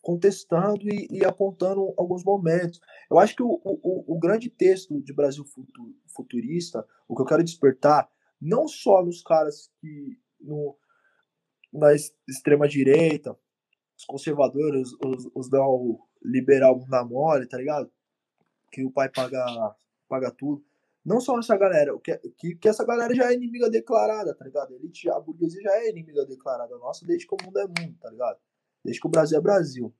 contestando 0.00 0.88
e, 0.88 1.06
e, 1.10 1.24
apontando 1.24 1.92
alguns 1.98 2.24
momentos. 2.24 2.80
Eu 3.10 3.18
acho 3.18 3.36
que 3.36 3.42
o, 3.42 3.60
o, 3.62 4.14
o 4.14 4.18
grande 4.18 4.48
texto 4.48 5.00
de 5.02 5.12
Brasil 5.12 5.44
futurista, 6.14 6.86
o 7.06 7.14
que 7.14 7.22
eu 7.22 7.26
quero 7.26 7.44
despertar, 7.44 8.08
não 8.40 8.66
só 8.66 9.04
nos 9.04 9.22
caras 9.22 9.70
que 9.80 10.18
no, 10.40 10.76
na 11.72 11.92
extrema 12.26 12.68
direita, 12.68 13.36
os 13.98 14.04
conservadores, 14.04 14.88
os, 15.04 15.28
os 15.34 15.48
o 15.52 15.98
liberal 16.22 16.84
na 16.88 17.04
mole, 17.04 17.46
tá 17.46 17.58
ligado? 17.58 17.90
Que 18.70 18.84
o 18.84 18.90
pai 18.90 19.08
paga, 19.08 19.44
paga 20.08 20.30
tudo. 20.30 20.64
Não 21.08 21.20
só 21.20 21.38
essa 21.38 21.56
galera, 21.56 21.98
que, 21.98 22.16
que, 22.36 22.54
que 22.56 22.68
essa 22.68 22.84
galera 22.84 23.14
já 23.14 23.30
é 23.30 23.34
inimiga 23.34 23.70
declarada, 23.70 24.34
tá 24.34 24.44
ligado? 24.44 24.72
A 24.72 24.76
elite, 24.76 25.10
a 25.10 25.18
burguesia 25.18 25.62
já 25.62 25.72
é 25.78 25.90
inimiga 25.90 26.26
declarada 26.26 26.76
nossa 26.76 27.06
desde 27.06 27.26
que 27.26 27.34
o 27.34 27.38
mundo 27.44 27.58
é 27.58 27.66
mundo, 27.66 27.96
tá 28.00 28.10
ligado? 28.10 28.38
desde 28.84 29.00
que 29.00 29.06
o 29.06 29.10
Brasil 29.10 29.38
é 29.38 29.40
Brasil. 29.40 29.94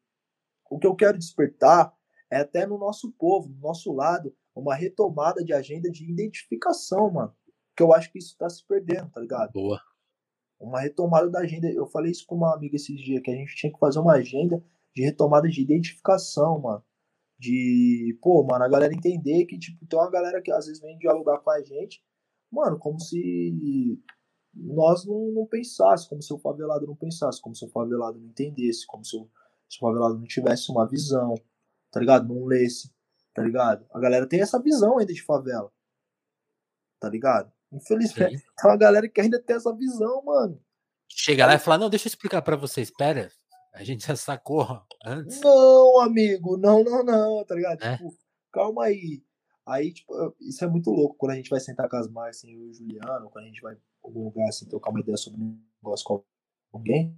O 0.71 0.79
que 0.79 0.87
eu 0.87 0.95
quero 0.95 1.19
despertar 1.19 1.93
é 2.31 2.39
até 2.39 2.67
no 2.67 2.79
nosso 2.79 3.13
povo, 3.13 3.49
no 3.49 3.61
nosso 3.61 3.93
lado, 3.93 4.35
uma 4.55 4.75
retomada 4.75 5.43
de 5.45 5.53
agenda 5.53 5.91
de 5.91 6.11
identificação, 6.11 7.11
mano. 7.11 7.35
Que 7.77 7.83
eu 7.83 7.93
acho 7.93 8.11
que 8.11 8.19
isso 8.19 8.37
tá 8.37 8.49
se 8.51 8.67
perdendo, 8.67 9.11
tá 9.11 9.21
ligado? 9.21 9.53
Boa. 9.53 9.81
Uma 10.59 10.81
retomada 10.81 11.31
da 11.31 11.41
agenda. 11.41 11.71
Eu 11.71 11.87
falei 11.87 12.11
isso 12.11 12.27
com 12.27 12.35
uma 12.35 12.55
amiga 12.55 12.77
esses 12.77 13.01
dias, 13.01 13.23
que 13.23 13.31
a 13.31 13.35
gente 13.35 13.55
tinha 13.55 13.73
que 13.73 13.79
fazer 13.79 14.01
uma 14.01 14.15
agenda 14.15 14.63
de 14.95 15.03
retomada 15.03 15.49
de 15.49 15.61
identificação, 15.61 16.61
mano. 16.61 16.85
De, 17.39 18.19
pô, 18.21 18.45
mano, 18.45 18.65
a 18.65 18.69
galera 18.69 18.93
entender 18.93 19.47
que, 19.47 19.59
tipo, 19.59 19.87
tem 19.87 19.99
uma 19.99 20.11
galera 20.11 20.43
que 20.43 20.51
às 20.51 20.67
vezes 20.67 20.81
vem 20.83 20.99
dialogar 20.99 21.39
com 21.39 21.51
a 21.51 21.63
gente, 21.63 22.03
mano, 22.51 22.79
como 22.79 22.99
se 22.99 24.03
nós 24.55 25.07
não, 25.07 25.31
não 25.33 25.47
pensássemos, 25.47 26.09
como 26.09 26.23
se 26.23 26.33
o 26.33 26.39
favelado 26.39 26.87
não 26.87 26.97
pensasse, 26.97 27.41
como 27.41 27.55
se 27.55 27.65
o 27.65 27.71
favelado 27.71 28.19
não 28.19 28.29
entendesse, 28.29 28.87
como 28.87 29.05
se 29.05 29.17
o, 29.17 29.31
se 29.69 29.79
o 29.79 29.81
favelado 29.81 30.19
não 30.19 30.25
tivesse 30.25 30.71
uma 30.73 30.89
visão, 30.89 31.35
tá 31.91 32.01
ligado? 32.01 32.27
Não 32.27 32.45
lesse, 32.45 32.93
tá 33.35 33.43
ligado? 33.43 33.87
A 33.93 34.01
galera 34.01 34.29
tem 34.29 34.41
essa 34.41 34.61
visão 34.61 34.99
ainda 34.99 35.13
de 35.13 35.23
favela, 35.23 35.71
tá 37.01 37.09
ligado? 37.09 37.53
Infelizmente, 37.73 38.39
Sim. 38.39 38.45
tem 38.57 38.71
uma 38.71 38.77
galera 38.77 39.09
que 39.09 39.21
ainda 39.21 39.41
tem 39.41 39.57
essa 39.57 39.75
visão, 39.75 40.25
mano. 40.25 40.61
Chega 41.11 41.47
lá 41.47 41.55
e 41.55 41.59
fala, 41.59 41.79
não, 41.79 41.91
deixa 41.91 42.07
eu 42.07 42.11
explicar 42.11 42.43
para 42.43 42.57
vocês, 42.57 42.89
espera, 42.89 43.31
a 43.79 43.85
gente 43.85 44.05
já 44.05 44.17
sacou 44.17 44.67
antes. 45.05 45.41
Não, 45.41 46.01
amigo, 46.01 46.57
não, 46.57 46.83
não, 46.83 47.05
não, 47.05 47.45
tá 47.45 47.55
ligado? 47.55 47.81
É? 47.81 47.97
Tipo, 47.97 48.13
calma 48.53 48.87
aí. 48.87 49.23
Aí, 49.65 49.93
tipo, 49.93 50.13
isso 50.41 50.65
é 50.65 50.69
muito 50.69 50.91
louco 50.91 51.15
quando 51.17 51.33
a 51.33 51.35
gente 51.37 51.49
vai 51.49 51.61
sentar 51.61 51.89
com 51.89 51.97
as 51.97 52.09
marcas, 52.11 52.39
assim, 52.39 52.51
eu 52.51 52.67
e 52.67 52.71
o 52.71 52.75
Juliano, 52.75 53.31
quando 53.31 53.45
a 53.45 53.47
gente 53.47 53.61
vai 53.61 53.77
algum 54.03 54.25
lugar 54.25 54.49
assim, 54.49 54.67
trocar 54.67 54.91
uma 54.91 55.01
ideia 55.01 55.17
sobre 55.17 55.41
um 55.41 55.63
negócio 55.81 56.05
com 56.05 56.25
alguém. 56.73 57.17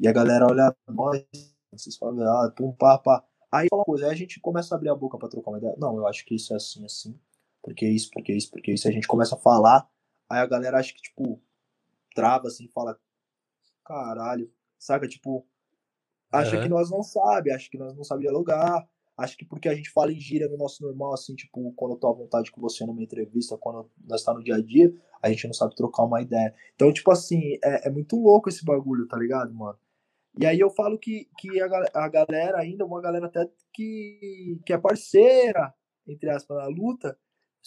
E 0.00 0.08
a 0.08 0.12
galera 0.12 0.46
olha 0.46 0.74
nós, 0.88 1.22
vocês 1.70 1.98
falam, 1.98 2.26
ah, 2.26 2.50
pum, 2.50 2.72
pá, 2.72 2.96
pá. 2.96 3.22
Aí 3.52 3.68
fala 3.68 3.80
uma 3.80 3.84
coisa, 3.84 4.06
aí 4.06 4.12
a 4.12 4.16
gente 4.16 4.40
começa 4.40 4.74
a 4.74 4.78
abrir 4.78 4.88
a 4.88 4.94
boca 4.94 5.18
pra 5.18 5.28
trocar 5.28 5.50
uma 5.50 5.58
ideia. 5.58 5.76
Não, 5.76 5.96
eu 5.98 6.06
acho 6.06 6.24
que 6.24 6.34
isso 6.34 6.54
é 6.54 6.56
assim, 6.56 6.84
assim. 6.86 7.20
Porque 7.62 7.86
isso, 7.86 8.10
porque 8.10 8.32
isso, 8.32 8.50
porque 8.50 8.72
isso. 8.72 8.88
A 8.88 8.90
gente 8.90 9.06
começa 9.06 9.34
a 9.34 9.38
falar, 9.38 9.86
aí 10.30 10.38
a 10.38 10.46
galera 10.46 10.78
acha 10.78 10.94
que, 10.94 11.02
tipo, 11.02 11.42
trava 12.14 12.48
assim, 12.48 12.68
fala, 12.68 12.98
caralho, 13.84 14.50
saca? 14.84 15.08
Tipo, 15.08 15.46
acha 16.30 16.56
uhum. 16.56 16.62
que 16.62 16.68
nós 16.68 16.90
não 16.90 17.02
sabe, 17.02 17.52
acha 17.52 17.70
que 17.70 17.78
nós 17.78 17.94
não 17.96 18.04
sabe 18.04 18.22
dialogar, 18.22 18.86
Acho 19.16 19.36
que 19.36 19.44
porque 19.44 19.68
a 19.68 19.74
gente 19.74 19.90
fala 19.90 20.12
em 20.12 20.18
gíria 20.18 20.48
no 20.48 20.56
nosso 20.56 20.82
normal, 20.82 21.14
assim, 21.14 21.36
tipo, 21.36 21.72
quando 21.74 21.92
eu 21.92 21.98
tô 21.98 22.08
à 22.08 22.12
vontade 22.12 22.50
com 22.50 22.60
você 22.60 22.84
numa 22.84 23.02
entrevista, 23.02 23.56
quando 23.56 23.88
nós 24.04 24.24
tá 24.24 24.34
no 24.34 24.42
dia 24.42 24.56
a 24.56 24.60
dia, 24.60 24.92
a 25.22 25.28
gente 25.30 25.46
não 25.46 25.54
sabe 25.54 25.76
trocar 25.76 26.02
uma 26.02 26.20
ideia. 26.20 26.52
Então, 26.74 26.92
tipo 26.92 27.12
assim, 27.12 27.56
é, 27.62 27.86
é 27.86 27.90
muito 27.90 28.16
louco 28.16 28.48
esse 28.48 28.64
bagulho, 28.64 29.06
tá 29.06 29.16
ligado, 29.16 29.54
mano? 29.54 29.78
E 30.36 30.44
aí 30.44 30.58
eu 30.58 30.68
falo 30.68 30.98
que, 30.98 31.28
que 31.38 31.60
a, 31.60 31.66
a 31.94 32.08
galera 32.08 32.58
ainda, 32.58 32.84
uma 32.84 33.00
galera 33.00 33.26
até 33.26 33.48
que, 33.72 34.60
que 34.66 34.72
é 34.72 34.78
parceira, 34.78 35.72
entre 36.08 36.28
aspas, 36.28 36.56
na 36.56 36.66
luta, 36.66 37.16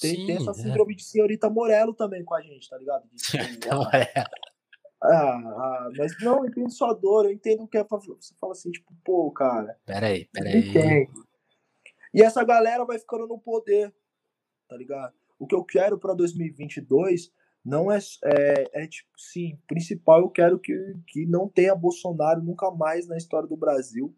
tem, 0.02 0.16
Sim, 0.16 0.26
tem 0.28 0.36
essa 0.36 0.52
é. 0.52 0.54
síndrome 0.54 0.94
é. 0.94 0.98
de 0.98 1.04
senhorita 1.06 1.50
Morello 1.50 1.94
também 1.94 2.26
com 2.26 2.36
a 2.36 2.42
gente, 2.42 2.70
tá 2.70 2.78
ligado? 2.78 3.08
De, 3.10 3.16
tipo, 3.58 3.74
ah, 3.74 4.30
ah, 5.02 5.38
ah, 5.38 5.90
mas 5.98 6.12
não, 6.22 6.40
eu 6.40 6.46
entendo 6.46 6.72
sua 6.72 6.94
dor, 6.94 7.26
eu 7.26 7.32
entendo 7.32 7.64
o 7.64 7.68
que 7.68 7.78
é 7.78 7.84
pra, 7.84 7.98
você 7.98 8.34
fala 8.40 8.54
assim, 8.54 8.72
tipo, 8.72 8.92
pô, 9.04 9.32
cara. 9.32 9.78
Peraí, 9.86 10.26
peraí. 10.32 11.08
E 12.14 12.22
essa 12.22 12.44
galera 12.44 12.84
vai 12.86 12.98
ficando 12.98 13.28
no 13.28 13.38
poder, 13.38 13.94
tá 14.68 14.76
ligado? 14.76 15.14
O 15.38 15.46
que 15.46 15.54
eu 15.54 15.64
quero 15.64 16.00
para 16.00 16.14
2022 16.14 17.32
não 17.64 17.92
é, 17.92 18.00
é, 18.24 18.84
é, 18.84 18.88
tipo, 18.88 19.10
sim, 19.18 19.60
principal 19.68 20.22
eu 20.22 20.30
quero 20.30 20.58
que, 20.58 20.74
que 21.06 21.26
não 21.26 21.50
tenha 21.50 21.76
Bolsonaro 21.76 22.42
nunca 22.42 22.72
mais 22.72 23.08
na 23.08 23.18
história 23.18 23.48
do 23.48 23.58
Brasil. 23.58 24.16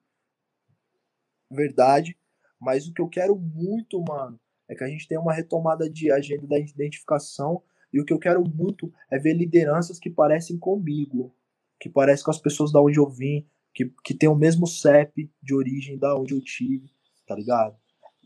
Verdade. 1.51 2.17
Mas 2.59 2.87
o 2.87 2.93
que 2.93 3.01
eu 3.01 3.09
quero 3.09 3.35
muito, 3.35 4.03
mano, 4.07 4.39
é 4.69 4.75
que 4.75 4.83
a 4.83 4.87
gente 4.87 5.07
tenha 5.07 5.19
uma 5.19 5.33
retomada 5.33 5.89
de 5.89 6.11
agenda 6.11 6.45
da 6.45 6.59
identificação. 6.59 7.63
E 7.91 7.99
o 7.99 8.05
que 8.05 8.13
eu 8.13 8.19
quero 8.19 8.43
muito 8.47 8.91
é 9.09 9.17
ver 9.17 9.33
lideranças 9.33 9.99
que 9.99 10.09
parecem 10.09 10.57
comigo, 10.57 11.33
que 11.79 11.89
parecem 11.89 12.23
com 12.23 12.31
as 12.31 12.39
pessoas 12.39 12.71
da 12.71 12.81
onde 12.81 12.99
eu 12.99 13.09
vim, 13.09 13.47
que, 13.73 13.91
que 14.03 14.13
tem 14.13 14.29
o 14.29 14.35
mesmo 14.35 14.67
CEP 14.67 15.31
de 15.41 15.55
origem 15.55 15.97
da 15.97 16.15
onde 16.15 16.33
eu 16.33 16.41
tive 16.41 16.89
tá 17.29 17.35
ligado? 17.35 17.77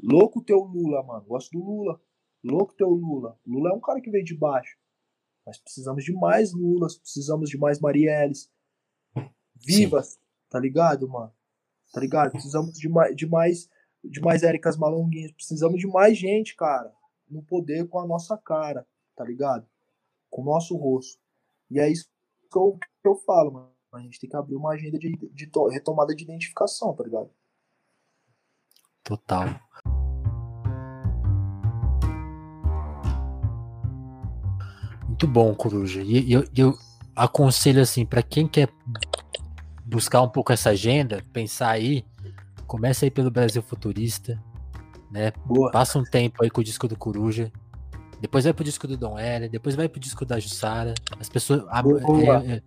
Louco 0.02 0.42
teu 0.42 0.60
Lula, 0.60 1.04
mano. 1.04 1.26
Gosto 1.26 1.52
do 1.52 1.64
Lula. 1.64 2.02
Louco 2.42 2.74
teu 2.74 2.90
Lula. 2.90 3.38
Lula 3.46 3.72
é 3.72 3.74
um 3.74 3.82
cara 3.82 4.00
que 4.00 4.10
veio 4.10 4.24
de 4.24 4.36
baixo. 4.36 4.78
Mas 5.46 5.58
precisamos 5.58 6.06
de 6.06 6.14
mais 6.14 6.54
Lulas, 6.54 6.98
precisamos 6.98 7.50
de 7.50 7.58
mais 7.58 7.82
Marielles. 7.82 8.50
Vivas, 9.56 10.14
Sim. 10.14 10.20
tá 10.50 10.58
ligado, 10.58 11.08
mano? 11.10 11.34
Tá 11.92 12.00
ligado? 12.00 12.32
Precisamos 12.32 12.80
de 12.80 12.88
mais, 12.88 13.14
de 13.14 13.28
mais, 13.28 13.70
de 14.02 14.22
mais 14.22 14.42
Éricas 14.42 14.78
Malonguinhas. 14.78 15.34
Precisamos 15.34 15.78
de 15.80 15.88
mais 15.88 16.18
gente, 16.18 16.56
cara, 16.56 16.92
no 17.30 17.44
poder 17.44 17.88
com 17.90 18.00
a 18.00 18.08
nossa 18.08 18.38
cara, 18.38 18.88
tá 19.16 19.24
ligado? 19.24 19.68
Com 20.30 20.42
o 20.42 20.46
nosso 20.46 20.76
rosto. 20.76 21.22
E 21.70 21.80
é 21.80 21.90
isso 21.90 22.10
que 22.52 22.58
eu, 22.58 22.78
que 23.02 23.08
eu 23.08 23.16
falo, 23.16 23.52
mano. 23.52 23.74
A 23.94 24.00
gente 24.00 24.20
tem 24.20 24.30
que 24.30 24.36
abrir 24.36 24.56
uma 24.56 24.72
agenda 24.72 24.98
de, 24.98 25.16
de 25.32 25.52
retomada 25.72 26.16
de 26.16 26.24
identificação, 26.24 26.96
tá 26.96 27.04
ligado? 27.04 27.30
total. 29.04 29.50
Muito 35.08 35.28
bom, 35.28 35.54
Coruja. 35.54 36.02
E 36.02 36.32
eu, 36.32 36.44
eu 36.56 36.78
aconselho 37.16 37.82
assim, 37.82 38.06
para 38.06 38.24
quem 38.24 38.48
quer 38.48 38.70
buscar 39.86 40.22
um 40.22 40.30
pouco 40.30 40.52
essa 40.52 40.72
agenda, 40.72 41.24
pensar 41.32 41.70
aí, 41.70 42.04
começa 42.66 43.06
aí 43.06 43.12
pelo 43.12 43.30
Brasil 43.30 43.62
Futurista, 43.62 44.42
né? 45.12 45.32
Boa. 45.46 45.70
Passa 45.72 46.00
um 46.00 46.04
tempo 46.04 46.44
aí 46.44 46.50
com 46.50 46.62
o 46.62 46.64
disco 46.64 46.88
do 46.88 46.98
Coruja. 46.98 47.52
Depois 48.24 48.46
vai 48.46 48.54
pro 48.54 48.64
disco 48.64 48.88
do 48.88 48.96
Dom 48.96 49.20
L, 49.20 49.50
depois 49.50 49.76
vai 49.76 49.90
pro 49.90 50.00
disco 50.00 50.24
da 50.24 50.40
Jussara. 50.40 50.94
As 51.20 51.28
pessoas. 51.28 51.66
A, 51.68 51.82
é, 51.82 52.54
é, 52.54 52.62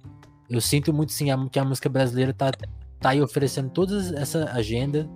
eu 0.50 0.60
sinto 0.60 0.92
muito 0.92 1.12
sim 1.12 1.28
que 1.50 1.58
a 1.58 1.64
música 1.64 1.88
brasileira 1.88 2.34
tá, 2.34 2.52
tá 3.00 3.08
aí 3.08 3.22
oferecendo 3.22 3.70
toda 3.70 3.96
essa 4.20 4.50
agenda. 4.52 5.08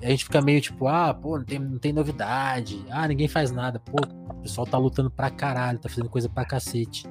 A 0.00 0.06
gente 0.06 0.22
fica 0.22 0.40
meio 0.40 0.60
tipo, 0.60 0.86
ah, 0.86 1.12
pô, 1.12 1.38
não 1.38 1.44
tem, 1.44 1.58
não 1.58 1.78
tem 1.80 1.92
novidade. 1.92 2.80
Ah, 2.88 3.08
ninguém 3.08 3.26
faz 3.26 3.50
nada. 3.50 3.80
Pô, 3.80 3.96
o 4.30 4.34
pessoal 4.34 4.68
tá 4.68 4.78
lutando 4.78 5.10
pra 5.10 5.30
caralho, 5.30 5.80
tá 5.80 5.88
fazendo 5.88 6.08
coisa 6.08 6.28
pra 6.28 6.44
cacete. 6.44 7.04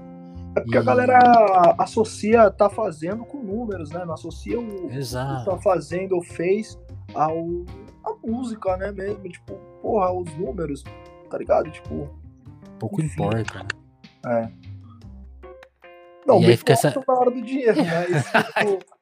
É 0.55 0.61
porque 0.61 0.77
e... 0.77 0.79
a 0.79 0.81
galera 0.81 1.75
associa 1.77 2.49
tá 2.49 2.69
fazendo 2.69 3.25
com 3.25 3.43
números, 3.43 3.89
né? 3.89 4.05
Não 4.05 4.13
associa 4.13 4.57
o 4.57 4.89
Exato. 4.93 5.43
que 5.43 5.51
tá 5.51 5.57
fazendo 5.57 6.15
ou 6.15 6.23
fez 6.23 6.79
ao 7.13 7.65
a 8.01 8.15
música, 8.25 8.77
né? 8.77 8.93
Mesmo, 8.93 9.27
tipo, 9.27 9.55
porra, 9.81 10.13
os 10.13 10.33
números, 10.37 10.85
tá 11.29 11.37
ligado? 11.37 11.69
Tipo. 11.69 12.23
Pouco 12.79 13.01
enfim. 13.01 13.23
importa, 13.23 13.59
né? 13.59 13.67
É. 14.25 14.51
Não, 16.25 16.41
e 16.41 16.45
aí 16.47 16.57
fica 16.57 16.73
essa... 16.73 16.93
na 17.07 17.13
hora 17.13 17.31
do 17.31 17.41
dinheiro, 17.41 17.75
né? 17.75 18.05
Isso, 18.09 18.31
tipo, 18.59 18.95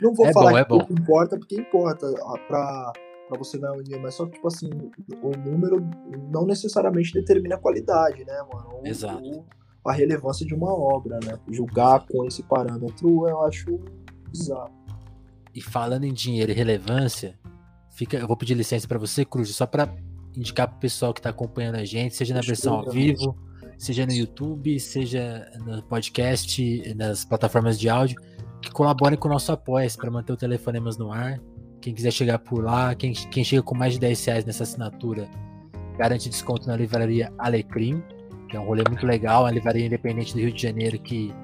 não 0.00 0.12
vou 0.14 0.26
é 0.26 0.32
falar 0.32 0.50
bom, 0.50 0.58
é 0.58 0.62
que 0.62 0.68
pouco 0.68 0.92
importa, 0.92 1.38
porque 1.38 1.54
importa 1.54 2.12
pra, 2.48 2.92
pra 3.28 3.38
você 3.38 3.58
ganhar 3.58 3.74
um 3.74 3.82
dinheiro, 3.82 4.02
mas 4.02 4.14
só 4.14 4.26
que, 4.26 4.32
tipo 4.32 4.48
assim, 4.48 4.70
o 5.22 5.30
número 5.38 5.80
não 6.30 6.44
necessariamente 6.44 7.12
determina 7.12 7.54
a 7.54 7.58
qualidade, 7.58 8.24
né, 8.24 8.42
mano? 8.52 8.80
O, 8.82 8.86
Exato. 8.86 9.22
O, 9.22 9.44
a 9.88 9.92
relevância 9.92 10.44
de 10.44 10.54
uma 10.54 10.72
obra, 10.72 11.20
né? 11.24 11.38
Julgar 11.48 12.04
com 12.06 12.24
esse 12.24 12.42
parâmetro 12.42 13.28
eu 13.28 13.42
acho 13.42 13.78
bizarro. 14.28 14.72
E 15.54 15.60
falando 15.60 16.04
em 16.04 16.12
dinheiro 16.12 16.50
e 16.50 16.54
relevância, 16.54 17.38
fica, 17.90 18.16
eu 18.16 18.26
vou 18.26 18.36
pedir 18.36 18.54
licença 18.54 18.88
para 18.88 18.98
você, 18.98 19.24
Cruz, 19.24 19.54
só 19.54 19.66
para 19.66 19.88
indicar 20.36 20.68
pro 20.68 20.78
pessoal 20.78 21.12
que 21.12 21.20
tá 21.20 21.30
acompanhando 21.30 21.76
a 21.76 21.84
gente, 21.84 22.14
seja 22.14 22.34
na 22.34 22.40
versão 22.40 22.74
ao 22.74 22.90
vivo, 22.90 23.36
seja 23.78 24.06
no 24.06 24.12
YouTube, 24.12 24.78
seja 24.80 25.50
no 25.64 25.82
podcast, 25.82 26.94
nas 26.94 27.24
plataformas 27.24 27.78
de 27.78 27.88
áudio, 27.88 28.16
que 28.60 28.70
colaborem 28.70 29.18
com 29.18 29.28
o 29.28 29.30
nosso 29.32 29.52
apoio 29.52 29.88
para 29.96 30.10
manter 30.10 30.32
o 30.32 30.36
Telefonemas 30.36 30.96
no 30.96 31.12
ar. 31.12 31.40
Quem 31.80 31.92
quiser 31.92 32.12
chegar 32.12 32.38
por 32.38 32.62
lá, 32.62 32.94
quem, 32.94 33.12
quem 33.12 33.42
chega 33.42 33.62
com 33.62 33.74
mais 33.74 33.94
de 33.94 33.98
10 33.98 34.24
reais 34.24 34.44
nessa 34.44 34.62
assinatura, 34.62 35.28
garante 35.98 36.28
desconto 36.28 36.66
na 36.68 36.76
livraria 36.76 37.32
Alecrim, 37.38 38.02
que 38.48 38.56
é 38.56 38.60
um 38.60 38.64
rolê 38.64 38.84
muito 38.88 39.04
legal, 39.04 39.42
uma 39.42 39.50
livraria 39.50 39.86
independente 39.86 40.32
do 40.32 40.38
Rio 40.38 40.52
de 40.52 40.62
Janeiro 40.62 40.98
que 40.98 41.34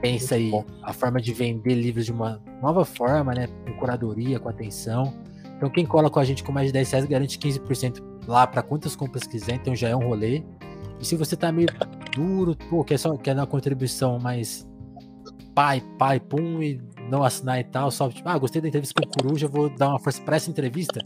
pensa 0.00 0.34
aí 0.34 0.50
a 0.82 0.92
forma 0.92 1.22
de 1.22 1.32
vender 1.32 1.74
livros 1.74 2.04
de 2.04 2.12
uma 2.12 2.42
nova 2.60 2.84
forma, 2.84 3.32
né? 3.32 3.46
Com 3.64 3.72
curadoria, 3.74 4.40
com 4.40 4.48
atenção. 4.48 5.14
Então 5.62 5.70
quem 5.70 5.86
cola 5.86 6.10
com 6.10 6.18
a 6.18 6.24
gente 6.24 6.42
com 6.42 6.50
mais 6.50 6.66
de 6.66 6.72
10 6.72 6.90
reais 6.90 7.06
garante 7.06 7.38
15% 7.38 8.02
lá 8.26 8.48
para 8.48 8.64
quantas 8.64 8.96
compras 8.96 9.22
quiser, 9.22 9.54
então 9.54 9.76
já 9.76 9.90
é 9.90 9.94
um 9.94 10.08
rolê. 10.08 10.42
E 10.98 11.06
se 11.06 11.14
você 11.14 11.36
tá 11.36 11.52
meio 11.52 11.68
duro, 12.16 12.56
pô, 12.68 12.82
quer, 12.82 12.98
só, 12.98 13.16
quer 13.16 13.32
dar 13.36 13.42
uma 13.42 13.46
contribuição 13.46 14.18
mais 14.18 14.68
pai, 15.54 15.80
pai, 16.00 16.18
pum, 16.18 16.60
e 16.60 16.82
não 17.08 17.22
assinar 17.22 17.60
e 17.60 17.64
tal, 17.64 17.92
só 17.92 18.08
tipo, 18.08 18.28
ah, 18.28 18.36
gostei 18.36 18.60
da 18.60 18.66
entrevista 18.66 19.00
com 19.00 19.08
o 19.08 19.12
Coruja, 19.12 19.46
vou 19.46 19.70
dar 19.70 19.90
uma 19.90 20.00
força 20.00 20.20
para 20.22 20.34
essa 20.34 20.50
entrevista. 20.50 21.00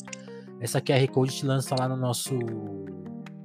Essa 0.58 0.80
QR 0.80 1.06
Code 1.12 1.34
te 1.34 1.44
lança 1.44 1.76
lá 1.78 1.86
no 1.86 1.96
nosso 1.96 2.38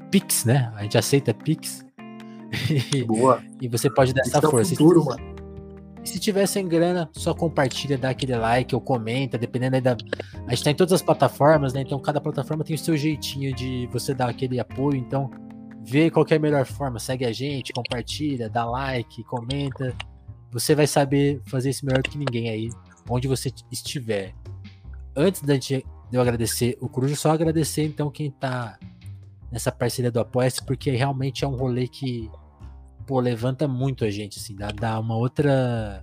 Pix, 0.09 0.45
né? 0.45 0.71
A 0.77 0.83
gente 0.83 0.97
aceita 0.97 1.33
Pix. 1.33 1.85
Boa. 3.05 3.43
e 3.59 3.67
você 3.67 3.89
pode 3.89 4.13
dar 4.13 4.21
essa 4.21 4.37
é 4.37 4.41
força. 4.41 4.69
Futuro, 4.69 5.03
mano. 5.03 5.30
E 6.03 6.09
se 6.09 6.19
tiver 6.19 6.47
sem 6.47 6.67
grana, 6.67 7.09
só 7.13 7.33
compartilha, 7.33 7.97
dá 7.97 8.09
aquele 8.09 8.35
like 8.35 8.73
ou 8.73 8.81
comenta, 8.81 9.37
dependendo 9.37 9.75
aí 9.75 9.81
da. 9.81 9.95
A 10.47 10.55
gente 10.55 10.63
tá 10.63 10.71
em 10.71 10.75
todas 10.75 10.93
as 10.93 11.01
plataformas, 11.01 11.73
né? 11.73 11.81
Então 11.81 11.99
cada 11.99 12.19
plataforma 12.19 12.63
tem 12.63 12.75
o 12.75 12.79
seu 12.79 12.97
jeitinho 12.97 13.53
de 13.53 13.87
você 13.91 14.13
dar 14.13 14.29
aquele 14.29 14.59
apoio. 14.59 14.97
Então, 14.97 15.29
vê 15.83 16.09
qual 16.09 16.25
é 16.29 16.35
a 16.35 16.39
melhor 16.39 16.65
forma. 16.65 16.99
Segue 16.99 17.25
a 17.25 17.31
gente, 17.31 17.71
compartilha, 17.73 18.49
dá 18.49 18.65
like, 18.65 19.23
comenta. 19.23 19.95
Você 20.51 20.75
vai 20.75 20.87
saber 20.87 21.41
fazer 21.45 21.69
isso 21.69 21.85
melhor 21.85 22.01
que 22.01 22.17
ninguém 22.17 22.49
aí, 22.49 22.69
onde 23.09 23.27
você 23.27 23.51
estiver. 23.71 24.33
Antes 25.15 25.41
da 25.41 25.53
gente, 25.53 25.85
de 26.09 26.17
eu 26.17 26.21
agradecer 26.21 26.77
o 26.81 26.89
Cruz, 26.89 27.17
só 27.19 27.31
agradecer 27.31 27.83
então 27.83 28.09
quem 28.09 28.31
tá 28.31 28.77
nessa 29.51 29.71
parceria 29.71 30.11
do 30.11 30.19
Apoia-se, 30.19 30.63
porque 30.65 30.91
realmente 30.91 31.43
é 31.43 31.47
um 31.47 31.55
rolê 31.55 31.87
que 31.87 32.29
pô, 33.11 33.19
levanta 33.19 33.67
muito 33.67 34.05
a 34.05 34.09
gente, 34.09 34.39
assim, 34.39 34.55
dá, 34.55 34.71
dá 34.71 34.97
uma 34.97 35.17
outra. 35.17 36.01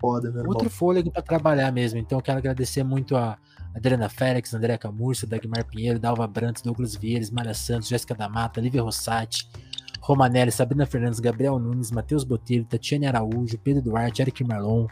Foda, 0.00 0.30
meu 0.30 0.44
outro 0.46 0.66
irmão. 0.66 0.70
fôlego 0.70 1.10
para 1.10 1.20
trabalhar 1.20 1.72
mesmo. 1.72 1.98
Então 1.98 2.16
eu 2.16 2.22
quero 2.22 2.38
agradecer 2.38 2.84
muito 2.84 3.16
a 3.16 3.36
Adriana 3.74 4.08
Félix, 4.08 4.54
André 4.54 4.78
Camurça, 4.78 5.26
Dagmar 5.26 5.66
Pinheiro, 5.66 5.98
Dalva 5.98 6.28
Brantos, 6.28 6.62
Douglas 6.62 6.94
Vieiras, 6.94 7.28
Maria 7.28 7.54
Santos, 7.54 7.88
Jéssica 7.88 8.14
da 8.14 8.28
Mata, 8.28 8.60
Lívia 8.60 8.82
Rossati, 8.82 9.48
Romanelli, 10.00 10.52
Sabrina 10.52 10.86
Fernandes, 10.86 11.18
Gabriel 11.18 11.58
Nunes, 11.58 11.90
Matheus 11.90 12.22
Botelho, 12.22 12.64
Tatiane 12.64 13.08
Araújo, 13.08 13.58
Pedro 13.58 13.82
Duarte, 13.82 14.22
Eric 14.22 14.44
Marlon, 14.44 14.86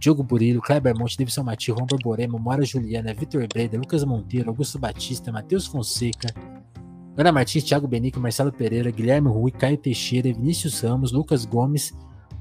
Diogo 0.00 0.22
Burilo, 0.22 0.62
Kleber 0.62 0.96
Monte, 0.96 1.18
Davidson 1.18 1.42
Mati, 1.42 1.70
Ron 1.70 1.84
Borborema, 1.84 2.38
Mora 2.38 2.64
Juliana, 2.64 3.12
Vitor 3.12 3.46
Breda, 3.46 3.76
Lucas 3.76 4.04
Monteiro, 4.04 4.48
Augusto 4.48 4.78
Batista, 4.78 5.30
Matheus 5.30 5.66
Fonseca, 5.66 6.32
Ana 7.16 7.30
Martins, 7.30 7.64
Thiago 7.64 7.86
Benico, 7.86 8.18
Marcelo 8.18 8.52
Pereira, 8.52 8.90
Guilherme 8.90 9.28
Rui, 9.28 9.50
Caio 9.50 9.76
Teixeira, 9.76 10.32
Vinícius 10.32 10.80
Ramos, 10.80 11.12
Lucas 11.12 11.44
Gomes, 11.44 11.92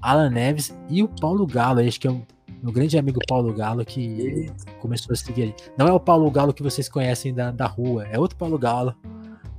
Alan 0.01 0.30
Neves 0.30 0.76
e 0.89 1.03
o 1.03 1.07
Paulo 1.07 1.45
Galo, 1.45 1.80
acho 1.80 1.99
que 1.99 2.07
é 2.07 2.11
o 2.11 2.26
meu 2.61 2.71
grande 2.71 2.97
amigo 2.97 3.19
Paulo 3.28 3.53
Galo 3.53 3.86
que 3.86 4.51
começou 4.80 5.13
a 5.13 5.15
seguir 5.15 5.43
aí. 5.43 5.55
Não 5.78 5.88
é 5.88 5.93
o 5.93 5.99
Paulo 5.99 6.30
Galo 6.32 6.53
que 6.53 6.63
vocês 6.63 6.89
conhecem 6.89 7.34
da, 7.34 7.51
da 7.51 7.67
rua, 7.67 8.07
é 8.07 8.17
outro 8.17 8.38
Paulo 8.38 8.57
Galo, 8.57 8.95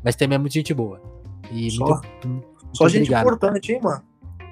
mas 0.02 0.16
também 0.16 0.36
é 0.36 0.38
muito 0.38 0.52
gente 0.54 0.74
boa. 0.74 1.00
E 1.50 1.70
só, 1.70 1.84
muito, 1.86 2.28
muito 2.28 2.46
só 2.72 2.88
gente 2.88 3.02
obrigado. 3.02 3.22
importante, 3.22 3.72
hein, 3.72 3.80
mano? 3.82 4.02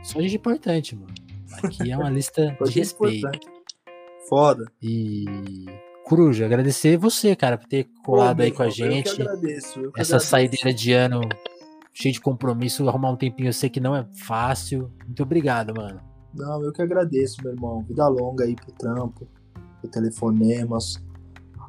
Só 0.03 0.21
gente 0.21 0.37
importante, 0.37 0.95
mano. 0.95 1.13
Aqui 1.63 1.91
é 1.91 1.97
uma 1.97 2.09
lista 2.09 2.57
de 2.65 2.71
respeito. 2.71 3.27
Importante. 3.27 3.47
Foda. 4.29 4.73
E 4.81 5.25
Coruja, 6.13 6.45
agradecer 6.45 6.99
você, 6.99 7.35
cara, 7.35 7.57
por 7.57 7.67
ter 7.67 7.89
colado 8.05 8.37
Pô, 8.37 8.43
aí 8.43 8.53
com 8.53 8.63
a 8.63 8.69
gente. 8.69 9.09
Eu 9.09 9.17
que 9.17 9.23
agradeço. 9.23 9.81
Eu 9.81 9.93
que 9.93 9.99
Essa 9.99 10.17
agradeço. 10.17 10.31
saideira 10.31 10.75
de 10.75 10.93
ano 10.93 11.21
cheio 11.91 12.13
de 12.13 12.21
compromisso, 12.21 12.87
arrumar 12.87 13.13
um 13.13 13.17
tempinho, 13.17 13.49
eu 13.49 13.53
sei 13.55 13.71
que 13.71 13.81
não 13.81 13.97
é 13.97 14.07
fácil. 14.19 14.91
Muito 15.07 15.23
obrigado, 15.23 15.73
mano. 15.75 16.03
Não, 16.35 16.63
eu 16.63 16.71
que 16.71 16.83
agradeço, 16.83 17.43
meu 17.43 17.55
irmão. 17.55 17.83
Vida 17.89 18.07
longa 18.09 18.45
aí 18.45 18.55
pro 18.55 18.71
trampo, 18.73 19.27
pro 19.81 19.91
telefonemas. 19.91 21.03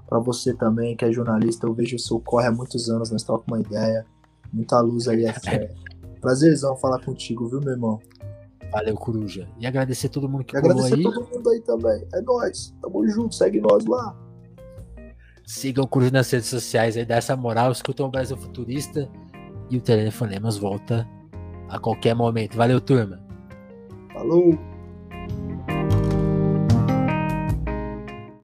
Pra 0.10 0.20
você 0.20 0.54
também, 0.54 0.94
que 0.98 1.06
é 1.06 1.12
jornalista, 1.14 1.66
eu 1.66 1.74
vejo 1.74 1.96
o 1.96 2.00
seu 2.00 2.20
corre 2.20 2.48
há 2.48 2.52
muitos 2.52 2.90
anos, 2.90 3.12
nós 3.12 3.24
trocamos 3.24 3.48
uma 3.48 3.66
ideia. 3.66 4.06
Muita 4.52 4.78
luz 4.82 5.08
aí, 5.08 5.24
é 5.24 5.32
fé. 5.32 5.74
Prazerzão 6.20 6.76
falar 6.76 7.00
contigo, 7.00 7.48
viu, 7.48 7.62
meu 7.62 7.72
irmão? 7.72 7.98
Valeu, 8.74 8.96
Coruja. 8.96 9.48
E 9.58 9.66
agradecer 9.66 10.10
todo 10.10 10.28
mundo 10.28 10.44
que 10.44 10.58
e 10.58 10.60
colou 10.60 10.76
agradecer 10.76 10.96
aí. 10.96 11.04
todo 11.04 11.30
mundo 11.30 11.50
aí 11.50 11.62
também. 11.62 12.06
É 12.14 12.22
nóis. 12.22 12.76
Tamo 12.82 13.08
junto, 13.08 13.36
segue 13.36 13.62
nós 13.62 13.86
lá. 13.86 14.14
Sigam 15.46 15.84
o 15.84 15.88
Coruja 15.88 16.12
nas 16.12 16.32
redes 16.32 16.48
sociais 16.48 16.96
aí, 16.96 17.06
dá 17.06 17.16
essa 17.16 17.36
moral, 17.36 17.72
escutam 17.72 18.08
o 18.08 18.10
Brasil 18.10 18.38
Futurista 18.38 19.10
e 19.70 19.78
o 19.78 19.82
Telefonemas 19.82 20.58
volta 20.58 21.08
a 21.70 21.80
qualquer 21.80 22.16
momento. 22.16 22.56
Valeu, 22.56 22.80
turma. 22.80 23.22
Falou. 24.14 24.58